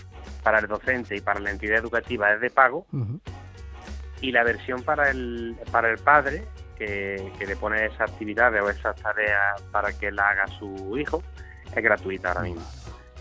para 0.42 0.60
el 0.60 0.68
docente 0.68 1.16
y 1.16 1.20
para 1.20 1.40
la 1.40 1.50
entidad 1.50 1.78
educativa 1.78 2.32
es 2.32 2.40
de 2.40 2.50
pago 2.50 2.86
y 4.20 4.32
la 4.32 4.44
versión 4.44 4.82
para 4.82 5.10
el, 5.10 5.56
para 5.70 5.90
el 5.90 5.98
padre, 5.98 6.44
que, 6.76 7.32
que 7.38 7.46
le 7.46 7.56
pone 7.56 7.86
esas 7.86 8.10
actividades 8.10 8.62
o 8.62 8.68
esas 8.68 8.96
tareas 8.96 9.60
para 9.72 9.92
que 9.92 10.10
la 10.10 10.30
haga 10.30 10.46
su 10.58 10.96
hijo, 10.98 11.22
es 11.74 11.82
gratuita 11.82 12.28
ahora 12.28 12.42
mismo. 12.42 12.64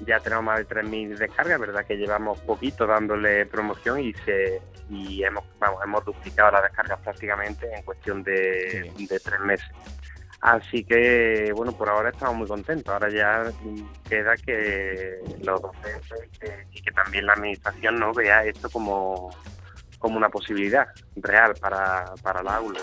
Ya 0.05 0.19
tenemos 0.19 0.45
más 0.45 0.59
de 0.59 0.67
3.000 0.67 1.17
descargas, 1.17 1.59
verdad 1.59 1.85
que 1.85 1.97
llevamos 1.97 2.39
poquito 2.41 2.85
dándole 2.85 3.47
promoción 3.47 3.99
y 3.99 4.13
se 4.13 4.61
y 4.89 5.23
hemos, 5.23 5.43
vamos, 5.59 5.83
hemos 5.83 6.05
duplicado 6.05 6.51
las 6.51 6.63
descargas 6.63 6.99
prácticamente 6.99 7.67
en 7.73 7.83
cuestión 7.83 8.23
de, 8.23 8.91
de 8.97 9.19
tres 9.19 9.39
meses. 9.41 9.67
Así 10.41 10.83
que, 10.83 11.51
bueno, 11.55 11.71
por 11.71 11.89
ahora 11.89 12.09
estamos 12.09 12.35
muy 12.35 12.47
contentos. 12.47 12.93
Ahora 12.93 13.09
ya 13.09 13.51
queda 14.07 14.35
que 14.37 15.19
los 15.43 15.61
docentes 15.61 16.67
y 16.71 16.81
que 16.81 16.91
también 16.91 17.25
la 17.25 17.33
administración 17.33 17.99
no 17.99 18.13
vea 18.13 18.45
esto 18.45 18.69
como, 18.69 19.31
como 19.97 20.17
una 20.17 20.29
posibilidad 20.29 20.87
real 21.15 21.53
para, 21.59 22.13
para 22.21 22.43
la 22.43 22.55
aula. 22.55 22.79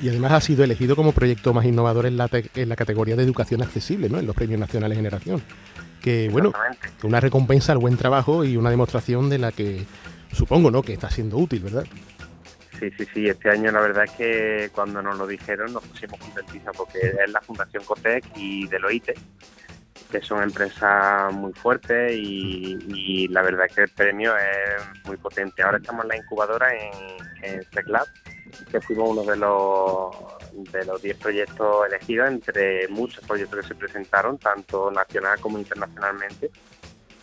Y 0.00 0.08
además 0.08 0.32
ha 0.32 0.40
sido 0.40 0.62
elegido 0.62 0.94
como 0.94 1.12
proyecto 1.12 1.52
más 1.52 1.64
innovador 1.64 2.06
en 2.06 2.16
la, 2.16 2.28
en 2.54 2.68
la 2.68 2.76
categoría 2.76 3.16
de 3.16 3.24
educación 3.24 3.62
accesible, 3.62 4.08
¿no? 4.08 4.18
En 4.18 4.26
los 4.26 4.36
premios 4.36 4.60
nacionales 4.60 4.96
Generación. 4.96 5.42
Que 6.00 6.28
bueno, 6.28 6.52
una 7.02 7.18
recompensa 7.18 7.72
al 7.72 7.78
buen 7.78 7.96
trabajo 7.96 8.44
y 8.44 8.56
una 8.56 8.70
demostración 8.70 9.28
de 9.28 9.38
la 9.38 9.50
que 9.50 9.84
supongo, 10.32 10.70
¿no? 10.70 10.82
Que 10.82 10.94
está 10.94 11.10
siendo 11.10 11.36
útil, 11.36 11.60
¿verdad? 11.60 11.84
Sí, 12.78 12.90
sí, 12.96 13.06
sí. 13.12 13.28
Este 13.28 13.50
año 13.50 13.72
la 13.72 13.80
verdad 13.80 14.04
es 14.04 14.10
que 14.12 14.70
cuando 14.74 15.02
nos 15.02 15.18
lo 15.18 15.26
dijeron 15.26 15.72
nos 15.72 15.84
pusimos 15.84 16.20
contentísimos 16.20 16.76
porque 16.76 16.98
es 16.98 17.30
la 17.30 17.40
Fundación 17.40 17.82
Cotec 17.84 18.24
y 18.36 18.68
Deloitte, 18.68 19.14
que 20.10 20.20
son 20.22 20.42
empresas 20.42 21.32
muy 21.34 21.52
fuertes 21.52 22.12
y, 22.16 23.26
la 23.28 23.42
verdad 23.42 23.66
es 23.66 23.74
que 23.74 23.82
el 23.82 23.88
premio 23.88 24.34
es 24.36 25.06
muy 25.06 25.16
potente. 25.16 25.62
Ahora 25.62 25.78
estamos 25.78 26.04
en 26.04 26.08
la 26.08 26.16
incubadora 26.16 26.68
en, 26.72 26.92
en 27.42 27.64
CECLAB, 27.64 28.06
que 28.70 28.80
fuimos 28.80 29.10
uno 29.10 29.24
de 29.24 29.36
los 29.36 30.16
de 30.72 30.84
los 30.84 31.00
10 31.00 31.16
proyectos 31.18 31.86
elegidos 31.86 32.28
entre 32.28 32.88
muchos 32.88 33.24
proyectos 33.24 33.60
que 33.60 33.68
se 33.68 33.74
presentaron, 33.74 34.38
tanto 34.38 34.90
nacional 34.90 35.38
como 35.40 35.58
internacionalmente. 35.58 36.50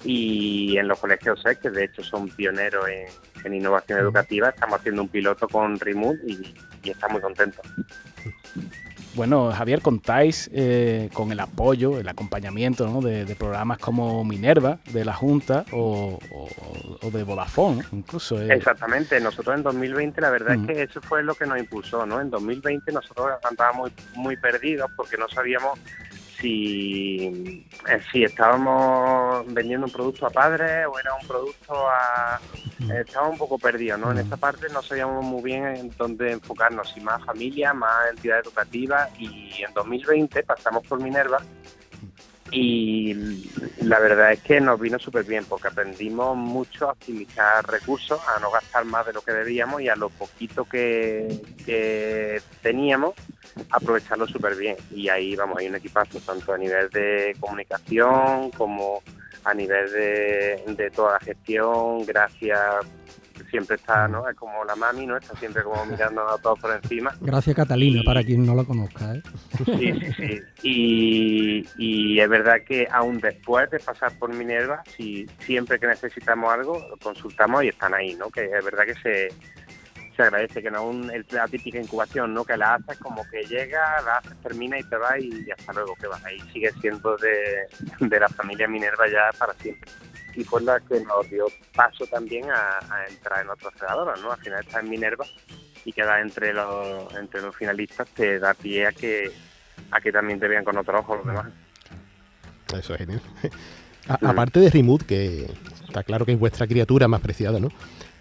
Y 0.05 0.77
en 0.77 0.87
los 0.87 0.99
colegios 0.99 1.41
SEC, 1.41 1.59
que 1.59 1.69
de 1.71 1.85
hecho 1.85 2.03
son 2.03 2.29
pioneros 2.29 2.85
en, 2.87 3.07
en 3.43 3.53
innovación 3.55 3.99
educativa, 3.99 4.49
estamos 4.49 4.79
haciendo 4.79 5.01
un 5.01 5.09
piloto 5.09 5.47
con 5.47 5.79
Remote 5.79 6.19
y, 6.27 6.53
y 6.83 6.89
estamos 6.91 7.13
muy 7.13 7.21
contentos. 7.21 7.65
Bueno, 9.15 9.49
Javier, 9.53 9.81
contáis 9.81 10.49
eh, 10.53 11.09
con 11.13 11.31
el 11.31 11.39
apoyo, 11.39 11.97
el 11.99 12.07
acompañamiento 12.09 12.85
¿no? 12.85 12.99
de, 12.99 13.23
de 13.23 13.33
programas 13.35 13.77
como 13.77 14.25
Minerva, 14.25 14.77
de 14.91 15.05
la 15.05 15.13
Junta 15.13 15.63
o, 15.71 16.19
o- 16.31 16.49
o 17.01 17.11
de 17.11 17.23
Vodafone, 17.23 17.77
¿no? 17.91 17.97
incluso. 17.99 18.41
eh. 18.41 18.53
Exactamente, 18.53 19.17
nosotros 19.21 19.55
en 19.55 19.63
2020 19.63 20.19
la 20.19 20.29
verdad 20.31 20.55
es 20.55 20.67
que 20.67 20.83
eso 20.83 21.01
fue 21.01 21.23
lo 21.23 21.33
que 21.33 21.45
nos 21.45 21.57
impulsó, 21.57 22.05
¿no? 22.05 22.19
En 22.19 22.29
2020 22.29 22.91
nosotros 22.91 23.29
andábamos 23.49 23.91
muy, 24.15 24.23
muy 24.25 24.37
perdidos 24.37 24.91
porque 24.97 25.15
no 25.17 25.29
sabíamos 25.29 25.79
si, 26.39 27.63
eh, 27.88 28.01
si 28.11 28.23
estábamos 28.23 29.45
vendiendo 29.53 29.88
un 29.88 29.91
producto 29.91 30.27
a 30.27 30.29
padres 30.29 30.86
o 30.88 30.99
era 30.99 31.13
un 31.19 31.27
producto 31.27 31.88
a... 31.89 32.39
eh, 32.89 33.03
estábamos 33.05 33.33
un 33.33 33.39
poco 33.39 33.57
perdidos, 33.57 33.99
¿no? 33.99 34.11
En 34.11 34.19
esa 34.19 34.38
parte 34.38 34.67
no 34.71 34.81
sabíamos 34.81 35.23
muy 35.23 35.43
bien 35.43 35.65
en 35.65 35.89
dónde 35.97 36.31
enfocarnos, 36.31 36.91
si 36.93 36.99
más 37.01 37.23
familia, 37.23 37.73
más 37.73 38.09
entidad 38.09 38.39
educativa 38.39 39.09
y 39.17 39.63
en 39.63 39.73
2020 39.73 40.43
pasamos 40.43 40.86
por 40.88 41.01
Minerva 41.01 41.39
y 42.51 43.13
la 43.81 43.99
verdad 43.99 44.31
es 44.33 44.41
que 44.41 44.61
nos 44.61 44.79
vino 44.79 44.99
súper 44.99 45.25
bien 45.25 45.45
porque 45.45 45.67
aprendimos 45.67 46.37
mucho 46.37 46.87
a 46.87 46.91
optimizar 46.91 47.65
recursos, 47.67 48.19
a 48.35 48.39
no 48.39 48.51
gastar 48.51 48.85
más 48.85 49.05
de 49.05 49.13
lo 49.13 49.21
que 49.21 49.31
debíamos 49.31 49.81
y 49.81 49.89
a 49.89 49.95
lo 49.95 50.09
poquito 50.09 50.65
que, 50.65 51.41
que 51.65 52.41
teníamos, 52.61 53.15
aprovecharlo 53.71 54.27
súper 54.27 54.55
bien. 54.55 54.77
Y 54.91 55.09
ahí 55.09 55.35
vamos, 55.35 55.57
hay 55.57 55.67
un 55.67 55.75
equipazo 55.75 56.19
tanto 56.19 56.53
a 56.53 56.57
nivel 56.57 56.89
de 56.89 57.35
comunicación 57.39 58.51
como 58.51 59.01
a 59.43 59.53
nivel 59.53 59.91
de, 59.91 60.63
de 60.67 60.91
toda 60.91 61.13
la 61.13 61.19
gestión, 61.19 62.05
gracias 62.05 62.85
siempre 63.55 63.77
está, 63.77 64.05
¿no? 64.09 64.27
Es 64.27 64.35
como 64.35 64.65
la 64.65 64.75
mami, 64.75 65.05
¿no? 65.05 65.15
Está 65.15 65.33
siempre 65.37 65.63
como 65.63 65.85
mirando 65.85 66.27
a 66.27 66.37
todos 66.39 66.59
por 66.59 66.75
encima. 66.75 67.15
Gracias 67.21 67.55
Catalina, 67.55 68.01
para 68.03 68.21
quien 68.21 68.45
no 68.45 68.53
la 68.53 68.65
conozca. 68.65 69.15
¿eh? 69.15 69.21
Sí, 69.63 69.93
sí, 69.93 70.13
sí. 70.13 70.41
Y, 70.61 71.65
y 71.77 72.19
es 72.19 72.27
verdad 72.27 72.57
que 72.67 72.85
aún 72.91 73.19
después 73.19 73.69
de 73.71 73.79
pasar 73.79 74.11
por 74.19 74.33
Minerva, 74.33 74.83
si 74.97 75.25
siempre 75.39 75.79
que 75.79 75.87
necesitamos 75.87 76.51
algo, 76.51 76.85
consultamos 77.01 77.63
y 77.63 77.69
están 77.69 77.93
ahí, 77.93 78.13
¿no? 78.15 78.29
Que 78.29 78.43
es 78.43 78.65
verdad 78.65 78.83
que 78.83 78.95
se, 78.95 79.29
se 80.17 80.21
agradece, 80.21 80.61
que 80.61 80.69
no 80.69 80.91
es 81.13 81.31
la 81.31 81.47
típica 81.47 81.79
incubación, 81.79 82.33
¿no? 82.33 82.43
Que 82.43 82.57
la 82.57 82.75
haces 82.75 82.97
como 82.97 83.23
que 83.29 83.41
llega, 83.43 84.01
la 84.01 84.17
haces, 84.17 84.35
termina 84.41 84.77
y 84.77 84.83
te 84.83 84.97
vas 84.97 85.17
y 85.17 85.49
hasta 85.49 85.71
luego 85.71 85.95
que 85.95 86.07
vas. 86.07 86.21
Ahí 86.25 86.41
sigue 86.51 86.73
siendo 86.81 87.15
de, 87.15 87.67
de 88.05 88.19
la 88.19 88.27
familia 88.27 88.67
Minerva 88.67 89.07
ya 89.07 89.29
para 89.39 89.53
siempre. 89.53 89.89
Y 90.36 90.43
fue 90.43 90.61
la 90.61 90.79
que 90.81 90.99
nos 91.01 91.29
dio 91.29 91.45
paso 91.75 92.05
también 92.07 92.49
a, 92.51 92.79
a 92.79 93.07
entrar 93.07 93.43
en 93.43 93.49
otras 93.49 93.73
fregadoras, 93.75 94.19
¿no? 94.21 94.31
Al 94.31 94.39
final 94.39 94.59
está 94.65 94.79
en 94.81 94.89
Minerva 94.89 95.25
y 95.86 95.93
queda 95.93 96.19
entre 96.19 96.51
los 96.53 97.13
entre 97.15 97.41
los 97.41 97.55
finalistas 97.55 98.07
te 98.09 98.39
da 98.39 98.53
pie 98.53 98.88
a 98.88 98.91
que 98.91 99.31
a 99.91 100.01
que 100.01 100.11
también 100.11 100.39
te 100.39 100.47
vean 100.47 100.63
con 100.65 100.77
otro 100.77 100.99
ojo 100.99 101.15
los 101.17 101.25
demás. 101.27 101.45
Eso 102.77 102.93
es 102.93 102.99
genial. 102.99 103.21
A- 104.07 104.19
aparte 104.29 104.59
de 104.59 104.69
Remote, 104.69 105.05
que 105.05 105.45
está 105.88 106.03
claro 106.03 106.25
que 106.25 106.33
es 106.33 106.39
vuestra 106.39 106.67
criatura 106.67 107.07
más 107.07 107.21
preciada, 107.21 107.59
¿no? 107.59 107.69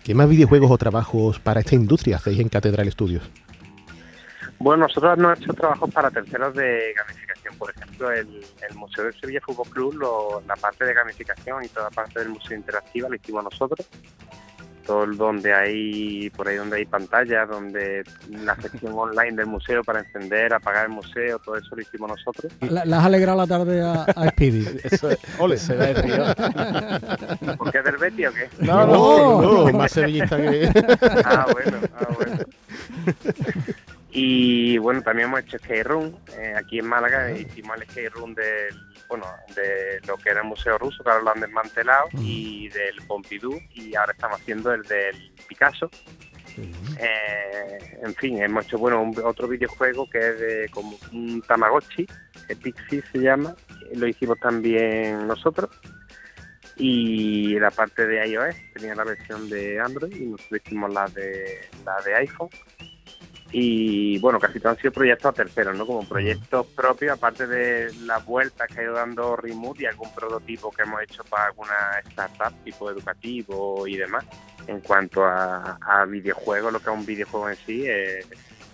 ¿Qué 0.03 0.15
más 0.15 0.29
videojuegos 0.29 0.71
o 0.71 0.79
trabajos 0.79 1.39
para 1.41 1.61
esta 1.61 1.75
industria 1.75 2.17
hacéis 2.17 2.39
en 2.41 2.49
Catedral 2.49 2.91
Studios? 2.93 3.23
Bueno, 4.59 4.87
nosotros 4.87 5.19
hemos 5.19 5.39
hecho 5.39 5.53
trabajos 5.53 5.91
para 5.93 6.11
terceros 6.11 6.55
de 6.55 6.93
gamificación. 6.97 7.34
Por 7.59 7.71
ejemplo, 7.71 8.11
el, 8.11 8.45
el 8.69 8.77
Museo 8.77 9.05
del 9.05 9.15
Sevilla 9.21 9.41
Fútbol 9.45 9.69
Club, 9.69 9.95
lo- 9.95 10.43
la 10.47 10.57
parte 10.57 10.85
de 10.85 10.95
gamificación 10.95 11.65
y 11.65 11.69
toda 11.69 11.85
la 11.87 11.91
parte 11.91 12.21
del 12.21 12.29
Museo 12.31 12.57
Interactiva 12.57 13.09
lo 13.09 13.15
hicimos 13.17 13.45
nosotros. 13.45 13.87
Todo 14.87 15.05
el 15.05 15.17
donde 15.17 15.55
hay, 15.55 16.29
por 16.29 16.47
ahí 16.47 16.57
donde 16.57 16.77
hay 16.77 16.85
pantallas, 16.85 17.49
donde 17.49 18.05
la 18.29 18.55
gestión 18.57 18.93
online 18.97 19.33
del 19.33 19.47
museo 19.47 19.83
para 19.83 20.01
encender, 20.01 20.53
apagar 20.53 20.85
el 20.85 20.91
museo, 20.93 21.39
todo 21.39 21.57
eso 21.57 21.75
lo 21.75 21.81
hicimos 21.81 22.11
nosotros. 22.11 22.53
La, 22.61 22.85
la 22.85 22.99
has 22.99 23.07
alegrado 23.07 23.39
la 23.39 23.47
tarde 23.47 23.81
a, 23.83 24.03
a 24.03 24.29
Speedy. 24.29 24.67
Eso 24.85 25.09
es, 25.09 25.19
Ole. 25.39 25.57
se 25.57 25.75
da 25.77 25.89
el 25.89 25.97
río. 25.97 27.57
¿Por 27.57 27.73
qué 27.73 27.81
del 27.81 27.97
Betis 27.97 28.27
o 28.29 28.33
qué? 28.33 28.49
No, 28.59 28.87
no, 28.87 29.43
no, 29.71 29.73
más 29.79 29.91
sevillista 29.91 30.37
que... 30.37 30.69
Ah, 31.25 31.47
bueno, 31.51 31.79
ah, 31.99 32.09
bueno. 32.19 32.37
Y 34.17 34.79
bueno, 34.79 35.03
también 35.03 35.29
hemos 35.29 35.41
hecho 35.41 35.59
skate 35.59 35.85
room. 35.87 36.17
eh, 36.39 36.55
aquí 36.57 36.79
en 36.79 36.87
Málaga 36.87 37.33
hicimos 37.33 37.77
el 37.77 37.89
skate 37.89 38.13
room 38.13 38.33
del, 38.35 38.75
bueno, 39.09 39.27
de 39.57 40.01
lo 40.07 40.17
que 40.17 40.31
era 40.31 40.41
el 40.41 40.47
Museo 40.47 40.79
Ruso, 40.79 41.03
que 41.03 41.11
ahora 41.11 41.25
lo 41.25 41.31
han 41.33 41.41
desmantelado, 41.41 42.07
y 42.21 42.69
del 42.69 42.97
Pompidou, 43.09 43.61
y 43.75 43.95
ahora 43.97 44.13
estamos 44.13 44.41
haciendo 44.41 44.73
el 44.73 44.83
del 44.85 45.33
Picasso. 45.49 45.91
Eh, 47.01 47.99
en 48.05 48.15
fin, 48.15 48.41
hemos 48.41 48.65
hecho 48.67 48.79
bueno 48.79 49.03
un- 49.03 49.19
otro 49.25 49.49
videojuego 49.49 50.09
que 50.09 50.19
es 50.19 50.39
de 50.39 50.69
como 50.71 50.97
un 51.13 51.43
Tamagotchi, 51.43 52.07
que 52.47 52.55
Pixie 52.55 53.03
se 53.11 53.19
llama, 53.19 53.57
lo 53.97 54.07
hicimos 54.07 54.39
también 54.39 55.27
nosotros. 55.27 55.71
y 56.77 57.57
la 57.61 57.71
parte 57.71 58.05
de 58.05 58.27
iOS 58.27 58.57
tenía 58.75 58.97
la 58.97 59.05
versión 59.05 59.49
de 59.49 59.79
Android 59.79 60.13
y 60.13 60.27
nosotros 60.27 60.61
hicimos 60.65 60.93
la 60.93 61.07
de 61.07 61.61
la 61.85 62.01
de 62.05 62.15
iPhone 62.17 62.49
y 63.57 64.19
bueno 64.19 64.41
casi 64.41 64.59
todos 64.59 64.77
han 64.77 64.83
sido 64.83 64.93
proyectos 64.93 65.27
a 65.27 65.33
terceros 65.33 65.77
no 65.77 65.87
como 65.87 66.07
proyectos 66.09 66.67
propios 66.75 67.13
aparte 67.13 67.47
de 67.47 67.95
las 68.01 68.25
vueltas 68.27 68.67
que 68.67 68.81
ha 68.81 68.83
ido 68.83 68.95
dando 68.95 69.37
Remote 69.37 69.85
y 69.85 69.87
algún 69.87 70.13
prototipo 70.13 70.73
que 70.73 70.83
hemos 70.83 71.01
hecho 71.03 71.23
para 71.25 71.47
alguna 71.47 71.75
startup 72.09 72.53
tipo 72.65 72.91
educativo 72.91 73.87
y 73.87 73.97
demás 73.97 74.25
en 74.67 74.81
cuanto 74.81 75.25
a, 75.25 75.79
a 75.81 76.05
videojuegos 76.05 76.73
lo 76.73 76.81
que 76.81 76.91
es 76.91 76.97
un 76.97 77.07
videojuego 77.07 77.51
en 77.51 77.57
sí 77.65 77.85
eh, 77.87 78.25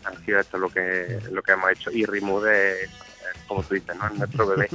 han 0.05 0.24
sido 0.24 0.41
esto 0.41 0.59
lo 0.59 0.68
que 0.68 1.18
lo 1.31 1.43
que 1.43 1.53
hemos 1.53 1.70
hecho. 1.70 1.91
Y 1.91 2.05
Remote 2.05 2.85
es, 2.85 2.91
como 3.47 3.62
tú 3.62 3.74
dices 3.74 3.97
no 3.97 4.07
es 4.07 4.18
nuestro 4.18 4.47
bebé. 4.47 4.68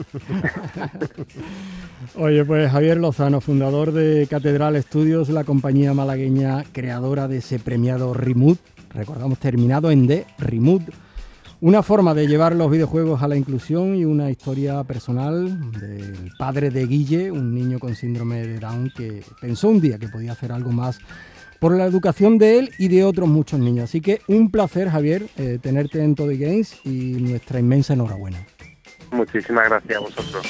Oye, 2.15 2.45
pues 2.45 2.71
Javier 2.71 2.97
Lozano, 2.97 3.41
fundador 3.41 3.91
de 3.91 4.27
Catedral 4.27 4.75
Estudios, 4.75 5.29
la 5.29 5.43
compañía 5.43 5.93
malagueña 5.93 6.63
creadora 6.71 7.27
de 7.27 7.37
ese 7.37 7.59
premiado 7.59 8.13
Remote, 8.13 8.61
recordamos 8.95 9.37
terminado 9.39 9.91
en 9.91 10.07
D, 10.07 10.25
Remote, 10.39 10.91
una 11.61 11.83
forma 11.83 12.13
de 12.13 12.27
llevar 12.27 12.55
los 12.55 12.69
videojuegos 12.69 13.21
a 13.21 13.27
la 13.27 13.35
inclusión 13.35 13.95
y 13.95 14.05
una 14.05 14.29
historia 14.29 14.83
personal 14.83 15.71
del 15.71 16.31
padre 16.37 16.69
de 16.69 16.85
Guille, 16.85 17.31
un 17.31 17.53
niño 17.53 17.79
con 17.79 17.95
síndrome 17.95 18.45
de 18.45 18.59
Down 18.59 18.91
que 18.95 19.23
pensó 19.41 19.69
un 19.69 19.81
día 19.81 19.97
que 19.97 20.07
podía 20.07 20.33
hacer 20.33 20.51
algo 20.51 20.71
más 20.71 20.99
por 21.59 21.75
la 21.75 21.85
educación 21.85 22.37
de 22.37 22.59
él 22.59 22.71
y 22.77 22.89
de 22.89 23.03
otros 23.03 23.29
muchos 23.29 23.59
niños. 23.59 23.85
Así 23.85 24.01
que 24.01 24.21
un 24.27 24.51
placer, 24.51 24.89
Javier, 24.89 25.27
eh, 25.37 25.57
tenerte 25.61 26.03
en 26.03 26.15
Todo 26.15 26.27
Games 26.27 26.79
y 26.83 27.13
nuestra 27.13 27.59
inmensa 27.59 27.93
enhorabuena. 27.93 28.45
muchísimas 29.11 29.69
gracias 29.69 29.97
a 29.97 29.99
vosotros 30.01 30.45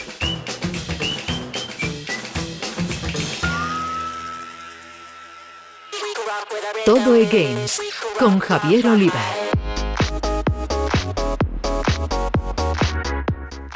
Todo 6.86 7.16
e 7.16 7.26
Games 7.26 7.80
con 8.18 8.39
Javier 8.39 8.88
Oliva. 8.88 9.22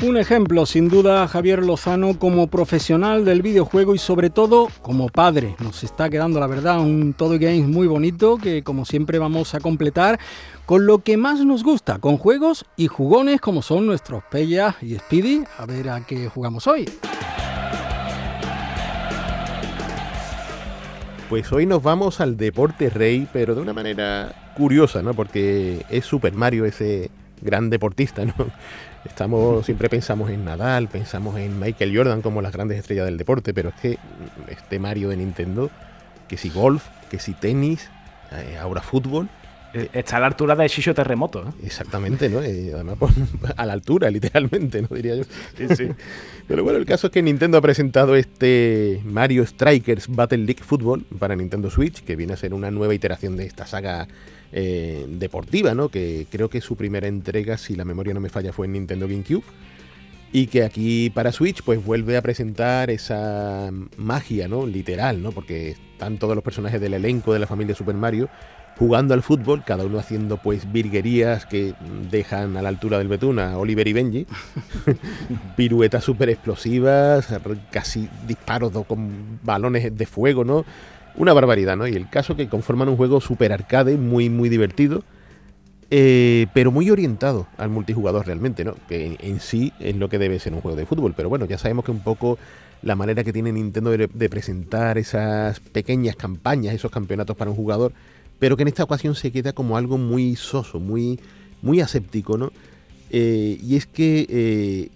Un 0.02 0.18
ejemplo, 0.18 0.66
sin 0.66 0.90
duda, 0.90 1.28
Javier 1.28 1.64
Lozano 1.64 2.18
como 2.18 2.48
profesional 2.48 3.26
del 3.26 3.42
videojuego 3.42 3.94
y 3.94 3.98
sobre 3.98 4.30
todo 4.30 4.70
como 4.82 5.10
padre. 5.10 5.56
Nos 5.60 5.84
está 5.84 6.10
quedando, 6.10 6.40
la 6.40 6.48
verdad, 6.48 6.80
un 6.80 7.14
Todo 7.14 7.38
Games 7.38 7.68
muy 7.68 7.86
bonito 7.86 8.38
que 8.38 8.64
como 8.64 8.86
siempre 8.86 9.20
vamos 9.20 9.54
a 9.54 9.60
completar 9.60 10.20
con 10.66 10.86
lo 10.86 11.04
que 11.04 11.18
más 11.18 11.42
nos 11.46 11.64
gusta, 11.64 12.00
con 12.00 12.18
juegos 12.18 12.66
y 12.76 12.88
jugones 12.88 13.40
como 13.40 13.62
son 13.62 13.86
nuestros 13.86 14.24
Pella 14.32 14.76
y 14.82 14.96
Speedy. 14.96 15.44
A 15.58 15.66
ver 15.66 15.90
a 15.90 16.06
qué 16.06 16.28
jugamos 16.30 16.66
hoy. 16.66 16.86
Pues 21.30 21.52
hoy 21.52 21.68
nos 21.68 21.84
vamos 21.84 22.22
al 22.22 22.38
deporte 22.38 22.90
rey, 22.90 23.28
pero 23.32 23.54
de 23.54 23.62
una 23.62 23.72
manera 23.72 24.34
curiosa, 24.58 25.04
¿no? 25.04 25.14
Porque 25.14 25.86
es 25.92 26.04
Super 26.04 26.34
Mario 26.34 26.66
ese 26.66 27.12
gran 27.40 27.70
deportista, 27.70 28.26
¿no? 28.26 28.34
Estamos, 29.06 29.64
siempre 29.64 29.90
pensamos 29.90 30.32
en 30.32 30.44
Nadal, 30.44 30.88
pensamos 30.88 31.38
en 31.38 31.60
Michael 31.60 31.96
Jordan 31.96 32.24
como 32.24 32.42
las 32.42 32.52
grandes 32.52 32.80
estrellas 32.80 33.06
del 33.06 33.18
deporte, 33.18 33.54
pero 33.54 33.70
es 33.70 33.76
que 33.76 34.00
este 34.48 34.80
Mario 34.80 35.10
de 35.10 35.18
Nintendo, 35.18 35.70
que 36.28 36.36
si 36.36 36.50
golf, 36.50 36.88
que 37.12 37.20
si 37.20 37.34
tenis, 37.34 37.92
eh, 38.32 38.58
ahora 38.60 38.82
fútbol, 38.82 39.30
Está 39.74 40.18
a 40.18 40.20
la 40.20 40.28
altura 40.28 40.56
de 40.56 40.68
Shisho 40.68 40.94
Terremoto. 40.94 41.42
¿eh? 41.48 41.52
Exactamente, 41.66 42.28
¿no? 42.30 42.42
Eh, 42.42 42.72
además, 42.74 42.98
por- 42.98 43.12
a 43.56 43.66
la 43.66 43.74
altura, 43.74 44.10
literalmente, 44.10 44.82
¿no? 44.82 44.88
Diría 44.96 45.16
yo. 45.16 45.24
Pero 46.48 46.64
bueno, 46.64 46.80
el 46.80 46.86
caso 46.86 47.08
es 47.08 47.14
que 47.14 47.22
Nintendo 47.22 47.58
ha 47.58 47.62
presentado 47.62 48.16
este 48.16 49.02
Mario 49.06 49.46
Strikers 49.46 50.08
Battle 50.08 50.40
League 50.40 50.64
Football 50.64 51.06
para 51.20 51.36
Nintendo 51.36 51.70
Switch, 51.70 52.04
que 52.04 52.16
viene 52.16 52.34
a 52.34 52.38
ser 52.38 52.54
una 52.54 52.72
nueva 52.72 52.96
iteración 52.96 53.38
de 53.38 53.46
esta 53.46 53.68
saga 53.68 54.08
eh, 54.52 55.06
deportiva, 55.08 55.76
¿no? 55.76 55.90
Que 55.90 56.26
creo 56.32 56.50
que 56.50 56.62
su 56.62 56.76
primera 56.76 57.08
entrega, 57.08 57.58
si 57.58 57.76
la 57.76 57.86
memoria 57.86 58.16
no 58.16 58.20
me 58.20 58.30
falla, 58.30 58.52
fue 58.52 58.66
en 58.66 58.74
Nintendo 58.74 59.08
GameCube. 59.08 59.44
Y 60.32 60.46
que 60.48 60.64
aquí 60.64 61.10
para 61.10 61.32
Switch 61.32 61.64
pues 61.64 61.84
vuelve 61.84 62.16
a 62.18 62.22
presentar 62.22 62.90
esa 62.92 63.72
magia, 63.98 64.48
¿no? 64.48 64.66
Literal, 64.66 65.22
¿no? 65.22 65.32
Porque 65.32 65.72
están 65.72 66.18
todos 66.18 66.36
los 66.36 66.44
personajes 66.44 66.80
del 66.80 66.94
elenco 66.94 67.34
de 67.34 67.40
la 67.40 67.48
familia 67.48 67.74
Super 67.76 67.96
Mario 67.96 68.30
jugando 68.80 69.14
al 69.14 69.22
fútbol, 69.22 69.62
cada 69.66 69.84
uno 69.84 70.00
haciendo 70.00 70.38
pues 70.38 70.72
virguerías 70.72 71.46
que 71.46 71.74
dejan 72.10 72.56
a 72.56 72.62
la 72.62 72.70
altura 72.70 72.98
del 72.98 73.10
betún 73.10 73.38
a 73.38 73.58
Oliver 73.58 73.86
y 73.90 73.94
Benji, 73.94 74.28
piruetas 75.58 76.06
súper 76.06 76.30
explosivas, 76.30 77.28
casi 77.72 78.08
disparos 78.26 78.72
con 78.88 79.40
balones 79.44 79.96
de 79.96 80.06
fuego, 80.06 80.46
¿no? 80.46 80.64
Una 81.18 81.34
barbaridad, 81.34 81.76
¿no? 81.76 81.88
Y 81.88 81.96
el 81.96 82.10
caso 82.10 82.38
que 82.38 82.48
conforman 82.48 82.88
un 82.88 82.96
juego 82.96 83.20
súper 83.20 83.52
arcade, 83.52 83.98
muy, 83.98 84.30
muy 84.30 84.48
divertido, 84.48 85.04
eh, 85.92 86.48
pero 86.54 86.72
muy 86.72 86.90
orientado 86.90 87.48
al 87.58 87.68
multijugador 87.68 88.28
realmente, 88.28 88.64
¿no? 88.64 88.76
Que 88.88 89.08
en, 89.08 89.18
en 89.20 89.42
sí 89.42 89.74
es 89.82 89.98
lo 89.98 90.08
que 90.08 90.20
debe 90.20 90.40
ser 90.40 90.54
un 90.54 90.62
juego 90.62 90.78
de 90.78 90.86
fútbol. 90.86 91.14
Pero 91.18 91.28
bueno, 91.28 91.44
ya 91.46 91.58
sabemos 91.58 91.84
que 91.84 91.92
un 91.92 92.00
poco 92.00 92.38
la 92.82 92.96
manera 92.96 93.26
que 93.26 93.34
tiene 93.34 93.52
Nintendo 93.52 93.92
de, 93.92 94.08
de 94.08 94.30
presentar 94.30 94.98
esas 94.98 95.60
pequeñas 95.60 96.16
campañas, 96.16 96.74
esos 96.74 96.92
campeonatos 96.92 97.36
para 97.36 97.52
un 97.52 97.58
jugador, 97.58 97.92
pero 98.40 98.56
que 98.58 98.64
en 98.64 98.70
esta 98.70 98.84
ocasión 98.84 99.16
se 99.16 99.32
queda 99.32 99.54
como 99.54 99.78
algo 99.78 99.98
muy 99.98 100.36
soso, 100.36 100.80
muy, 100.80 101.20
muy 101.62 101.82
aséptico, 101.82 102.38
¿no? 102.38 102.52
Eh, 103.12 103.60
y 103.62 103.76
es 103.76 103.86
que 103.86 104.26
eh, 104.30 104.90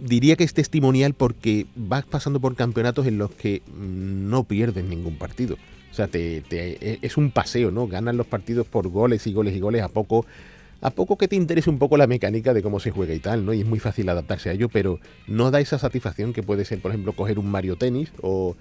diría 0.00 0.36
que 0.36 0.44
es 0.44 0.54
testimonial 0.54 1.14
porque 1.14 1.66
vas 1.74 2.04
pasando 2.04 2.40
por 2.40 2.54
campeonatos 2.54 3.06
en 3.06 3.18
los 3.18 3.30
que 3.30 3.62
no 3.76 4.44
pierdes 4.44 4.84
ningún 4.84 5.16
partido. 5.16 5.56
O 5.90 5.94
sea, 5.94 6.08
e- 6.12 6.98
es 7.02 7.16
un 7.16 7.30
paseo, 7.30 7.70
¿no? 7.70 7.86
Ganan 7.86 8.16
los 8.16 8.26
partidos 8.26 8.66
por 8.66 8.88
goles 8.88 9.26
y 9.26 9.32
goles 9.32 9.54
y 9.54 9.60
goles 9.60 9.82
a 9.82 9.88
poco. 9.88 10.26
A 10.80 10.90
poco 10.90 11.16
que 11.16 11.28
te 11.28 11.36
interese 11.36 11.70
un 11.70 11.78
poco 11.78 11.96
la 11.96 12.06
mecánica 12.06 12.52
de 12.52 12.62
cómo 12.62 12.78
se 12.78 12.90
juega 12.90 13.14
y 13.14 13.18
tal, 13.18 13.46
¿no? 13.46 13.54
Y 13.54 13.60
es 13.60 13.66
muy 13.66 13.78
fácil 13.78 14.08
adaptarse 14.08 14.50
a 14.50 14.52
ello, 14.52 14.68
pero 14.68 15.00
no 15.26 15.50
da 15.50 15.60
esa 15.60 15.78
satisfacción 15.78 16.32
que 16.32 16.42
puede 16.42 16.64
ser, 16.64 16.80
por 16.80 16.90
ejemplo, 16.90 17.14
coger 17.14 17.38
un 17.38 17.50
Mario 17.50 17.76
Tennis 17.76 18.10
o 18.20 18.54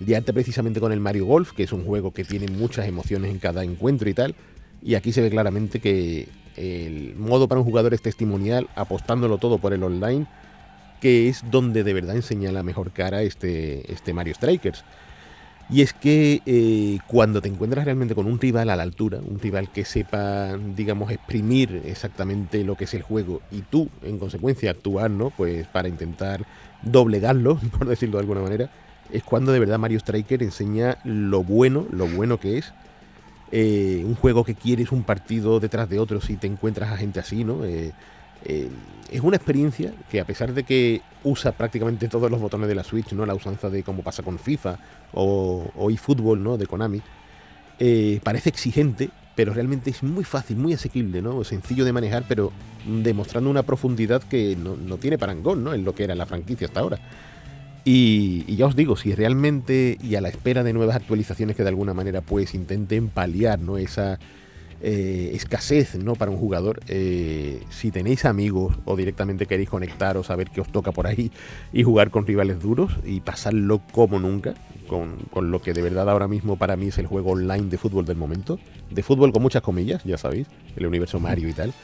liarte 0.00 0.32
precisamente 0.32 0.80
con 0.80 0.92
el 0.92 1.00
Mario 1.00 1.26
Golf, 1.26 1.52
que 1.52 1.64
es 1.64 1.72
un 1.72 1.84
juego 1.84 2.12
que 2.12 2.24
tiene 2.24 2.48
muchas 2.48 2.86
emociones 2.86 3.30
en 3.30 3.38
cada 3.38 3.64
encuentro 3.64 4.08
y 4.08 4.14
tal. 4.14 4.34
Y 4.82 4.94
aquí 4.94 5.12
se 5.12 5.22
ve 5.22 5.30
claramente 5.30 5.80
que 5.80 6.28
el 6.56 7.14
modo 7.16 7.48
para 7.48 7.60
un 7.60 7.64
jugador 7.64 7.94
es 7.94 8.02
testimonial, 8.02 8.68
apostándolo 8.74 9.38
todo 9.38 9.58
por 9.58 9.72
el 9.72 9.82
online, 9.82 10.26
que 11.00 11.28
es 11.28 11.42
donde 11.50 11.84
de 11.84 11.94
verdad 11.94 12.16
enseña 12.16 12.52
la 12.52 12.62
mejor 12.62 12.92
cara 12.92 13.22
este, 13.22 13.90
este 13.92 14.12
Mario 14.12 14.34
Strikers. 14.34 14.84
Y 15.70 15.80
es 15.80 15.94
que 15.94 16.42
eh, 16.44 16.98
cuando 17.06 17.40
te 17.40 17.48
encuentras 17.48 17.86
realmente 17.86 18.14
con 18.14 18.26
un 18.26 18.38
rival 18.38 18.68
a 18.68 18.76
la 18.76 18.82
altura, 18.82 19.18
un 19.26 19.40
rival 19.40 19.72
que 19.72 19.86
sepa, 19.86 20.56
digamos, 20.56 21.10
exprimir 21.10 21.82
exactamente 21.86 22.62
lo 22.64 22.76
que 22.76 22.84
es 22.84 22.92
el 22.92 23.00
juego 23.02 23.40
y 23.50 23.62
tú, 23.62 23.88
en 24.02 24.18
consecuencia, 24.18 24.70
actuar, 24.70 25.10
¿no? 25.10 25.30
Pues 25.30 25.66
para 25.68 25.88
intentar 25.88 26.44
doblegarlo, 26.82 27.56
por 27.78 27.88
decirlo 27.88 28.18
de 28.18 28.22
alguna 28.22 28.42
manera, 28.42 28.70
es 29.12 29.22
cuando 29.22 29.52
de 29.52 29.58
verdad 29.58 29.78
Mario 29.78 29.98
Striker 29.98 30.42
enseña 30.42 30.98
lo 31.04 31.42
bueno, 31.42 31.86
lo 31.90 32.06
bueno 32.06 32.38
que 32.38 32.58
es. 32.58 32.72
Eh, 33.52 34.02
un 34.04 34.16
juego 34.16 34.42
que 34.42 34.54
quieres 34.54 34.90
un 34.90 35.04
partido 35.04 35.60
detrás 35.60 35.88
de 35.88 36.00
otro 36.00 36.20
si 36.20 36.36
te 36.36 36.46
encuentras 36.46 36.90
a 36.90 36.96
gente 36.96 37.20
así, 37.20 37.44
¿no? 37.44 37.64
Eh, 37.64 37.92
eh, 38.44 38.68
es 39.12 39.20
una 39.20 39.36
experiencia 39.36 39.92
que 40.10 40.18
a 40.18 40.24
pesar 40.24 40.52
de 40.52 40.64
que 40.64 41.02
usa 41.22 41.52
prácticamente 41.52 42.08
todos 42.08 42.30
los 42.30 42.40
botones 42.40 42.68
de 42.68 42.74
la 42.74 42.82
Switch, 42.82 43.12
¿no? 43.12 43.24
La 43.26 43.34
usanza 43.34 43.70
de 43.70 43.82
como 43.82 44.02
pasa 44.02 44.22
con 44.22 44.38
FIFA 44.38 44.78
o, 45.12 45.70
o 45.76 45.90
eFootball, 45.90 46.42
¿no? 46.42 46.56
De 46.56 46.66
Konami, 46.66 47.00
parece 48.24 48.48
exigente, 48.48 49.10
pero 49.36 49.54
realmente 49.54 49.90
es 49.90 50.02
muy 50.02 50.24
fácil, 50.24 50.56
muy 50.56 50.72
asequible, 50.72 51.22
¿no? 51.22 51.44
Sencillo 51.44 51.84
de 51.84 51.92
manejar, 51.92 52.24
pero 52.26 52.50
demostrando 52.86 53.50
una 53.50 53.62
profundidad 53.62 54.22
que 54.22 54.56
no, 54.56 54.76
no 54.76 54.96
tiene 54.96 55.18
parangón, 55.18 55.62
¿no? 55.62 55.74
En 55.74 55.84
lo 55.84 55.94
que 55.94 56.04
era 56.04 56.14
la 56.14 56.26
franquicia 56.26 56.66
hasta 56.66 56.80
ahora. 56.80 56.98
Y, 57.84 58.56
ya 58.56 58.66
os 58.66 58.76
digo, 58.76 58.96
si 58.96 59.14
realmente 59.14 59.98
y 60.02 60.14
a 60.14 60.20
la 60.20 60.28
espera 60.28 60.62
de 60.62 60.72
nuevas 60.72 60.96
actualizaciones 60.96 61.54
que 61.54 61.62
de 61.62 61.68
alguna 61.68 61.92
manera 61.92 62.22
pues 62.22 62.54
intenten 62.54 63.08
paliar 63.08 63.60
¿no? 63.60 63.76
esa 63.76 64.18
eh, 64.80 65.32
escasez 65.34 65.94
¿no? 65.96 66.14
para 66.14 66.30
un 66.30 66.38
jugador, 66.38 66.80
eh, 66.88 67.62
si 67.68 67.90
tenéis 67.90 68.24
amigos 68.24 68.74
o 68.86 68.96
directamente 68.96 69.44
queréis 69.44 69.68
conectaros 69.68 70.30
a 70.30 70.36
ver 70.36 70.48
qué 70.48 70.62
os 70.62 70.72
toca 70.72 70.92
por 70.92 71.06
ahí 71.06 71.30
y 71.74 71.82
jugar 71.82 72.10
con 72.10 72.26
rivales 72.26 72.60
duros 72.60 72.90
y 73.04 73.20
pasarlo 73.20 73.82
como 73.92 74.18
nunca, 74.18 74.54
con, 74.88 75.16
con 75.30 75.50
lo 75.50 75.60
que 75.60 75.74
de 75.74 75.82
verdad 75.82 76.08
ahora 76.08 76.26
mismo 76.26 76.56
para 76.56 76.76
mí 76.76 76.86
es 76.86 76.96
el 76.96 77.06
juego 77.06 77.32
online 77.32 77.68
de 77.68 77.76
fútbol 77.76 78.06
del 78.06 78.16
momento, 78.16 78.58
de 78.90 79.02
fútbol 79.02 79.30
con 79.30 79.42
muchas 79.42 79.62
comillas, 79.62 80.02
ya 80.04 80.16
sabéis, 80.16 80.46
el 80.76 80.86
universo 80.86 81.20
Mario 81.20 81.50
y 81.50 81.52
tal, 81.52 81.74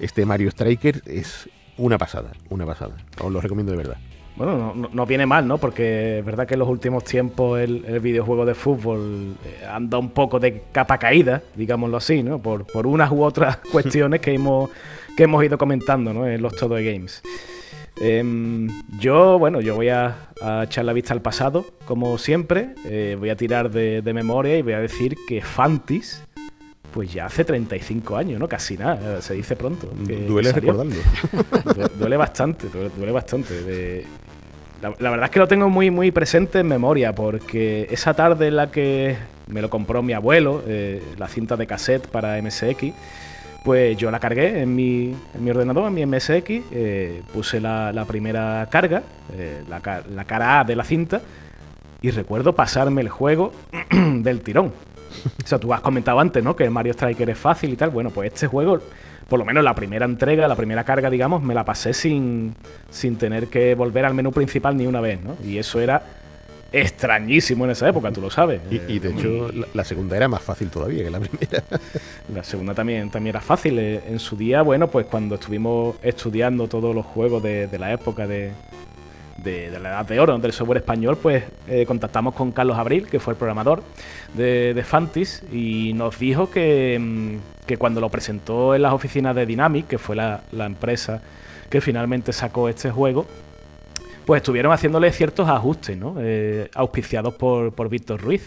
este 0.00 0.26
Mario 0.26 0.48
Striker 0.48 1.02
es 1.06 1.48
una 1.78 1.98
pasada, 1.98 2.32
una 2.48 2.66
pasada, 2.66 2.96
os 3.22 3.32
lo 3.32 3.40
recomiendo 3.40 3.70
de 3.70 3.78
verdad. 3.78 3.98
Bueno, 4.36 4.56
no, 4.58 4.74
no- 4.74 4.90
no 4.92 5.06
viene 5.06 5.24
mal, 5.24 5.48
¿no? 5.48 5.56
Porque 5.58 6.18
es 6.18 6.24
verdad 6.24 6.46
que 6.46 6.54
en 6.54 6.60
los 6.60 6.68
últimos 6.68 7.04
tiempos 7.04 7.58
el, 7.58 7.84
el 7.86 8.00
videojuego 8.00 8.44
de 8.44 8.54
fútbol 8.54 9.34
eh, 9.44 9.64
anda 9.66 9.96
un 9.98 10.10
poco 10.10 10.38
de 10.38 10.62
capa 10.72 10.98
caída, 10.98 11.42
digámoslo 11.54 11.96
así, 11.96 12.22
¿no? 12.22 12.38
Por, 12.38 12.66
por 12.66 12.86
unas 12.86 13.10
u 13.10 13.22
otras 13.22 13.56
cuestiones 13.72 14.20
que 14.20 14.34
hemos, 14.34 14.68
que 15.16 15.22
hemos 15.24 15.42
ido 15.42 15.56
comentando, 15.56 16.12
¿no? 16.12 16.26
En 16.26 16.42
los 16.42 16.54
Todo 16.54 16.74
Games. 16.74 17.22
Em, 17.98 18.68
yo, 19.00 19.38
bueno, 19.38 19.62
yo 19.62 19.74
voy 19.74 19.88
a, 19.88 20.28
a 20.42 20.64
echar 20.64 20.84
la 20.84 20.92
vista 20.92 21.14
al 21.14 21.22
pasado, 21.22 21.64
como 21.86 22.18
siempre. 22.18 22.74
Eh, 22.84 23.16
voy 23.18 23.30
a 23.30 23.36
tirar 23.36 23.70
de, 23.70 24.02
de 24.02 24.12
memoria 24.12 24.58
y 24.58 24.60
voy 24.62 24.74
a 24.74 24.80
decir 24.80 25.16
que 25.26 25.40
Fantis, 25.40 26.22
pues 26.92 27.10
ya 27.10 27.24
hace 27.24 27.42
35 27.46 28.16
años, 28.18 28.38
¿no? 28.38 28.48
Casi 28.48 28.76
nada, 28.76 29.22
se 29.22 29.32
dice 29.32 29.56
pronto. 29.56 29.88
que 30.06 30.26
Duele 30.26 30.50
salió. 30.50 30.72
recordarlo. 30.74 31.02
Du- 31.88 31.88
duele 31.98 32.16
bastante, 32.18 32.68
duele, 32.68 32.90
duele 32.94 33.12
bastante. 33.12 33.62
De- 33.62 34.04
la, 34.82 35.10
verdad 35.10 35.24
es 35.24 35.30
que 35.30 35.38
lo 35.38 35.48
tengo 35.48 35.68
muy, 35.68 35.90
muy 35.90 36.10
presente 36.10 36.60
en 36.60 36.68
memoria, 36.68 37.14
porque 37.14 37.86
esa 37.90 38.14
tarde 38.14 38.48
en 38.48 38.56
la 38.56 38.70
que 38.70 39.16
me 39.46 39.62
lo 39.62 39.70
compró 39.70 40.02
mi 40.02 40.12
abuelo, 40.12 40.62
eh, 40.66 41.02
la 41.16 41.28
cinta 41.28 41.56
de 41.56 41.66
cassette 41.66 42.06
para 42.08 42.40
MSX, 42.40 42.92
pues 43.64 43.96
yo 43.96 44.10
la 44.10 44.20
cargué 44.20 44.60
en 44.60 44.74
mi, 44.74 45.14
en 45.34 45.44
mi 45.44 45.50
ordenador, 45.50 45.88
en 45.88 45.94
mi 45.94 46.06
MSX, 46.06 46.50
eh, 46.72 47.22
puse 47.32 47.60
la, 47.60 47.92
la 47.92 48.04
primera 48.04 48.68
carga, 48.70 49.02
eh, 49.36 49.62
la, 49.68 49.80
la 50.14 50.24
cara 50.24 50.60
A 50.60 50.64
de 50.64 50.76
la 50.76 50.84
cinta, 50.84 51.20
y 52.02 52.10
recuerdo 52.10 52.54
pasarme 52.54 53.00
el 53.00 53.08
juego 53.08 53.52
del 53.90 54.42
tirón. 54.42 54.72
O 55.42 55.46
sea, 55.46 55.58
tú 55.58 55.72
has 55.72 55.80
comentado 55.80 56.20
antes, 56.20 56.44
¿no? 56.44 56.54
Que 56.54 56.64
el 56.64 56.70
Mario 56.70 56.92
Striker 56.92 57.30
es 57.30 57.38
fácil 57.38 57.72
y 57.72 57.76
tal. 57.76 57.90
Bueno, 57.90 58.10
pues 58.10 58.32
este 58.32 58.46
juego, 58.46 58.80
por 59.28 59.38
lo 59.38 59.44
menos 59.44 59.64
la 59.64 59.74
primera 59.74 60.04
entrega, 60.06 60.46
la 60.48 60.56
primera 60.56 60.84
carga, 60.84 61.10
digamos, 61.10 61.42
me 61.42 61.54
la 61.54 61.64
pasé 61.64 61.92
sin, 61.94 62.54
sin 62.90 63.16
tener 63.18 63.48
que 63.48 63.74
volver 63.74 64.04
al 64.04 64.14
menú 64.14 64.32
principal 64.32 64.76
ni 64.76 64.86
una 64.86 65.00
vez, 65.00 65.20
¿no? 65.22 65.36
Y 65.42 65.58
eso 65.58 65.80
era 65.80 66.02
extrañísimo 66.72 67.64
en 67.64 67.70
esa 67.72 67.88
época, 67.88 68.12
tú 68.12 68.20
lo 68.20 68.30
sabes. 68.30 68.62
Y, 68.70 68.82
y 68.86 68.98
de 68.98 69.10
Eh, 69.10 69.12
hecho, 69.12 69.50
la, 69.52 69.66
la 69.72 69.84
segunda 69.84 70.16
era 70.16 70.28
más 70.28 70.42
fácil 70.42 70.70
todavía 70.70 71.04
que 71.04 71.10
la 71.10 71.20
primera. 71.20 71.64
la 72.28 72.42
segunda 72.44 72.74
también, 72.74 73.10
también 73.10 73.32
era 73.36 73.40
fácil. 73.40 73.78
Eh, 73.78 74.02
En 74.08 74.18
su 74.18 74.36
día, 74.36 74.62
bueno, 74.62 74.88
pues 74.90 75.06
cuando 75.06 75.36
estuvimos 75.36 75.96
estudiando 76.02 76.68
todos 76.68 76.94
los 76.94 77.06
juegos 77.06 77.42
de, 77.42 77.66
de 77.68 77.78
la 77.78 77.92
época 77.92 78.26
de, 78.26 78.52
de, 79.38 79.70
de 79.70 79.78
la 79.78 79.90
edad 79.90 80.06
de 80.06 80.20
oro 80.20 80.38
del 80.38 80.52
software 80.52 80.78
español, 80.78 81.18
pues 81.20 81.44
eh, 81.68 81.84
contactamos 81.86 82.34
con 82.34 82.52
Carlos 82.52 82.78
Abril, 82.78 83.06
que 83.06 83.20
fue 83.20 83.32
el 83.34 83.38
programador 83.38 83.82
de, 84.34 84.74
de 84.74 84.82
Fantis, 84.84 85.42
y 85.52 85.92
nos 85.94 86.18
dijo 86.18 86.50
que, 86.50 86.98
mm, 87.00 87.66
que 87.66 87.76
cuando 87.76 88.00
lo 88.00 88.08
presentó 88.08 88.74
en 88.74 88.82
las 88.82 88.92
oficinas 88.92 89.34
de 89.34 89.46
Dynamic, 89.46 89.86
que 89.86 89.98
fue 89.98 90.16
la, 90.16 90.42
la 90.52 90.66
empresa 90.66 91.20
que 91.70 91.80
finalmente 91.80 92.32
sacó 92.32 92.68
este 92.68 92.90
juego, 92.90 93.26
pues 94.24 94.40
estuvieron 94.40 94.72
haciéndole 94.72 95.10
ciertos 95.12 95.48
ajustes, 95.48 95.96
¿no? 95.96 96.16
Eh, 96.18 96.68
auspiciados 96.74 97.34
por, 97.34 97.72
por 97.72 97.88
Víctor 97.88 98.20
Ruiz. 98.20 98.42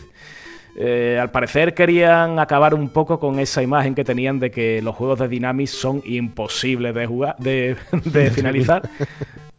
Eh, 0.76 1.18
al 1.20 1.32
parecer 1.32 1.74
querían 1.74 2.38
acabar 2.40 2.74
un 2.74 2.90
poco 2.90 3.20
con 3.20 3.40
esa 3.40 3.64
imagen 3.64 3.96
que 3.96 4.04
tenían 4.04 4.40
de 4.40 4.52
que 4.52 4.82
los 4.82 4.96
juegos 4.96 5.20
de 5.20 5.28
Dynamics 5.28 5.72
son 5.72 6.02
imposibles 6.06 6.94
de 6.94 7.06
jugar, 7.06 7.36
de, 7.38 7.76
de 8.06 8.32
finalizar, 8.32 8.90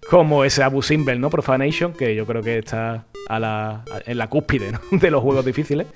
como 0.08 0.44
ese 0.44 0.62
Abu 0.62 0.82
Simbel, 0.82 1.20
¿no? 1.20 1.30
Profanation, 1.30 1.92
que 1.92 2.14
yo 2.14 2.26
creo 2.26 2.42
que 2.42 2.58
está 2.58 3.04
a 3.28 3.38
la, 3.38 3.84
en 4.06 4.18
la 4.18 4.28
cúspide 4.28 4.72
¿no? 4.72 4.80
de 4.98 5.10
los 5.10 5.22
juegos 5.22 5.44
difíciles. 5.44 5.86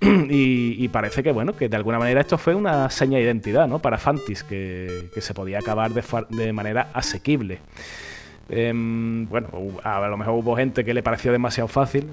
Y, 0.00 0.88
parece 0.88 1.22
que, 1.22 1.32
bueno, 1.32 1.56
que 1.56 1.68
de 1.68 1.76
alguna 1.76 1.98
manera 1.98 2.20
esto 2.20 2.36
fue 2.36 2.54
una 2.54 2.90
seña 2.90 3.16
de 3.16 3.24
identidad, 3.24 3.66
¿no? 3.66 3.78
Para 3.78 3.96
Fantis, 3.96 4.42
que, 4.42 5.08
que 5.14 5.20
se 5.22 5.32
podía 5.32 5.58
acabar 5.58 5.92
de, 5.92 6.52
manera 6.52 6.88
asequible. 6.92 7.60
Em, 8.50 9.26
bueno, 9.28 9.48
a 9.82 10.06
lo 10.06 10.16
mejor 10.18 10.34
hubo 10.34 10.54
gente 10.56 10.84
que 10.84 10.92
le 10.92 11.02
pareció 11.02 11.32
demasiado 11.32 11.68
fácil 11.68 12.06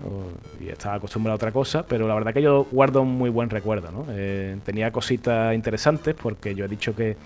y 0.61 0.69
estaba 0.69 0.95
acostumbrado 0.95 1.33
a 1.33 1.35
otra 1.35 1.51
cosa, 1.51 1.85
pero 1.85 2.07
la 2.07 2.13
verdad 2.13 2.33
que 2.33 2.41
yo 2.41 2.65
guardo 2.71 3.01
un 3.01 3.17
muy 3.17 3.29
buen 3.29 3.49
recuerdo. 3.49 3.91
¿no? 3.91 4.05
Eh, 4.09 4.57
tenía 4.63 4.91
cositas 4.91 5.53
interesantes 5.53 6.15
porque 6.15 6.55
yo 6.55 6.63
he 6.63 6.69
dicho 6.69 6.95
que, 6.95 7.17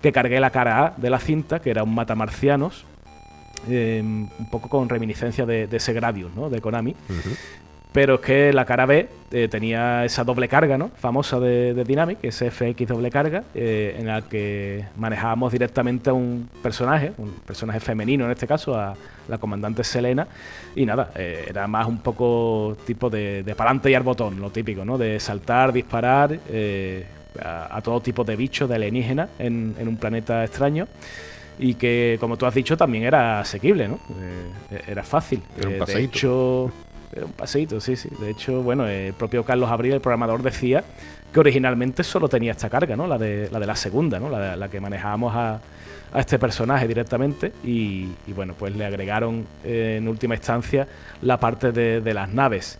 que 0.00 0.12
cargué 0.12 0.38
la 0.38 0.50
cara 0.50 0.86
A 0.86 0.94
de 0.96 1.10
la 1.10 1.18
cinta, 1.18 1.58
que 1.58 1.70
era 1.70 1.82
un 1.82 1.94
matamarcianos, 1.94 2.86
em, 3.68 4.28
un 4.38 4.50
poco 4.50 4.68
con 4.68 4.88
reminiscencia 4.88 5.46
de, 5.46 5.66
de 5.66 5.76
ese 5.76 5.92
Gradius, 5.92 6.34
¿no? 6.34 6.50
de 6.50 6.60
Konami. 6.60 6.94
Pero 7.92 8.14
es 8.14 8.20
que 8.20 8.52
la 8.54 8.64
cara 8.64 8.86
B 8.86 9.06
eh, 9.32 9.48
tenía 9.48 10.06
esa 10.06 10.24
doble 10.24 10.48
carga, 10.48 10.78
¿no? 10.78 10.88
Famosa 10.96 11.38
de, 11.38 11.74
de 11.74 11.84
Dynamic, 11.84 12.18
ese 12.22 12.50
FX 12.50 12.88
doble 12.88 13.10
carga, 13.10 13.44
eh, 13.54 13.96
en 13.98 14.06
la 14.06 14.22
que 14.22 14.86
manejábamos 14.96 15.52
directamente 15.52 16.08
a 16.08 16.14
un 16.14 16.48
personaje, 16.62 17.12
un 17.18 17.32
personaje 17.46 17.80
femenino 17.80 18.24
en 18.24 18.30
este 18.30 18.46
caso, 18.46 18.74
a 18.74 18.94
la 19.28 19.36
comandante 19.36 19.84
Selena. 19.84 20.26
Y 20.74 20.86
nada, 20.86 21.10
eh, 21.14 21.44
era 21.50 21.66
más 21.66 21.86
un 21.86 21.98
poco 21.98 22.78
tipo 22.86 23.10
de, 23.10 23.42
de 23.42 23.54
pa'lante 23.54 23.90
y 23.90 23.94
al 23.94 24.02
botón, 24.02 24.40
lo 24.40 24.48
típico, 24.48 24.86
¿no? 24.86 24.96
De 24.96 25.20
saltar, 25.20 25.70
disparar 25.70 26.38
a, 27.44 27.76
a 27.76 27.82
todo 27.82 28.00
tipo 28.00 28.24
de 28.24 28.36
bichos, 28.36 28.70
de 28.70 28.76
alienígenas 28.76 29.28
en, 29.38 29.74
en 29.78 29.86
un 29.86 29.98
planeta 29.98 30.44
extraño. 30.44 30.88
Y 31.58 31.74
que, 31.74 32.16
como 32.20 32.36
tú 32.36 32.46
has 32.46 32.54
dicho, 32.54 32.76
también 32.76 33.04
era 33.04 33.40
asequible, 33.40 33.86
¿no? 33.88 33.98
Eh, 34.70 34.82
era 34.88 35.02
fácil. 35.02 35.42
Era 35.56 35.68
un 35.68 35.70
Eh, 35.70 35.74
de 35.74 35.80
paseíto. 35.80 36.10
hecho, 36.16 36.72
era 37.14 37.26
un 37.26 37.32
paseíto, 37.32 37.80
sí, 37.80 37.94
sí. 37.96 38.08
De 38.20 38.30
hecho, 38.30 38.62
bueno, 38.62 38.86
el 38.86 39.12
propio 39.12 39.44
Carlos 39.44 39.70
Abril, 39.70 39.92
el 39.92 40.00
programador, 40.00 40.42
decía 40.42 40.82
que 41.32 41.40
originalmente 41.40 42.02
solo 42.04 42.28
tenía 42.28 42.52
esta 42.52 42.68
carga, 42.68 42.96
¿no? 42.96 43.06
La 43.06 43.18
de 43.18 43.48
la, 43.50 43.60
de 43.60 43.66
la 43.66 43.76
segunda, 43.76 44.18
¿no? 44.18 44.28
La, 44.28 44.56
la 44.56 44.68
que 44.68 44.80
manejábamos 44.80 45.34
a, 45.34 45.60
a 46.12 46.20
este 46.20 46.38
personaje 46.38 46.88
directamente. 46.88 47.52
Y, 47.64 48.08
y, 48.26 48.32
bueno, 48.34 48.54
pues 48.58 48.74
le 48.74 48.84
agregaron 48.84 49.46
eh, 49.64 49.96
en 49.98 50.08
última 50.08 50.34
instancia 50.34 50.86
la 51.22 51.38
parte 51.38 51.70
de, 51.72 52.00
de 52.00 52.14
las 52.14 52.28
naves. 52.30 52.78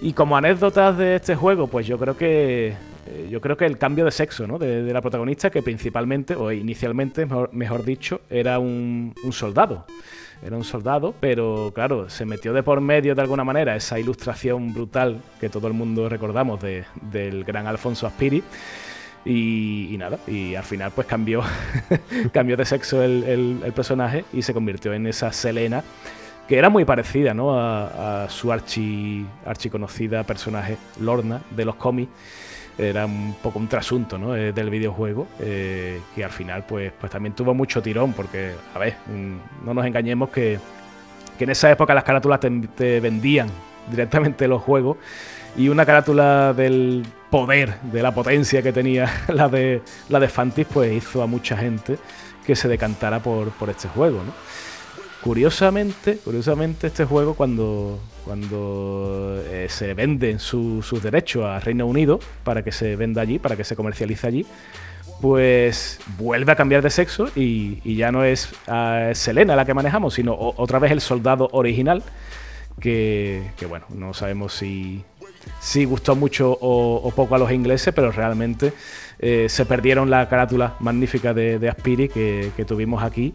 Y 0.00 0.12
como 0.12 0.36
anécdotas 0.36 0.98
de 0.98 1.16
este 1.16 1.34
juego, 1.36 1.68
pues 1.68 1.86
yo 1.86 1.98
creo 1.98 2.16
que 2.16 2.74
eh, 3.06 3.28
yo 3.30 3.40
creo 3.40 3.56
que 3.56 3.66
el 3.66 3.78
cambio 3.78 4.04
de 4.04 4.10
sexo 4.10 4.46
¿no? 4.46 4.58
de, 4.58 4.92
la 4.92 5.00
protagonista, 5.00 5.50
que 5.50 5.62
principalmente, 5.62 6.34
o 6.36 6.50
inicialmente, 6.52 7.26
mejor, 7.52 7.84
dicho, 7.84 8.20
era 8.30 8.58
un, 8.58 9.14
un 9.24 9.32
soldado. 9.32 9.86
Era 10.44 10.56
un 10.56 10.64
soldado, 10.64 11.14
pero 11.20 11.70
claro, 11.74 12.10
se 12.10 12.24
metió 12.24 12.52
de 12.52 12.62
por 12.64 12.80
medio 12.80 13.14
de 13.14 13.22
alguna 13.22 13.44
manera 13.44 13.76
esa 13.76 14.00
ilustración 14.00 14.74
brutal 14.74 15.20
que 15.40 15.48
todo 15.48 15.68
el 15.68 15.72
mundo 15.72 16.08
recordamos 16.08 16.60
de- 16.60 16.84
del 17.12 17.44
gran 17.44 17.66
Alfonso 17.68 18.06
Aspiri. 18.08 18.42
Y, 19.24 19.94
y 19.94 19.98
nada, 19.98 20.18
y 20.26 20.56
al 20.56 20.64
final 20.64 20.90
pues 20.92 21.06
cambió, 21.06 21.42
cambió 22.32 22.56
de 22.56 22.64
sexo 22.64 23.02
el, 23.04 23.22
el- 23.22 23.60
el 23.64 23.72
personaje 23.72 24.24
y 24.32 24.42
se 24.42 24.52
convirtió 24.52 24.92
en 24.94 25.06
esa 25.06 25.30
Selena 25.32 25.84
que 26.48 26.58
era 26.58 26.68
muy 26.68 26.84
parecida 26.84 27.32
¿no? 27.32 27.56
a, 27.56 28.24
a 28.24 28.28
su 28.28 28.50
archi, 28.50 29.24
archiconocida 29.46 30.24
personaje 30.24 30.76
Lorna 31.00 31.40
de 31.54 31.64
los 31.64 31.76
cómics. 31.76 32.10
Era 32.78 33.06
un 33.06 33.36
poco 33.42 33.58
un 33.58 33.68
trasunto 33.68 34.16
¿no? 34.18 34.34
eh, 34.34 34.52
del 34.52 34.70
videojuego 34.70 35.28
eh, 35.40 36.00
que 36.14 36.24
al 36.24 36.30
final 36.30 36.64
pues, 36.66 36.92
pues 36.98 37.12
también 37.12 37.34
tuvo 37.34 37.52
mucho 37.52 37.82
tirón 37.82 38.12
porque, 38.12 38.52
a 38.74 38.78
ver, 38.78 38.96
mm, 39.06 39.66
no 39.66 39.74
nos 39.74 39.84
engañemos 39.84 40.30
que, 40.30 40.58
que 41.36 41.44
en 41.44 41.50
esa 41.50 41.70
época 41.70 41.94
las 41.94 42.04
carátulas 42.04 42.40
te, 42.40 42.50
te 42.74 43.00
vendían 43.00 43.48
directamente 43.90 44.48
los 44.48 44.62
juegos 44.62 44.96
y 45.56 45.68
una 45.68 45.84
carátula 45.84 46.54
del 46.54 47.04
poder, 47.30 47.80
de 47.82 48.02
la 48.02 48.14
potencia 48.14 48.62
que 48.62 48.72
tenía 48.72 49.10
la 49.28 49.48
de, 49.48 49.82
la 50.08 50.20
de 50.20 50.28
Fantis, 50.28 50.66
pues 50.72 50.92
hizo 50.92 51.22
a 51.22 51.26
mucha 51.26 51.56
gente 51.56 51.98
que 52.46 52.56
se 52.56 52.68
decantara 52.68 53.20
por, 53.20 53.50
por 53.50 53.70
este 53.70 53.88
juego, 53.88 54.22
¿no? 54.24 54.32
Curiosamente, 55.22 56.16
curiosamente 56.16 56.88
este 56.88 57.04
juego 57.04 57.34
cuando, 57.34 58.00
cuando 58.24 59.40
eh, 59.46 59.66
se 59.68 59.94
venden 59.94 60.40
su- 60.40 60.82
sus 60.82 61.00
derechos 61.00 61.44
a 61.44 61.60
Reino 61.60 61.86
Unido 61.86 62.18
para 62.42 62.64
que 62.64 62.72
se 62.72 62.96
venda 62.96 63.22
allí, 63.22 63.38
para 63.38 63.56
que 63.56 63.62
se 63.62 63.76
comercialice 63.76 64.26
allí, 64.26 64.46
pues 65.20 66.00
vuelve 66.18 66.50
a 66.50 66.56
cambiar 66.56 66.82
de 66.82 66.90
sexo 66.90 67.28
y, 67.36 67.94
ya 67.94 68.10
no 68.10 68.24
es 68.24 68.48
ah, 68.66 69.10
Selena 69.14 69.54
la 69.54 69.64
que 69.64 69.74
manejamos, 69.74 70.14
sino 70.14 70.34
otra 70.36 70.80
vez 70.80 70.90
el 70.90 71.00
soldado 71.00 71.48
original, 71.52 72.02
que, 72.80 73.44
bueno, 73.68 73.86
no 73.90 74.14
sabemos 74.14 74.54
si, 74.54 75.04
si 75.60 75.84
gustó 75.84 76.16
mucho 76.16 76.58
o, 76.60 77.12
poco 77.14 77.36
a 77.36 77.38
los 77.38 77.52
ingleses, 77.52 77.94
pero 77.94 78.10
realmente 78.10 78.72
eh, 79.20 79.46
se 79.48 79.66
perdieron 79.66 80.10
la 80.10 80.28
carátula 80.28 80.74
magnífica 80.80 81.32
de, 81.32 81.68
Aspiri 81.68 82.08
que 82.08 82.64
tuvimos 82.66 83.04
aquí 83.04 83.34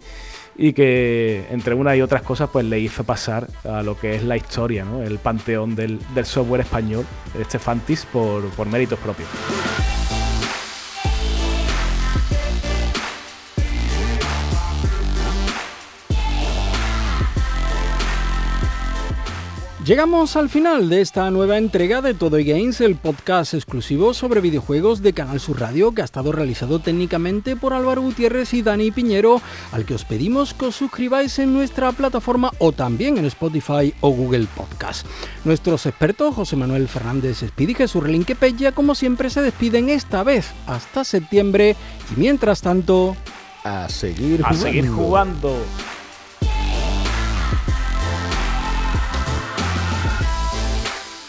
y 0.57 0.73
que 0.73 1.45
entre 1.51 1.75
una 1.75 1.95
y 1.95 2.01
otras 2.01 2.23
cosas 2.23 2.49
pues 2.51 2.65
le 2.65 2.79
hizo 2.79 3.03
pasar 3.03 3.47
a 3.63 3.83
lo 3.83 3.97
que 3.97 4.15
es 4.15 4.23
la 4.23 4.37
historia, 4.37 4.83
¿no? 4.83 5.03
el 5.03 5.19
panteón 5.19 5.75
del, 5.75 5.99
software 6.23 6.61
español, 6.61 7.05
este 7.39 7.59
Fantis, 7.59 8.05
por 8.05 8.65
méritos 8.67 8.99
propios. 8.99 9.29
Llegamos 19.87 20.35
al 20.35 20.49
final 20.49 20.89
de 20.89 20.99
esta 20.99 21.31
nueva 21.31 21.57
entrega 21.57 22.01
de 22.01 22.13
Todo 22.13 22.37
y 22.39 22.43
Games, 22.43 22.81
el 22.81 22.97
podcast 22.97 23.53
exclusivo 23.53 24.13
sobre 24.13 24.41
videojuegos 24.41 25.01
de 25.01 25.13
Canal 25.13 25.39
Sur 25.39 25.61
Radio 25.61 25.93
que 25.93 26.01
ha 26.01 26.05
estado 26.05 26.33
realizado 26.33 26.79
técnicamente 26.79 27.55
por 27.55 27.71
Álvaro 27.71 28.01
Gutiérrez 28.01 28.53
y 28.53 28.63
Dani 28.63 28.91
Piñero, 28.91 29.41
al 29.71 29.85
que 29.85 29.93
os 29.93 30.03
pedimos 30.03 30.53
que 30.53 30.65
os 30.65 30.75
suscribáis 30.75 31.39
en 31.39 31.53
nuestra 31.53 31.93
plataforma 31.93 32.51
o 32.59 32.73
también 32.73 33.17
en 33.17 33.23
Spotify 33.27 33.93
o 34.01 34.09
Google 34.09 34.47
Podcast. 34.57 35.07
Nuestros 35.45 35.85
expertos 35.85 36.35
José 36.35 36.57
Manuel 36.57 36.89
Fernández 36.89 37.37
Speedy 37.47 37.71
y 37.71 37.75
Jesús 37.75 38.03
Relinque 38.03 38.35
Pella, 38.35 38.73
como 38.73 38.93
siempre, 38.93 39.29
se 39.29 39.41
despiden 39.41 39.87
esta 39.87 40.21
vez 40.21 40.51
hasta 40.65 41.05
septiembre 41.05 41.77
y 42.13 42.19
mientras 42.19 42.59
tanto... 42.59 43.15
A 43.63 43.87
seguir 43.87 44.41
A 44.43 44.53
seguir 44.53 44.89
jugando. 44.89 45.55